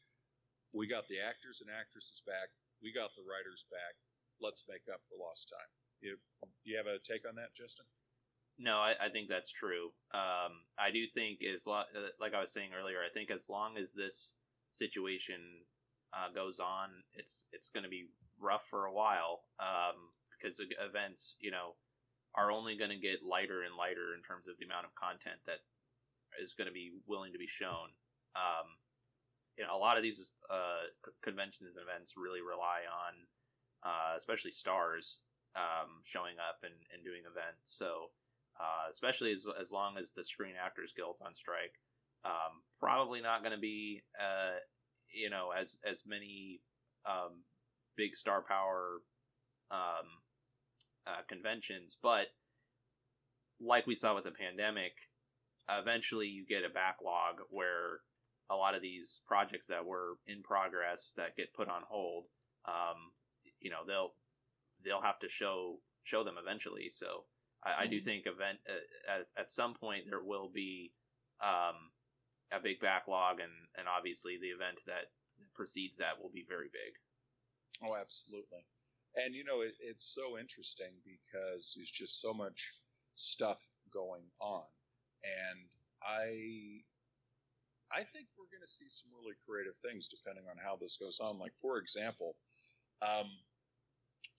we 0.75 0.87
got 0.87 1.07
the 1.09 1.19
actors 1.23 1.63
and 1.63 1.71
actresses 1.71 2.23
back, 2.27 2.51
we 2.83 2.95
got 2.95 3.11
the 3.15 3.27
writers 3.27 3.67
back, 3.71 3.95
let's 4.43 4.67
make 4.69 4.87
up 4.93 5.03
for 5.07 5.19
lost 5.19 5.51
time. 5.51 5.71
You, 6.01 6.19
you 6.63 6.77
have 6.77 6.87
a 6.87 6.99
take 7.03 7.27
on 7.27 7.35
that, 7.37 7.55
Justin? 7.55 7.87
No, 8.59 8.79
I, 8.79 8.95
I 9.01 9.09
think 9.11 9.29
that's 9.29 9.51
true. 9.51 9.93
Um, 10.15 10.65
I 10.79 10.91
do 10.93 11.07
think 11.07 11.41
as 11.45 11.67
lo- 11.67 11.91
uh, 11.95 12.09
like 12.21 12.35
I 12.35 12.41
was 12.41 12.53
saying 12.53 12.71
earlier, 12.73 12.99
I 13.05 13.13
think 13.13 13.31
as 13.31 13.51
long 13.51 13.77
as 13.77 13.93
this 13.93 14.35
situation 14.73 15.41
uh, 16.15 16.33
goes 16.35 16.59
on, 16.59 16.89
it's 17.15 17.45
it's 17.53 17.69
going 17.69 17.85
to 17.85 17.91
be 17.91 18.09
rough 18.41 18.67
for 18.69 18.87
a 18.87 18.93
while 18.93 19.41
um, 19.61 20.11
because 20.37 20.61
events, 20.61 21.37
you 21.41 21.51
know, 21.51 21.75
are 22.35 22.53
only 22.53 22.77
going 22.77 22.91
to 22.91 23.01
get 23.01 23.25
lighter 23.25 23.63
and 23.63 23.77
lighter 23.77 24.13
in 24.15 24.23
terms 24.23 24.49
of 24.49 24.57
the 24.59 24.67
amount 24.67 24.85
of 24.85 24.95
content 24.95 25.41
that 25.47 25.65
is 26.41 26.53
going 26.53 26.69
to 26.69 26.73
be 26.73 26.93
willing 27.07 27.33
to 27.33 27.39
be 27.39 27.47
shown. 27.49 27.89
Um, 28.37 28.77
you 29.57 29.65
know, 29.65 29.75
a 29.75 29.81
lot 29.81 29.97
of 29.97 30.03
these 30.03 30.33
uh, 30.51 30.93
conventions 31.23 31.77
and 31.77 31.83
events 31.83 32.13
really 32.17 32.45
rely 32.45 32.85
on, 32.85 33.15
uh, 33.83 34.13
especially 34.17 34.51
stars, 34.51 35.21
um, 35.57 36.05
showing 36.05 36.37
up 36.37 36.61
and, 36.63 36.75
and 36.93 37.03
doing 37.03 37.25
events. 37.25 37.73
So, 37.73 38.13
uh, 38.61 38.89
especially 38.91 39.33
as, 39.33 39.47
as 39.59 39.73
long 39.73 39.97
as 39.97 40.13
the 40.13 40.25
Screen 40.25 40.55
Actors 40.63 40.93
Guild's 40.95 41.23
on 41.23 41.33
strike, 41.33 41.73
um, 42.25 42.61
probably 42.79 43.23
not 43.23 43.41
going 43.41 43.55
to 43.55 43.61
be, 43.61 44.03
uh, 44.21 44.61
you 45.09 45.31
know, 45.31 45.53
as 45.59 45.79
as 45.89 46.03
many 46.07 46.61
um, 47.09 47.41
big 47.97 48.17
star 48.17 48.43
power 48.43 49.01
um, 49.71 50.07
uh, 51.07 51.23
conventions. 51.29 51.97
But 52.03 52.27
like 53.61 53.87
we 53.87 53.95
saw 53.95 54.15
with 54.15 54.25
the 54.25 54.31
pandemic, 54.31 54.93
eventually 55.69 56.27
you 56.27 56.45
get 56.47 56.65
a 56.65 56.73
backlog 56.73 57.37
where 57.51 58.01
a 58.51 58.55
lot 58.55 58.75
of 58.75 58.83
these 58.83 59.23
projects 59.27 59.67
that 59.69 59.85
were 59.85 60.19
in 60.27 60.43
progress 60.43 61.15
that 61.17 61.37
get 61.37 61.55
put 61.55 61.69
on 61.69 61.83
hold, 61.89 62.27
um, 62.67 63.13
you 63.61 63.71
know, 63.71 63.85
they'll 63.87 64.13
they'll 64.85 65.03
have 65.03 65.19
to 65.21 65.29
show 65.29 65.79
show 66.05 66.23
them 66.23 66.37
eventually. 66.41 66.89
So 66.89 67.25
I, 67.65 67.71
mm-hmm. 67.71 67.83
I 67.83 67.87
do 67.87 67.97
mm-hmm. 67.97 68.05
think 68.05 68.27
event 68.27 68.59
uh, 68.69 69.21
at, 69.21 69.43
at 69.43 69.51
some 69.51 69.75
point 69.75 70.05
there 70.09 70.23
will 70.23 70.51
be 70.53 70.93
um, 71.43 71.91
a 72.53 72.61
big 72.63 72.81
backlog, 72.81 73.41
and 73.41 73.53
and 73.77 73.89
obviously 73.89 74.39
the 74.41 74.49
event 74.55 74.81
that 74.87 75.11
precedes 75.55 75.97
that 75.97 76.21
will 76.21 76.31
be 76.33 76.45
very 76.49 76.69
big. 76.73 76.95
Oh, 77.83 77.95
absolutely. 77.97 78.65
And 79.17 79.35
you 79.35 79.45
know, 79.45 79.61
it, 79.63 79.75
it's 79.81 80.15
so 80.15 80.39
interesting 80.39 80.93
because 81.05 81.73
there's 81.77 81.91
just 81.91 82.21
so 82.21 82.35
much 82.35 82.73
stuff 83.15 83.61
going 83.93 84.25
on 84.41 84.65
and 85.25 85.69
I 86.03 86.83
I 87.91 88.03
think 88.05 88.29
we're 88.37 88.51
going 88.51 88.65
to 88.67 88.71
see 88.71 88.89
some 88.89 89.11
really 89.15 89.35
creative 89.47 89.77
things 89.83 90.09
depending 90.09 90.47
on 90.51 90.59
how 90.59 90.77
this 90.77 90.97
goes 90.99 91.19
on. 91.21 91.39
Like 91.39 91.55
for 91.61 91.79
example, 91.79 92.37
um, 93.03 93.31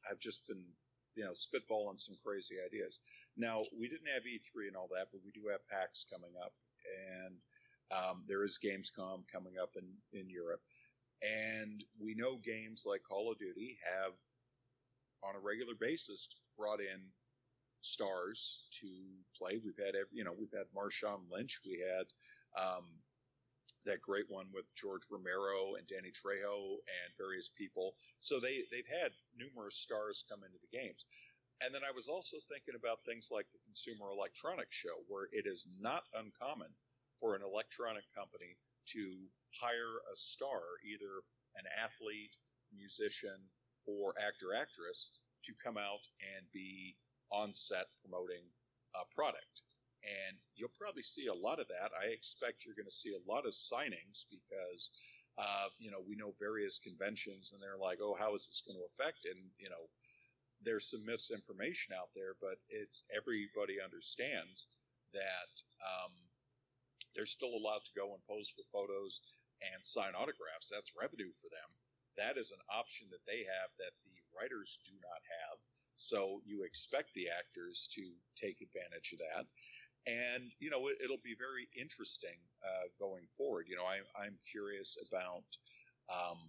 I've 0.10 0.20
just 0.20 0.48
been 0.48 0.64
you 1.16 1.24
know 1.26 1.32
spitballing 1.32 2.00
some 2.00 2.16
crazy 2.24 2.56
ideas. 2.66 3.00
Now 3.36 3.62
we 3.80 3.88
didn't 3.90 4.08
have 4.14 4.26
E3 4.26 4.68
and 4.68 4.76
all 4.76 4.90
that, 4.94 5.10
but 5.12 5.22
we 5.26 5.32
do 5.32 5.48
have 5.52 5.68
PAX 5.68 6.06
coming 6.12 6.34
up, 6.44 6.54
and 7.24 7.36
um, 7.92 8.24
there 8.28 8.44
is 8.44 8.60
Gamescom 8.64 9.26
coming 9.32 9.56
up 9.62 9.72
in 9.76 9.88
in 10.20 10.30
Europe, 10.30 10.62
and 11.22 11.84
we 12.00 12.14
know 12.16 12.38
games 12.38 12.84
like 12.86 13.02
Call 13.08 13.32
of 13.32 13.40
Duty 13.40 13.78
have 13.84 14.14
on 15.24 15.36
a 15.36 15.40
regular 15.44 15.74
basis 15.80 16.28
brought 16.58 16.80
in 16.80 17.02
stars 17.82 18.62
to 18.82 18.88
play. 19.38 19.60
We've 19.64 19.78
had 19.78 19.96
every, 19.96 20.14
you 20.14 20.24
know 20.24 20.34
we've 20.38 20.54
had 20.54 20.70
Marshawn 20.76 21.26
Lynch, 21.32 21.60
we 21.66 21.82
had 21.82 22.06
um, 22.58 22.86
that 23.86 24.02
great 24.02 24.30
one 24.30 24.48
with 24.54 24.66
George 24.76 25.08
Romero 25.10 25.76
and 25.78 25.88
Danny 25.88 26.12
Trejo 26.12 26.84
and 26.86 27.10
various 27.18 27.50
people. 27.50 27.96
So 28.20 28.40
they 28.40 28.68
they've 28.70 28.90
had 29.02 29.12
numerous 29.38 29.78
stars 29.78 30.26
come 30.30 30.44
into 30.44 30.60
the 30.62 30.76
games. 30.76 31.06
And 31.62 31.74
then 31.74 31.82
I 31.82 31.90
was 31.90 32.06
also 32.06 32.38
thinking 32.46 32.78
about 32.78 33.02
things 33.02 33.34
like 33.34 33.50
the 33.50 33.64
Consumer 33.66 34.14
Electronics 34.14 34.78
Show, 34.78 35.02
where 35.10 35.26
it 35.34 35.50
is 35.50 35.66
not 35.82 36.06
uncommon 36.14 36.70
for 37.18 37.34
an 37.34 37.42
electronic 37.42 38.06
company 38.14 38.54
to 38.94 39.04
hire 39.54 40.02
a 40.12 40.16
star, 40.16 40.80
either 40.86 41.24
an 41.56 41.66
athlete, 41.74 42.36
musician, 42.76 43.38
or 43.88 44.14
actor 44.20 44.54
actress, 44.54 45.24
to 45.46 45.54
come 45.64 45.78
out 45.78 46.04
and 46.36 46.46
be 46.52 46.96
on 47.32 47.54
set 47.54 47.88
promoting 48.04 48.44
a 48.96 49.04
product. 49.16 49.64
And 50.04 50.38
you'll 50.56 50.76
probably 50.78 51.04
see 51.04 51.28
a 51.28 51.42
lot 51.42 51.60
of 51.60 51.68
that. 51.68 51.92
I 51.98 52.14
expect 52.14 52.64
you're 52.64 52.78
going 52.78 52.90
to 52.90 53.04
see 53.04 53.16
a 53.16 53.28
lot 53.28 53.48
of 53.48 53.58
signings 53.58 54.30
because, 54.30 54.92
uh, 55.38 55.74
you 55.80 55.90
know, 55.92 56.04
we 56.06 56.16
know 56.16 56.38
various 56.40 56.80
conventions 56.80 57.52
and 57.52 57.60
they're 57.60 57.82
like, 57.82 58.00
oh, 58.00 58.16
how 58.16 58.36
is 58.36 58.46
this 58.46 58.64
going 58.64 58.78
to 58.78 58.88
affect? 58.88 59.26
And, 59.26 59.40
you 59.58 59.70
know, 59.70 59.90
there's 60.64 60.90
some 60.90 61.06
misinformation 61.06 61.94
out 61.94 62.10
there, 62.16 62.34
but 62.42 62.58
it's 62.70 63.04
everybody 63.14 63.78
understands 63.84 64.68
that 65.14 65.52
um, 65.82 66.14
they're 67.18 67.26
still 67.26 67.58
allowed 67.58 67.82
to 67.82 67.98
go 67.98 68.14
and 68.14 68.22
pose 68.30 68.54
for 68.54 68.62
photos 68.70 69.26
and 69.66 69.82
sign 69.82 70.14
autographs. 70.14 70.70
That's 70.70 70.94
revenue 70.94 71.34
for 71.42 71.50
them. 71.50 71.70
That 72.22 72.38
is 72.38 72.54
an 72.54 72.62
option 72.70 73.10
that 73.10 73.26
they 73.26 73.42
have 73.42 73.74
that 73.82 73.98
the 74.06 74.14
writers 74.38 74.78
do 74.86 74.94
not 75.02 75.22
have. 75.42 75.58
So 75.98 76.46
you 76.46 76.62
expect 76.62 77.10
the 77.18 77.26
actors 77.34 77.90
to 77.98 78.06
take 78.38 78.62
advantage 78.62 79.18
of 79.18 79.20
that. 79.26 79.50
And, 80.06 80.54
you 80.62 80.70
know, 80.70 80.88
it, 80.88 81.10
will 81.10 81.26
be 81.26 81.36
very 81.36 81.68
interesting 81.74 82.38
uh, 82.62 82.88
going 83.02 83.26
forward. 83.36 83.66
You 83.68 83.76
know, 83.76 83.90
I, 83.90 84.06
I'm 84.16 84.38
curious 84.46 84.96
about 85.10 85.44
um, 86.08 86.40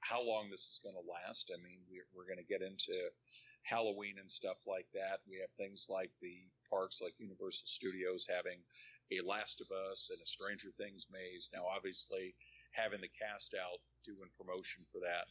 how 0.00 0.22
long 0.22 0.48
this 0.48 0.70
is 0.70 0.80
going 0.86 0.96
to 0.96 1.04
last. 1.04 1.50
I 1.52 1.58
mean, 1.60 1.82
we're, 1.90 2.08
we're 2.14 2.30
going 2.30 2.40
to 2.40 2.46
get 2.46 2.62
into 2.62 2.94
Halloween 3.66 4.16
and 4.22 4.30
stuff 4.30 4.62
like 4.64 4.86
that. 4.94 5.20
We 5.26 5.42
have 5.42 5.50
things 5.58 5.90
like 5.90 6.14
the 6.22 6.46
parks, 6.70 7.02
like 7.02 7.18
Universal 7.18 7.66
Studios, 7.66 8.24
having 8.24 8.62
a 9.12 9.22
Last 9.22 9.60
of 9.62 9.70
Us 9.70 10.10
and 10.10 10.18
a 10.18 10.26
Stranger 10.26 10.70
Things 10.74 11.06
maze. 11.12 11.50
Now, 11.54 11.66
obviously, 11.66 12.34
having 12.74 13.00
the 13.00 13.12
cast 13.14 13.54
out 13.54 13.78
doing 14.04 14.28
promotion 14.34 14.84
for 14.90 15.00
that 15.00 15.26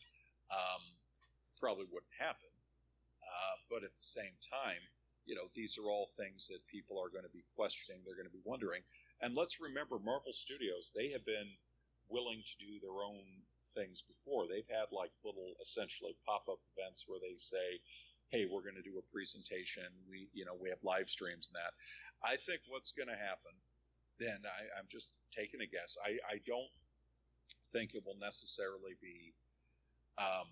um, 0.51 0.84
probably 1.59 1.86
wouldn't 1.91 2.15
happen. 2.17 2.51
Uh, 3.21 3.55
but 3.69 3.84
at 3.84 3.93
the 3.95 4.07
same 4.07 4.36
time, 4.43 4.82
you 5.26 5.34
know, 5.34 5.49
these 5.57 5.78
are 5.78 5.89
all 5.89 6.13
things 6.15 6.47
that 6.47 6.61
people 6.69 7.01
are 7.01 7.09
going 7.09 7.26
to 7.26 7.34
be 7.34 7.43
questioning. 7.57 8.01
They're 8.05 8.17
going 8.17 8.30
to 8.30 8.34
be 8.34 8.45
wondering. 8.45 8.86
And 9.21 9.34
let's 9.34 9.59
remember, 9.59 9.97
Marvel 9.97 10.34
Studios, 10.34 10.93
they 10.93 11.09
have 11.11 11.26
been 11.26 11.49
willing 12.09 12.43
to 12.45 12.55
do 12.61 12.78
their 12.80 13.01
own 13.01 13.26
things 13.73 14.05
before. 14.05 14.45
They've 14.45 14.69
had 14.69 14.93
like 14.93 15.11
little, 15.26 15.57
essentially 15.61 16.13
pop 16.26 16.45
up 16.45 16.61
events 16.78 17.05
where 17.09 17.19
they 17.19 17.36
say, 17.38 17.82
hey, 18.36 18.43
we're 18.51 18.67
going 18.67 18.75
to 18.75 18.83
do 18.83 18.99
a 18.99 19.11
presentation. 19.15 19.88
We, 20.11 20.27
you 20.36 20.43
know, 20.43 20.59
we 20.59 20.67
have 20.67 20.83
live 20.83 21.07
streams 21.07 21.47
and 21.47 21.55
that. 21.55 21.71
I 22.19 22.36
think 22.43 22.67
what's 22.67 22.91
going 22.91 23.07
to 23.07 23.15
happen, 23.15 23.55
then 24.19 24.43
I, 24.43 24.67
I'm 24.75 24.91
just 24.91 25.23
taking 25.31 25.63
a 25.63 25.69
guess. 25.71 25.95
I, 26.03 26.19
I 26.27 26.43
don't 26.43 26.67
think 27.71 27.95
it 27.95 28.03
will 28.03 28.19
necessarily 28.19 28.99
be 28.99 29.31
um, 30.19 30.51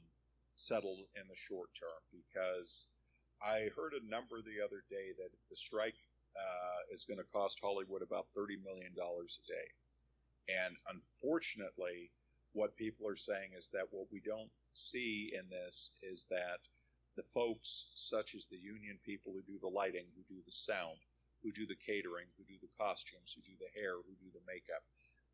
settled 0.55 1.03
in 1.19 1.27
the 1.27 1.35
short 1.35 1.75
term 1.75 1.99
because 2.15 3.03
I 3.43 3.67
heard 3.75 3.99
a 3.99 4.07
number 4.07 4.39
the 4.39 4.63
other 4.63 4.87
day 4.87 5.11
that 5.19 5.35
the 5.51 5.59
strike 5.59 5.99
uh, 6.39 6.87
is 6.87 7.03
going 7.03 7.19
to 7.19 7.27
cost 7.35 7.59
Hollywood 7.59 7.99
about 7.99 8.31
$30 8.31 8.63
million 8.63 8.95
a 8.95 9.43
day. 9.43 9.67
And 10.47 10.79
unfortunately, 10.87 12.15
what 12.55 12.79
people 12.79 13.11
are 13.11 13.19
saying 13.19 13.51
is 13.59 13.67
that 13.75 13.91
what 13.91 14.07
we 14.07 14.23
don't 14.23 14.51
see 14.71 15.35
in 15.35 15.51
this 15.51 15.99
is 15.99 16.27
that 16.31 16.63
the 17.15 17.25
folks, 17.33 17.91
such 17.95 18.35
as 18.35 18.45
the 18.45 18.57
union 18.57 18.97
people 19.05 19.33
who 19.33 19.41
do 19.45 19.59
the 19.61 19.67
lighting, 19.69 20.05
who 20.15 20.23
do 20.33 20.41
the 20.45 20.51
sound, 20.51 20.97
who 21.43 21.51
do 21.51 21.67
the 21.67 21.77
catering, 21.77 22.25
who 22.37 22.43
do 22.45 22.57
the 22.61 22.71
costumes, 22.79 23.35
who 23.35 23.41
do 23.43 23.53
the 23.59 23.69
hair, 23.77 23.97
who 24.01 24.15
do 24.17 24.31
the 24.33 24.43
makeup. 24.47 24.81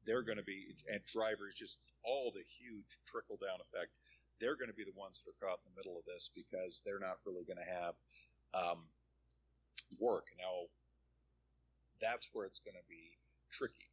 They're 0.05 0.23
going 0.23 0.39
to 0.39 0.47
be, 0.47 0.75
and 0.91 0.99
drivers, 1.05 1.55
just 1.55 1.79
all 2.03 2.31
the 2.31 2.43
huge 2.59 2.87
trickle 3.05 3.37
down 3.37 3.59
effect. 3.61 3.91
They're 4.39 4.55
going 4.55 4.71
to 4.71 4.75
be 4.75 4.87
the 4.87 4.95
ones 4.95 5.19
that 5.19 5.31
are 5.31 5.39
caught 5.39 5.59
in 5.63 5.71
the 5.71 5.79
middle 5.79 5.99
of 5.99 6.07
this 6.07 6.31
because 6.31 6.81
they're 6.83 7.03
not 7.03 7.19
really 7.27 7.43
going 7.43 7.59
to 7.59 7.67
have 7.67 7.95
um, 8.55 8.79
work. 9.99 10.31
Now, 10.39 10.71
that's 12.01 12.29
where 12.31 12.47
it's 12.47 12.59
going 12.59 12.79
to 12.79 12.87
be 12.87 13.19
tricky. 13.51 13.91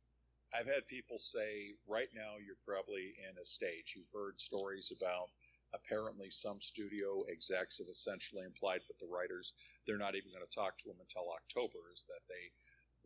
I've 0.54 0.70
had 0.70 0.86
people 0.86 1.18
say, 1.18 1.74
right 1.90 2.08
now, 2.14 2.38
you're 2.38 2.62
probably 2.64 3.18
in 3.18 3.34
a 3.36 3.44
stage. 3.44 3.98
You've 3.98 4.10
heard 4.14 4.40
stories 4.40 4.92
about 4.94 5.28
apparently 5.74 6.30
some 6.30 6.60
studio 6.60 7.22
execs 7.30 7.78
have 7.78 7.88
essentially 7.90 8.44
implied 8.44 8.80
with 8.88 8.98
the 8.98 9.06
writers 9.06 9.54
they're 9.86 10.02
not 10.02 10.18
even 10.18 10.34
going 10.34 10.44
to 10.44 10.54
talk 10.54 10.76
to 10.78 10.88
them 10.90 10.98
until 10.98 11.30
October, 11.30 11.78
is 11.94 12.04
that 12.10 12.26
they 12.26 12.50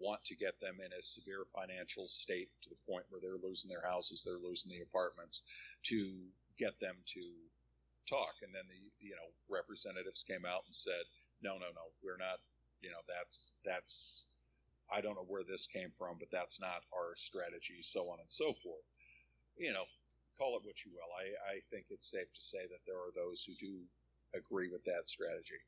want 0.00 0.24
to 0.24 0.34
get 0.34 0.56
them 0.64 0.80
in 0.80 0.88
a 0.96 1.02
severe 1.04 1.44
financial 1.52 2.08
state 2.08 2.48
to 2.64 2.70
the 2.72 2.82
point 2.88 3.04
where 3.12 3.20
they're 3.20 3.40
losing 3.44 3.68
their 3.68 3.84
houses, 3.84 4.24
they're 4.24 4.40
losing 4.40 4.72
the 4.72 4.80
apartments, 4.80 5.44
to 5.84 6.24
get 6.56 6.80
them 6.80 6.96
to 7.04 7.20
talk. 8.08 8.32
And 8.40 8.52
then 8.56 8.64
the 8.72 8.80
you 8.98 9.12
know 9.12 9.28
representatives 9.52 10.24
came 10.24 10.48
out 10.48 10.64
and 10.64 10.74
said, 10.74 11.04
no, 11.44 11.60
no, 11.60 11.68
no, 11.76 11.92
we're 12.02 12.20
not. 12.20 12.40
You 12.80 12.90
know, 12.90 13.04
that's 13.06 13.60
that's. 13.64 14.26
I 14.92 15.00
don't 15.00 15.14
know 15.14 15.28
where 15.28 15.44
this 15.44 15.68
came 15.68 15.92
from, 15.96 16.16
but 16.18 16.32
that's 16.32 16.58
not 16.58 16.82
our 16.90 17.14
strategy, 17.14 17.78
so 17.78 18.10
on 18.10 18.18
and 18.18 18.30
so 18.32 18.52
forth. 18.58 18.82
You 19.56 19.72
know, 19.72 19.84
call 20.38 20.56
it 20.56 20.64
what 20.64 20.84
you 20.84 20.92
will. 20.92 21.10
I, 21.16 21.56
I 21.56 21.56
think 21.70 21.86
it's 21.90 22.10
safe 22.10 22.28
to 22.32 22.42
say 22.42 22.66
that 22.70 22.84
there 22.86 22.98
are 22.98 23.14
those 23.14 23.44
who 23.44 23.54
do 23.54 23.80
agree 24.34 24.70
with 24.70 24.84
that 24.84 25.08
strategy. 25.08 25.58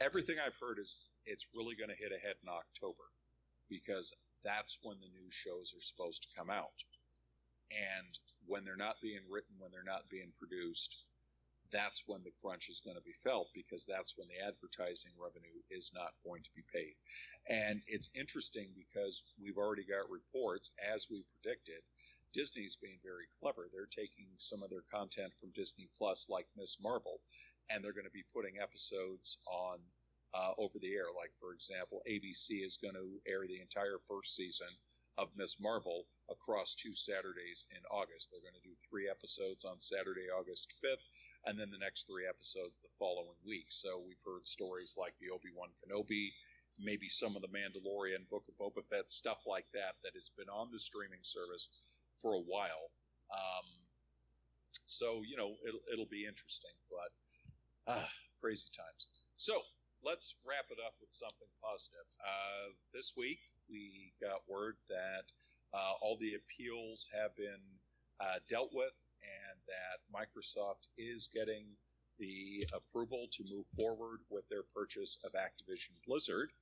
Everything 0.00 0.36
I've 0.38 0.58
heard 0.60 0.78
is 0.78 1.10
it's 1.26 1.46
really 1.54 1.76
going 1.76 1.90
to 1.90 1.96
hit 1.96 2.12
ahead 2.12 2.36
in 2.42 2.48
October 2.48 3.06
because 3.68 4.12
that's 4.44 4.78
when 4.82 4.96
the 5.00 5.10
new 5.14 5.30
shows 5.30 5.72
are 5.74 5.82
supposed 5.82 6.22
to 6.22 6.34
come 6.36 6.50
out. 6.50 6.76
And 7.70 8.12
when 8.46 8.64
they're 8.64 8.76
not 8.76 9.00
being 9.00 9.24
written, 9.30 9.56
when 9.58 9.70
they're 9.72 9.86
not 9.86 10.08
being 10.10 10.30
produced, 10.38 10.94
that's 11.72 12.04
when 12.06 12.22
the 12.22 12.34
crunch 12.40 12.68
is 12.68 12.80
going 12.84 12.96
to 12.96 13.02
be 13.02 13.16
felt 13.24 13.48
because 13.54 13.84
that's 13.84 14.14
when 14.16 14.28
the 14.28 14.46
advertising 14.46 15.10
revenue 15.18 15.58
is 15.70 15.90
not 15.94 16.12
going 16.22 16.42
to 16.42 16.54
be 16.54 16.62
paid. 16.72 16.94
And 17.48 17.82
it's 17.86 18.10
interesting 18.14 18.68
because 18.76 19.22
we've 19.42 19.58
already 19.58 19.84
got 19.84 20.08
reports, 20.08 20.70
as 20.78 21.08
we 21.10 21.24
predicted, 21.34 21.82
Disney's 22.34 22.76
being 22.76 22.98
very 23.02 23.30
clever. 23.40 23.70
They're 23.70 23.86
taking 23.86 24.26
some 24.38 24.62
of 24.62 24.68
their 24.68 24.82
content 24.90 25.32
from 25.38 25.54
Disney 25.54 25.88
Plus, 25.96 26.26
like 26.28 26.46
Miss 26.56 26.76
Marvel, 26.82 27.20
and 27.70 27.82
they're 27.82 27.94
going 27.94 28.10
to 28.10 28.12
be 28.12 28.26
putting 28.34 28.58
episodes 28.58 29.38
on 29.46 29.78
uh, 30.34 30.50
over 30.58 30.78
the 30.82 30.92
air. 30.92 31.14
Like, 31.14 31.30
for 31.38 31.54
example, 31.54 32.02
ABC 32.10 32.66
is 32.66 32.76
going 32.82 32.98
to 32.98 33.22
air 33.24 33.46
the 33.46 33.62
entire 33.62 34.02
first 34.10 34.34
season 34.34 34.66
of 35.16 35.30
Miss 35.36 35.60
Marvel 35.60 36.06
across 36.28 36.74
two 36.74 36.94
Saturdays 36.94 37.66
in 37.70 37.82
August. 37.86 38.30
They're 38.34 38.42
going 38.42 38.58
to 38.58 38.66
do 38.66 38.74
three 38.90 39.06
episodes 39.08 39.64
on 39.64 39.78
Saturday, 39.78 40.26
August 40.26 40.74
5th, 40.82 41.06
and 41.46 41.54
then 41.54 41.70
the 41.70 41.78
next 41.78 42.10
three 42.10 42.26
episodes 42.26 42.82
the 42.82 42.90
following 42.98 43.38
week. 43.46 43.70
So 43.70 44.02
we've 44.02 44.26
heard 44.26 44.42
stories 44.50 44.98
like 44.98 45.14
the 45.22 45.30
Obi 45.30 45.54
Wan 45.54 45.70
Kenobi, 45.78 46.34
maybe 46.82 47.06
some 47.08 47.36
of 47.36 47.42
the 47.42 47.54
Mandalorian, 47.54 48.26
Book 48.26 48.42
of 48.50 48.58
Boba 48.58 48.82
Fett, 48.90 49.12
stuff 49.12 49.46
like 49.46 49.70
that, 49.70 49.94
that 50.02 50.18
has 50.18 50.34
been 50.34 50.50
on 50.50 50.74
the 50.74 50.82
streaming 50.82 51.22
service 51.22 51.68
for 52.24 52.32
a 52.32 52.40
while. 52.48 52.88
Um, 53.28 53.68
so 54.86 55.20
you 55.28 55.36
know 55.36 55.52
it'll, 55.68 55.84
it'll 55.92 56.08
be 56.10 56.24
interesting, 56.24 56.72
but 56.88 57.12
uh, 57.92 58.08
crazy 58.40 58.72
times. 58.72 59.12
So 59.36 59.60
let's 60.02 60.34
wrap 60.40 60.64
it 60.72 60.80
up 60.80 60.96
with 61.04 61.12
something 61.12 61.52
positive. 61.60 62.08
Uh, 62.24 62.72
this 62.94 63.12
week 63.16 63.44
we 63.68 64.12
got 64.24 64.40
word 64.48 64.76
that 64.88 65.28
uh, 65.76 66.00
all 66.00 66.16
the 66.16 66.40
appeals 66.40 67.08
have 67.12 67.36
been 67.36 67.60
uh, 68.20 68.40
dealt 68.48 68.70
with, 68.72 68.96
and 69.20 69.56
that 69.68 70.00
Microsoft 70.08 70.88
is 70.96 71.28
getting 71.28 71.66
the 72.18 72.64
approval 72.72 73.26
to 73.32 73.44
move 73.52 73.66
forward 73.76 74.20
with 74.30 74.48
their 74.48 74.62
purchase 74.74 75.18
of 75.24 75.32
Activision 75.32 75.92
Blizzard. 76.06 76.52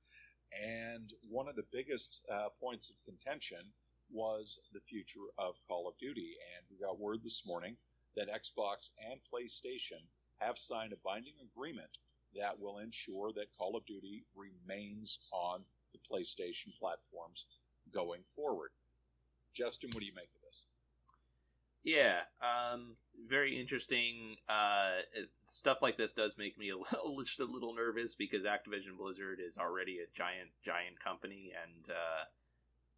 And 0.51 1.13
one 1.29 1.47
of 1.47 1.55
the 1.55 1.65
biggest 1.71 2.25
uh, 2.31 2.49
points 2.59 2.89
of 2.89 2.95
contention 3.05 3.61
was 4.11 4.59
the 4.73 4.81
future 4.81 5.27
of 5.37 5.55
Call 5.67 5.87
of 5.87 5.97
Duty. 5.97 6.35
And 6.55 6.65
we 6.69 6.85
got 6.85 6.99
word 6.99 7.19
this 7.23 7.45
morning 7.45 7.75
that 8.15 8.29
Xbox 8.29 8.89
and 9.09 9.19
PlayStation 9.33 10.01
have 10.39 10.57
signed 10.57 10.93
a 10.93 10.97
binding 11.03 11.35
agreement 11.41 11.97
that 12.35 12.59
will 12.59 12.79
ensure 12.79 13.31
that 13.33 13.55
Call 13.57 13.75
of 13.75 13.85
Duty 13.85 14.23
remains 14.35 15.19
on 15.31 15.61
the 15.93 15.99
PlayStation 15.99 16.77
platforms 16.79 17.45
going 17.93 18.21
forward. 18.35 18.71
Justin, 19.53 19.91
what 19.93 19.99
do 19.99 20.05
you 20.05 20.15
make 20.15 20.29
of 20.35 20.41
this? 20.41 20.65
Yeah, 21.83 22.21
um, 22.41 22.95
very 23.27 23.59
interesting. 23.59 24.37
Uh, 24.47 25.01
stuff 25.43 25.79
like 25.81 25.97
this 25.97 26.13
does 26.13 26.37
make 26.37 26.57
me 26.57 26.69
a 26.69 26.77
little, 26.77 27.21
just 27.23 27.39
a 27.39 27.45
little 27.45 27.73
nervous 27.75 28.15
because 28.15 28.45
Activision 28.45 28.97
Blizzard 28.97 29.39
is 29.45 29.57
already 29.57 29.99
a 29.99 30.07
giant, 30.15 30.49
giant 30.63 30.99
company, 30.99 31.51
and 31.61 31.89
uh, 31.89 32.23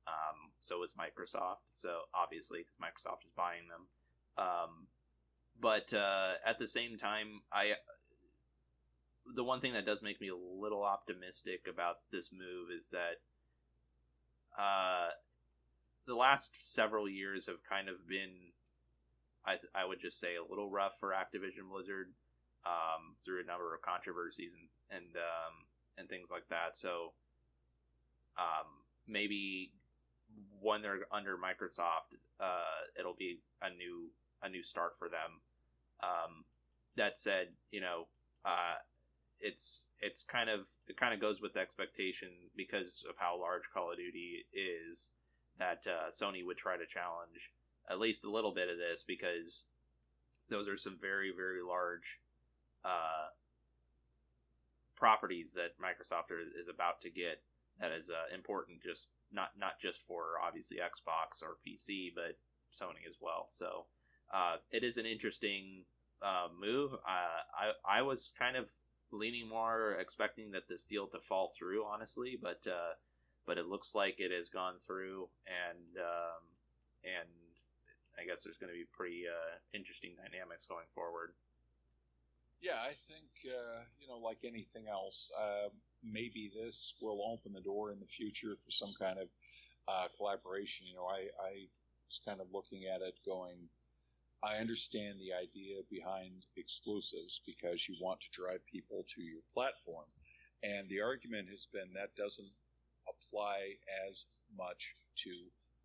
um, 0.08 0.52
so 0.68 0.84
is 0.84 0.96
Microsoft. 0.96 1.66
So 1.70 2.00
obviously, 2.14 2.60
because 2.60 2.78
Microsoft 2.82 3.26
is 3.26 3.32
buying 3.36 3.68
them. 3.70 3.88
Um, 4.38 4.88
but 5.60 5.94
uh, 5.94 6.34
at 6.46 6.60
the 6.60 6.68
same 6.68 6.98
time, 6.98 7.42
I 7.52 7.74
the 9.34 9.44
one 9.44 9.60
thing 9.60 9.74
that 9.74 9.86
does 9.86 10.02
make 10.02 10.22
me 10.22 10.30
a 10.30 10.36
little 10.36 10.84
optimistic 10.84 11.68
about 11.70 11.98
this 12.12 12.30
move 12.32 12.70
is 12.76 12.90
that 12.92 13.22
uh, 14.62 15.10
the 16.06 16.16
last 16.16 16.52
several 16.60 17.10
years 17.10 17.48
have 17.48 17.64
kind 17.64 17.90
of 17.90 18.08
been, 18.08 18.32
I, 19.46 19.56
I 19.74 19.86
would 19.86 20.00
just 20.00 20.20
say, 20.20 20.36
a 20.36 20.48
little 20.48 20.70
rough 20.70 21.00
for 21.00 21.10
Activision 21.10 21.70
Blizzard 21.72 22.12
um, 22.66 23.16
through 23.24 23.42
a 23.42 23.46
number 23.46 23.74
of 23.74 23.82
controversies 23.82 24.54
and 24.54 24.68
and 24.92 25.16
um, 25.16 25.66
and 25.98 26.10
things 26.10 26.30
like 26.32 26.48
that. 26.50 26.76
So 26.76 27.14
um, 28.38 28.68
maybe 29.08 29.72
when 30.62 30.82
they're 30.82 31.08
under 31.12 31.38
Microsoft, 31.38 32.18
uh, 32.40 32.84
it'll 33.00 33.16
be 33.16 33.40
a 33.62 33.70
new 33.70 34.10
a 34.42 34.50
new 34.50 34.64
start 34.64 34.94
for 34.98 35.10
them. 35.10 35.42
Um, 36.04 36.44
that 36.96 37.18
said, 37.18 37.50
you 37.72 37.82
know, 37.82 38.08
uh, 38.44 38.76
it's 39.40 39.90
it's 40.02 40.24
kind 40.24 40.50
of 40.50 40.68
it 40.88 40.98
kind 40.98 41.14
of 41.14 41.20
goes 41.20 41.42
with 41.42 41.54
the 41.54 41.60
expectation 41.60 42.30
because 42.56 43.04
of 43.10 43.16
how 43.18 43.40
large 43.40 43.64
Call 43.74 43.92
of 43.92 43.98
Duty 43.98 44.46
is 44.54 45.12
that 45.60 45.86
uh, 45.88 46.10
Sony 46.10 46.46
would 46.46 46.58
try 46.58 46.78
to 46.78 46.86
challenge 46.86 47.52
at 47.90 48.00
least 48.00 48.26
a 48.26 48.32
little 48.32 48.54
bit 48.54 48.70
of 48.70 48.78
this 48.78 49.04
because 49.04 49.66
those 50.50 50.68
are 50.68 50.78
some 50.78 50.98
very 51.00 51.32
very 51.36 51.62
large 51.62 52.20
uh, 52.84 53.28
properties 54.96 55.54
that 55.54 55.80
Microsoft 55.80 56.32
is 56.58 56.68
about 56.68 57.02
to 57.02 57.10
get 57.10 57.42
that 57.80 57.92
is 57.92 58.10
uh, 58.10 58.34
important 58.34 58.82
just 58.82 59.10
not 59.32 59.50
not 59.60 59.80
just 59.80 60.02
for 60.08 60.40
obviously 60.46 60.78
Xbox 60.78 61.42
or 61.42 61.58
PC, 61.66 62.14
but 62.14 62.38
Sony 62.74 63.08
as 63.08 63.18
well. 63.22 63.48
So 63.50 63.86
uh, 64.34 64.58
it 64.72 64.84
is 64.84 64.98
an 64.98 65.06
interesting 65.06 65.84
uh, 66.22 66.48
move. 66.60 66.92
I 67.06 67.72
I 67.88 68.02
was 68.02 68.34
kind 68.38 68.56
of 68.56 68.72
leaning 69.12 69.48
more 69.48 69.94
expecting 70.00 70.52
that 70.52 70.68
this 70.68 70.86
deal 70.86 71.08
to 71.08 71.20
fall 71.20 71.52
through, 71.58 71.86
honestly, 71.86 72.38
but 72.42 72.66
uh, 72.68 72.94
but 73.46 73.58
it 73.58 73.68
looks 73.68 73.96
like 73.96 74.16
it 74.20 74.32
has 74.32 74.50
gone 74.50 74.76
through, 74.86 75.28
and 75.48 75.98
um, 75.98 76.44
and 77.04 77.30
I 78.20 78.26
guess 78.26 78.44
there's 78.44 78.58
going 78.58 78.72
to 78.72 78.78
be 78.78 78.86
pretty 78.92 79.24
uh, 79.28 79.58
interesting 79.74 80.12
dynamics 80.16 80.66
going 80.66 80.88
forward. 80.94 81.32
Yeah, 82.62 82.82
I 82.82 82.96
think 83.08 83.30
uh, 83.46 83.84
you 84.00 84.08
know, 84.08 84.18
like 84.18 84.40
anything 84.44 84.88
else, 84.90 85.32
uh, 85.38 85.70
maybe 86.12 86.52
this 86.56 86.94
will 87.02 87.22
open 87.32 87.54
the 87.54 87.62
door 87.62 87.92
in 87.92 88.00
the 88.00 88.06
future 88.06 88.56
for 88.64 88.72
some 88.72 88.94
kind 89.00 89.20
of 89.20 89.28
uh, 89.88 90.08
collaboration. 90.18 90.88
You 90.88 90.96
know, 90.96 91.06
I, 91.06 91.30
I 91.44 91.68
was 92.08 92.22
kind 92.26 92.42
of 92.42 92.48
looking 92.54 92.86
at 92.86 93.02
it, 93.02 93.16
going, 93.26 93.58
I 94.44 94.58
understand 94.58 95.18
the 95.20 95.34
idea 95.34 95.82
behind 95.90 96.46
exclusives 96.58 97.42
because 97.46 97.88
you 97.90 97.96
want 98.00 98.20
to 98.22 98.30
drive 98.32 98.62
people 98.72 99.06
to 99.16 99.22
your 99.22 99.42
platform, 99.54 100.06
and 100.64 100.88
the 100.90 101.02
argument 101.02 101.50
has 101.50 101.68
been 101.72 101.94
that 101.94 102.16
doesn't 102.16 102.52
apply 103.08 103.74
as 104.10 104.26
much 104.58 104.96
to 105.24 105.32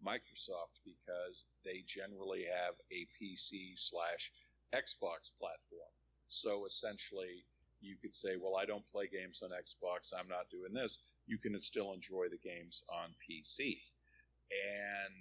Microsoft 0.04 0.80
because 0.84 1.44
they 1.64 1.84
generally 1.86 2.44
have 2.44 2.74
a 2.90 3.06
PC 3.16 3.76
slash 3.76 4.32
Xbox 4.74 5.32
platform. 5.38 5.92
So 6.28 6.64
essentially, 6.66 7.44
you 7.80 7.96
could 8.00 8.14
say, 8.14 8.36
well, 8.40 8.56
I 8.56 8.64
don't 8.64 8.84
play 8.92 9.08
games 9.08 9.42
on 9.42 9.50
Xbox, 9.50 10.12
I'm 10.16 10.28
not 10.28 10.50
doing 10.50 10.72
this. 10.72 10.98
You 11.26 11.38
can 11.38 11.60
still 11.60 11.92
enjoy 11.92 12.28
the 12.28 12.38
games 12.38 12.82
on 12.88 13.14
PC. 13.24 13.80
And 14.50 15.14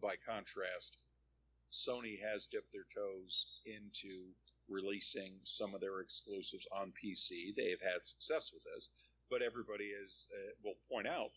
by 0.00 0.14
contrast, 0.26 0.96
Sony 1.72 2.18
has 2.20 2.46
dipped 2.46 2.72
their 2.72 2.86
toes 2.94 3.46
into 3.66 4.32
releasing 4.68 5.40
some 5.44 5.74
of 5.74 5.80
their 5.80 6.00
exclusives 6.00 6.66
on 6.72 6.92
PC. 6.92 7.54
They 7.56 7.70
have 7.70 7.80
had 7.80 8.06
success 8.06 8.52
with 8.52 8.62
this, 8.64 8.88
but 9.30 9.42
everybody 9.42 9.84
is 9.86 10.26
uh, 10.32 10.52
will 10.62 10.76
point 10.90 11.06
out 11.06 11.30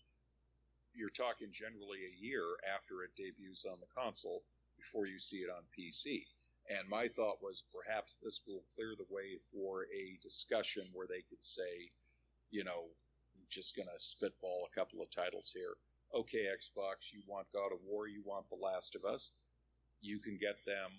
you're 0.93 1.09
talking 1.09 1.51
generally 1.51 1.99
a 2.03 2.20
year 2.20 2.43
after 2.76 3.03
it 3.03 3.16
debuts 3.16 3.66
on 3.66 3.80
the 3.80 3.88
console 3.95 4.43
before 4.78 5.07
you 5.07 5.20
see 5.20 5.38
it 5.38 5.49
on 5.49 5.64
PC. 5.78 6.26
And 6.72 6.88
my 6.88 7.09
thought 7.09 7.43
was 7.43 7.63
perhaps 7.76 8.17
this 8.24 8.41
will 8.47 8.63
clear 8.76 8.95
the 8.95 9.11
way 9.13 9.36
for 9.51 9.84
a 9.91 10.17
discussion 10.22 10.88
where 10.93 11.07
they 11.07 11.22
could 11.28 11.43
say, 11.43 11.91
you 12.49 12.63
know, 12.63 12.88
I'm 13.36 13.43
just 13.49 13.76
going 13.76 13.89
to 13.91 13.99
spitball 13.99 14.67
a 14.72 14.76
couple 14.76 15.01
of 15.01 15.11
titles 15.11 15.51
here. 15.53 15.76
Okay, 16.15 16.47
Xbox, 16.47 17.11
you 17.11 17.22
want 17.28 17.51
God 17.53 17.74
of 17.74 17.80
War, 17.84 18.07
you 18.07 18.24
want 18.26 18.47
The 18.49 18.55
Last 18.55 18.95
of 18.95 19.03
Us, 19.03 19.32
you 20.01 20.19
can 20.19 20.38
get 20.39 20.63
them 20.65 20.91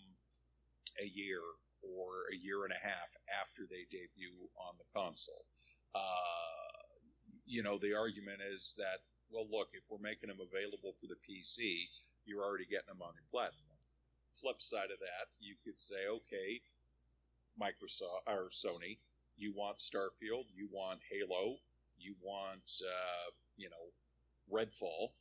a 1.01 1.07
year 1.07 1.41
or 1.83 2.29
a 2.33 2.37
year 2.37 2.65
and 2.65 2.73
a 2.73 2.87
half 2.87 3.09
after 3.41 3.63
they 3.69 3.89
debut 3.91 4.37
on 4.57 4.75
the 4.77 4.89
console. 4.93 5.45
Uh, 5.95 6.85
you 7.47 7.63
know, 7.63 7.79
the 7.79 7.95
argument 7.97 8.41
is 8.45 8.75
that 8.79 9.01
well, 9.33 9.49
look, 9.51 9.69
if 9.73 9.83
we're 9.89 10.05
making 10.05 10.29
them 10.29 10.45
available 10.45 10.93
for 11.01 11.09
the 11.09 11.17
PC, 11.25 11.89
you're 12.27 12.45
already 12.45 12.67
getting 12.69 12.93
them 12.93 13.01
on 13.01 13.17
your 13.17 13.25
platform. 13.33 13.62
Flip 14.41 14.61
side 14.61 14.91
of 14.93 14.99
that, 15.01 15.29
you 15.41 15.55
could 15.65 15.79
say, 15.79 16.09
okay, 16.09 16.61
Microsoft 17.61 18.27
or 18.27 18.49
Sony, 18.51 18.99
you 19.37 19.53
want 19.55 19.79
Starfield, 19.79 20.47
you 20.55 20.69
want 20.73 21.01
Halo, 21.11 21.57
you 21.99 22.15
want, 22.23 22.83
uh, 22.83 23.31
you 23.57 23.69
know, 23.69 23.87
Redfall, 24.51 25.13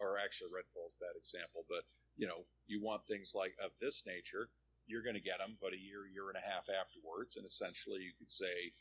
or 0.00 0.18
actually 0.18 0.50
Redfall 0.50 0.88
is 0.88 0.96
a 0.98 1.04
bad 1.04 1.16
example, 1.18 1.64
but 1.68 1.84
you 2.16 2.26
know, 2.26 2.44
you 2.66 2.80
want 2.80 3.06
things 3.06 3.32
like 3.34 3.54
of 3.62 3.72
this 3.80 4.04
nature, 4.06 4.48
you're 4.86 5.02
going 5.02 5.16
to 5.16 5.22
get 5.22 5.38
them, 5.38 5.56
but 5.60 5.72
a 5.72 5.80
year, 5.80 6.06
year 6.06 6.28
and 6.28 6.36
a 6.36 6.44
half 6.44 6.68
afterwards, 6.68 7.36
and 7.36 7.46
essentially 7.46 8.00
you 8.00 8.12
could 8.18 8.30
say, 8.30 8.72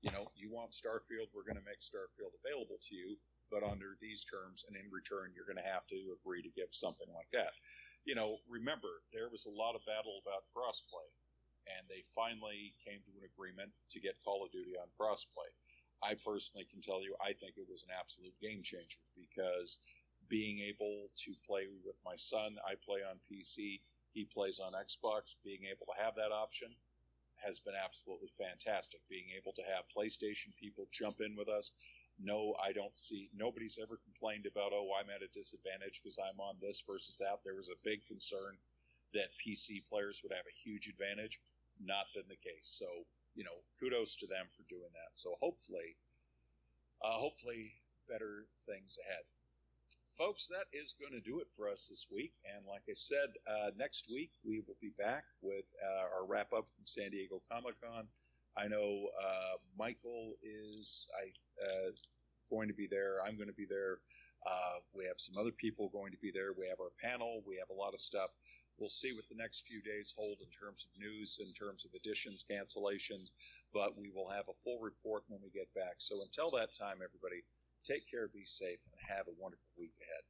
you 0.00 0.10
know, 0.10 0.30
you 0.36 0.50
want 0.50 0.72
Starfield, 0.72 1.28
we're 1.34 1.44
going 1.44 1.60
to 1.60 1.68
make 1.68 1.82
Starfield 1.82 2.32
available 2.44 2.78
to 2.88 2.94
you 2.94 3.16
but 3.50 3.64
under 3.64 3.96
these 4.00 4.24
terms, 4.24 4.64
and 4.68 4.76
in 4.76 4.90
return, 4.90 5.32
you're 5.34 5.48
going 5.48 5.60
to 5.60 5.70
have 5.70 5.86
to 5.88 5.96
agree 6.12 6.42
to 6.42 6.52
give 6.52 6.68
something 6.70 7.08
like 7.14 7.30
that. 7.32 7.52
You 8.08 8.16
know, 8.16 8.40
remember, 8.48 9.04
there 9.12 9.28
was 9.28 9.44
a 9.44 9.52
lot 9.52 9.76
of 9.76 9.84
battle 9.84 10.24
about 10.24 10.48
crossplay, 10.56 11.04
and 11.68 11.84
they 11.92 12.08
finally 12.16 12.72
came 12.80 13.04
to 13.04 13.12
an 13.20 13.28
agreement 13.28 13.68
to 13.92 14.00
get 14.00 14.16
Call 14.24 14.40
of 14.40 14.48
Duty 14.48 14.80
on 14.80 14.88
crossplay. 14.96 15.52
I 16.00 16.16
personally 16.16 16.64
can 16.72 16.80
tell 16.80 17.04
you, 17.04 17.12
I 17.20 17.36
think 17.36 17.60
it 17.60 17.68
was 17.68 17.84
an 17.84 17.92
absolute 17.92 18.32
game 18.40 18.64
changer 18.64 19.04
because 19.12 19.76
being 20.32 20.64
able 20.64 21.12
to 21.20 21.36
play 21.44 21.68
with 21.84 22.00
my 22.00 22.16
son, 22.16 22.56
I 22.64 22.80
play 22.80 23.04
on 23.04 23.20
PC, 23.28 23.84
he 24.16 24.24
plays 24.24 24.56
on 24.56 24.72
Xbox, 24.72 25.36
being 25.44 25.68
able 25.68 25.84
to 25.92 26.00
have 26.00 26.16
that 26.16 26.32
option 26.32 26.72
has 27.44 27.60
been 27.60 27.76
absolutely 27.76 28.32
fantastic. 28.40 29.04
Being 29.12 29.36
able 29.36 29.52
to 29.52 29.62
have 29.68 29.84
PlayStation 29.92 30.56
people 30.56 30.88
jump 30.96 31.20
in 31.20 31.36
with 31.36 31.48
us, 31.52 31.76
no, 32.18 32.54
I 32.62 32.72
don't 32.72 32.96
see. 32.96 33.30
Nobody's 33.36 33.78
ever 33.80 33.98
complained 34.02 34.46
about, 34.46 34.72
oh, 34.74 34.90
I'm 34.98 35.10
at 35.10 35.22
a 35.22 35.30
disadvantage 35.30 36.02
because 36.02 36.18
I'm 36.18 36.40
on 36.40 36.56
this 36.60 36.82
versus 36.86 37.16
that. 37.18 37.40
There 37.44 37.54
was 37.54 37.68
a 37.70 37.78
big 37.84 38.06
concern 38.06 38.58
that 39.14 39.30
PC 39.38 39.86
players 39.88 40.20
would 40.22 40.32
have 40.32 40.46
a 40.46 40.60
huge 40.62 40.88
advantage. 40.88 41.40
Not 41.80 42.10
been 42.14 42.26
the 42.28 42.42
case. 42.42 42.66
So, 42.66 42.86
you 43.34 43.44
know, 43.44 43.54
kudos 43.78 44.16
to 44.16 44.26
them 44.26 44.46
for 44.56 44.66
doing 44.68 44.90
that. 44.92 45.14
So 45.14 45.38
hopefully, 45.40 45.94
uh, 47.04 47.14
hopefully, 47.14 47.72
better 48.10 48.46
things 48.66 48.98
ahead. 49.06 49.22
Folks, 50.18 50.50
that 50.50 50.66
is 50.74 50.98
going 50.98 51.14
to 51.14 51.22
do 51.22 51.38
it 51.38 51.46
for 51.54 51.70
us 51.70 51.86
this 51.88 52.06
week. 52.10 52.34
And 52.42 52.66
like 52.66 52.82
I 52.90 52.94
said, 52.98 53.30
uh, 53.46 53.70
next 53.78 54.10
week 54.10 54.32
we 54.42 54.58
will 54.66 54.76
be 54.82 54.90
back 54.98 55.22
with 55.40 55.64
uh, 55.78 56.10
our 56.18 56.26
wrap 56.26 56.52
up 56.52 56.66
from 56.74 56.84
San 56.84 57.10
Diego 57.14 57.40
Comic 57.46 57.78
Con. 57.80 58.08
I 58.58 58.66
know 58.66 59.06
uh, 59.14 59.56
Michael 59.78 60.34
is 60.42 61.06
I 61.14 61.30
uh, 61.64 61.90
going 62.50 62.68
to 62.68 62.74
be 62.74 62.88
there. 62.90 63.22
I'm 63.24 63.36
going 63.36 63.48
to 63.48 63.54
be 63.54 63.66
there. 63.68 64.00
Uh, 64.46 64.82
we 64.92 65.04
have 65.04 65.18
some 65.18 65.38
other 65.38 65.54
people 65.54 65.90
going 65.90 66.10
to 66.10 66.18
be 66.18 66.32
there. 66.34 66.52
We 66.58 66.66
have 66.66 66.80
our 66.80 66.94
panel. 67.02 67.42
We 67.46 67.56
have 67.56 67.70
a 67.70 67.78
lot 67.78 67.94
of 67.94 68.00
stuff. 68.00 68.30
We'll 68.78 68.88
see 68.90 69.12
what 69.12 69.26
the 69.28 69.38
next 69.38 69.66
few 69.66 69.82
days 69.82 70.14
hold 70.16 70.38
in 70.38 70.50
terms 70.54 70.86
of 70.86 70.94
news, 70.98 71.38
in 71.42 71.50
terms 71.52 71.84
of 71.84 71.90
additions, 71.98 72.46
cancellations, 72.46 73.34
but 73.74 73.98
we 73.98 74.10
will 74.14 74.30
have 74.30 74.46
a 74.46 74.58
full 74.62 74.78
report 74.78 75.26
when 75.26 75.42
we 75.42 75.50
get 75.50 75.66
back. 75.74 75.98
So 75.98 76.22
until 76.22 76.50
that 76.54 76.78
time, 76.78 77.02
everybody, 77.02 77.42
take 77.82 78.06
care, 78.06 78.30
be 78.30 78.46
safe, 78.46 78.78
and 78.86 79.02
have 79.02 79.26
a 79.26 79.34
wonderful 79.34 79.74
week 79.74 79.94
ahead. 79.98 80.22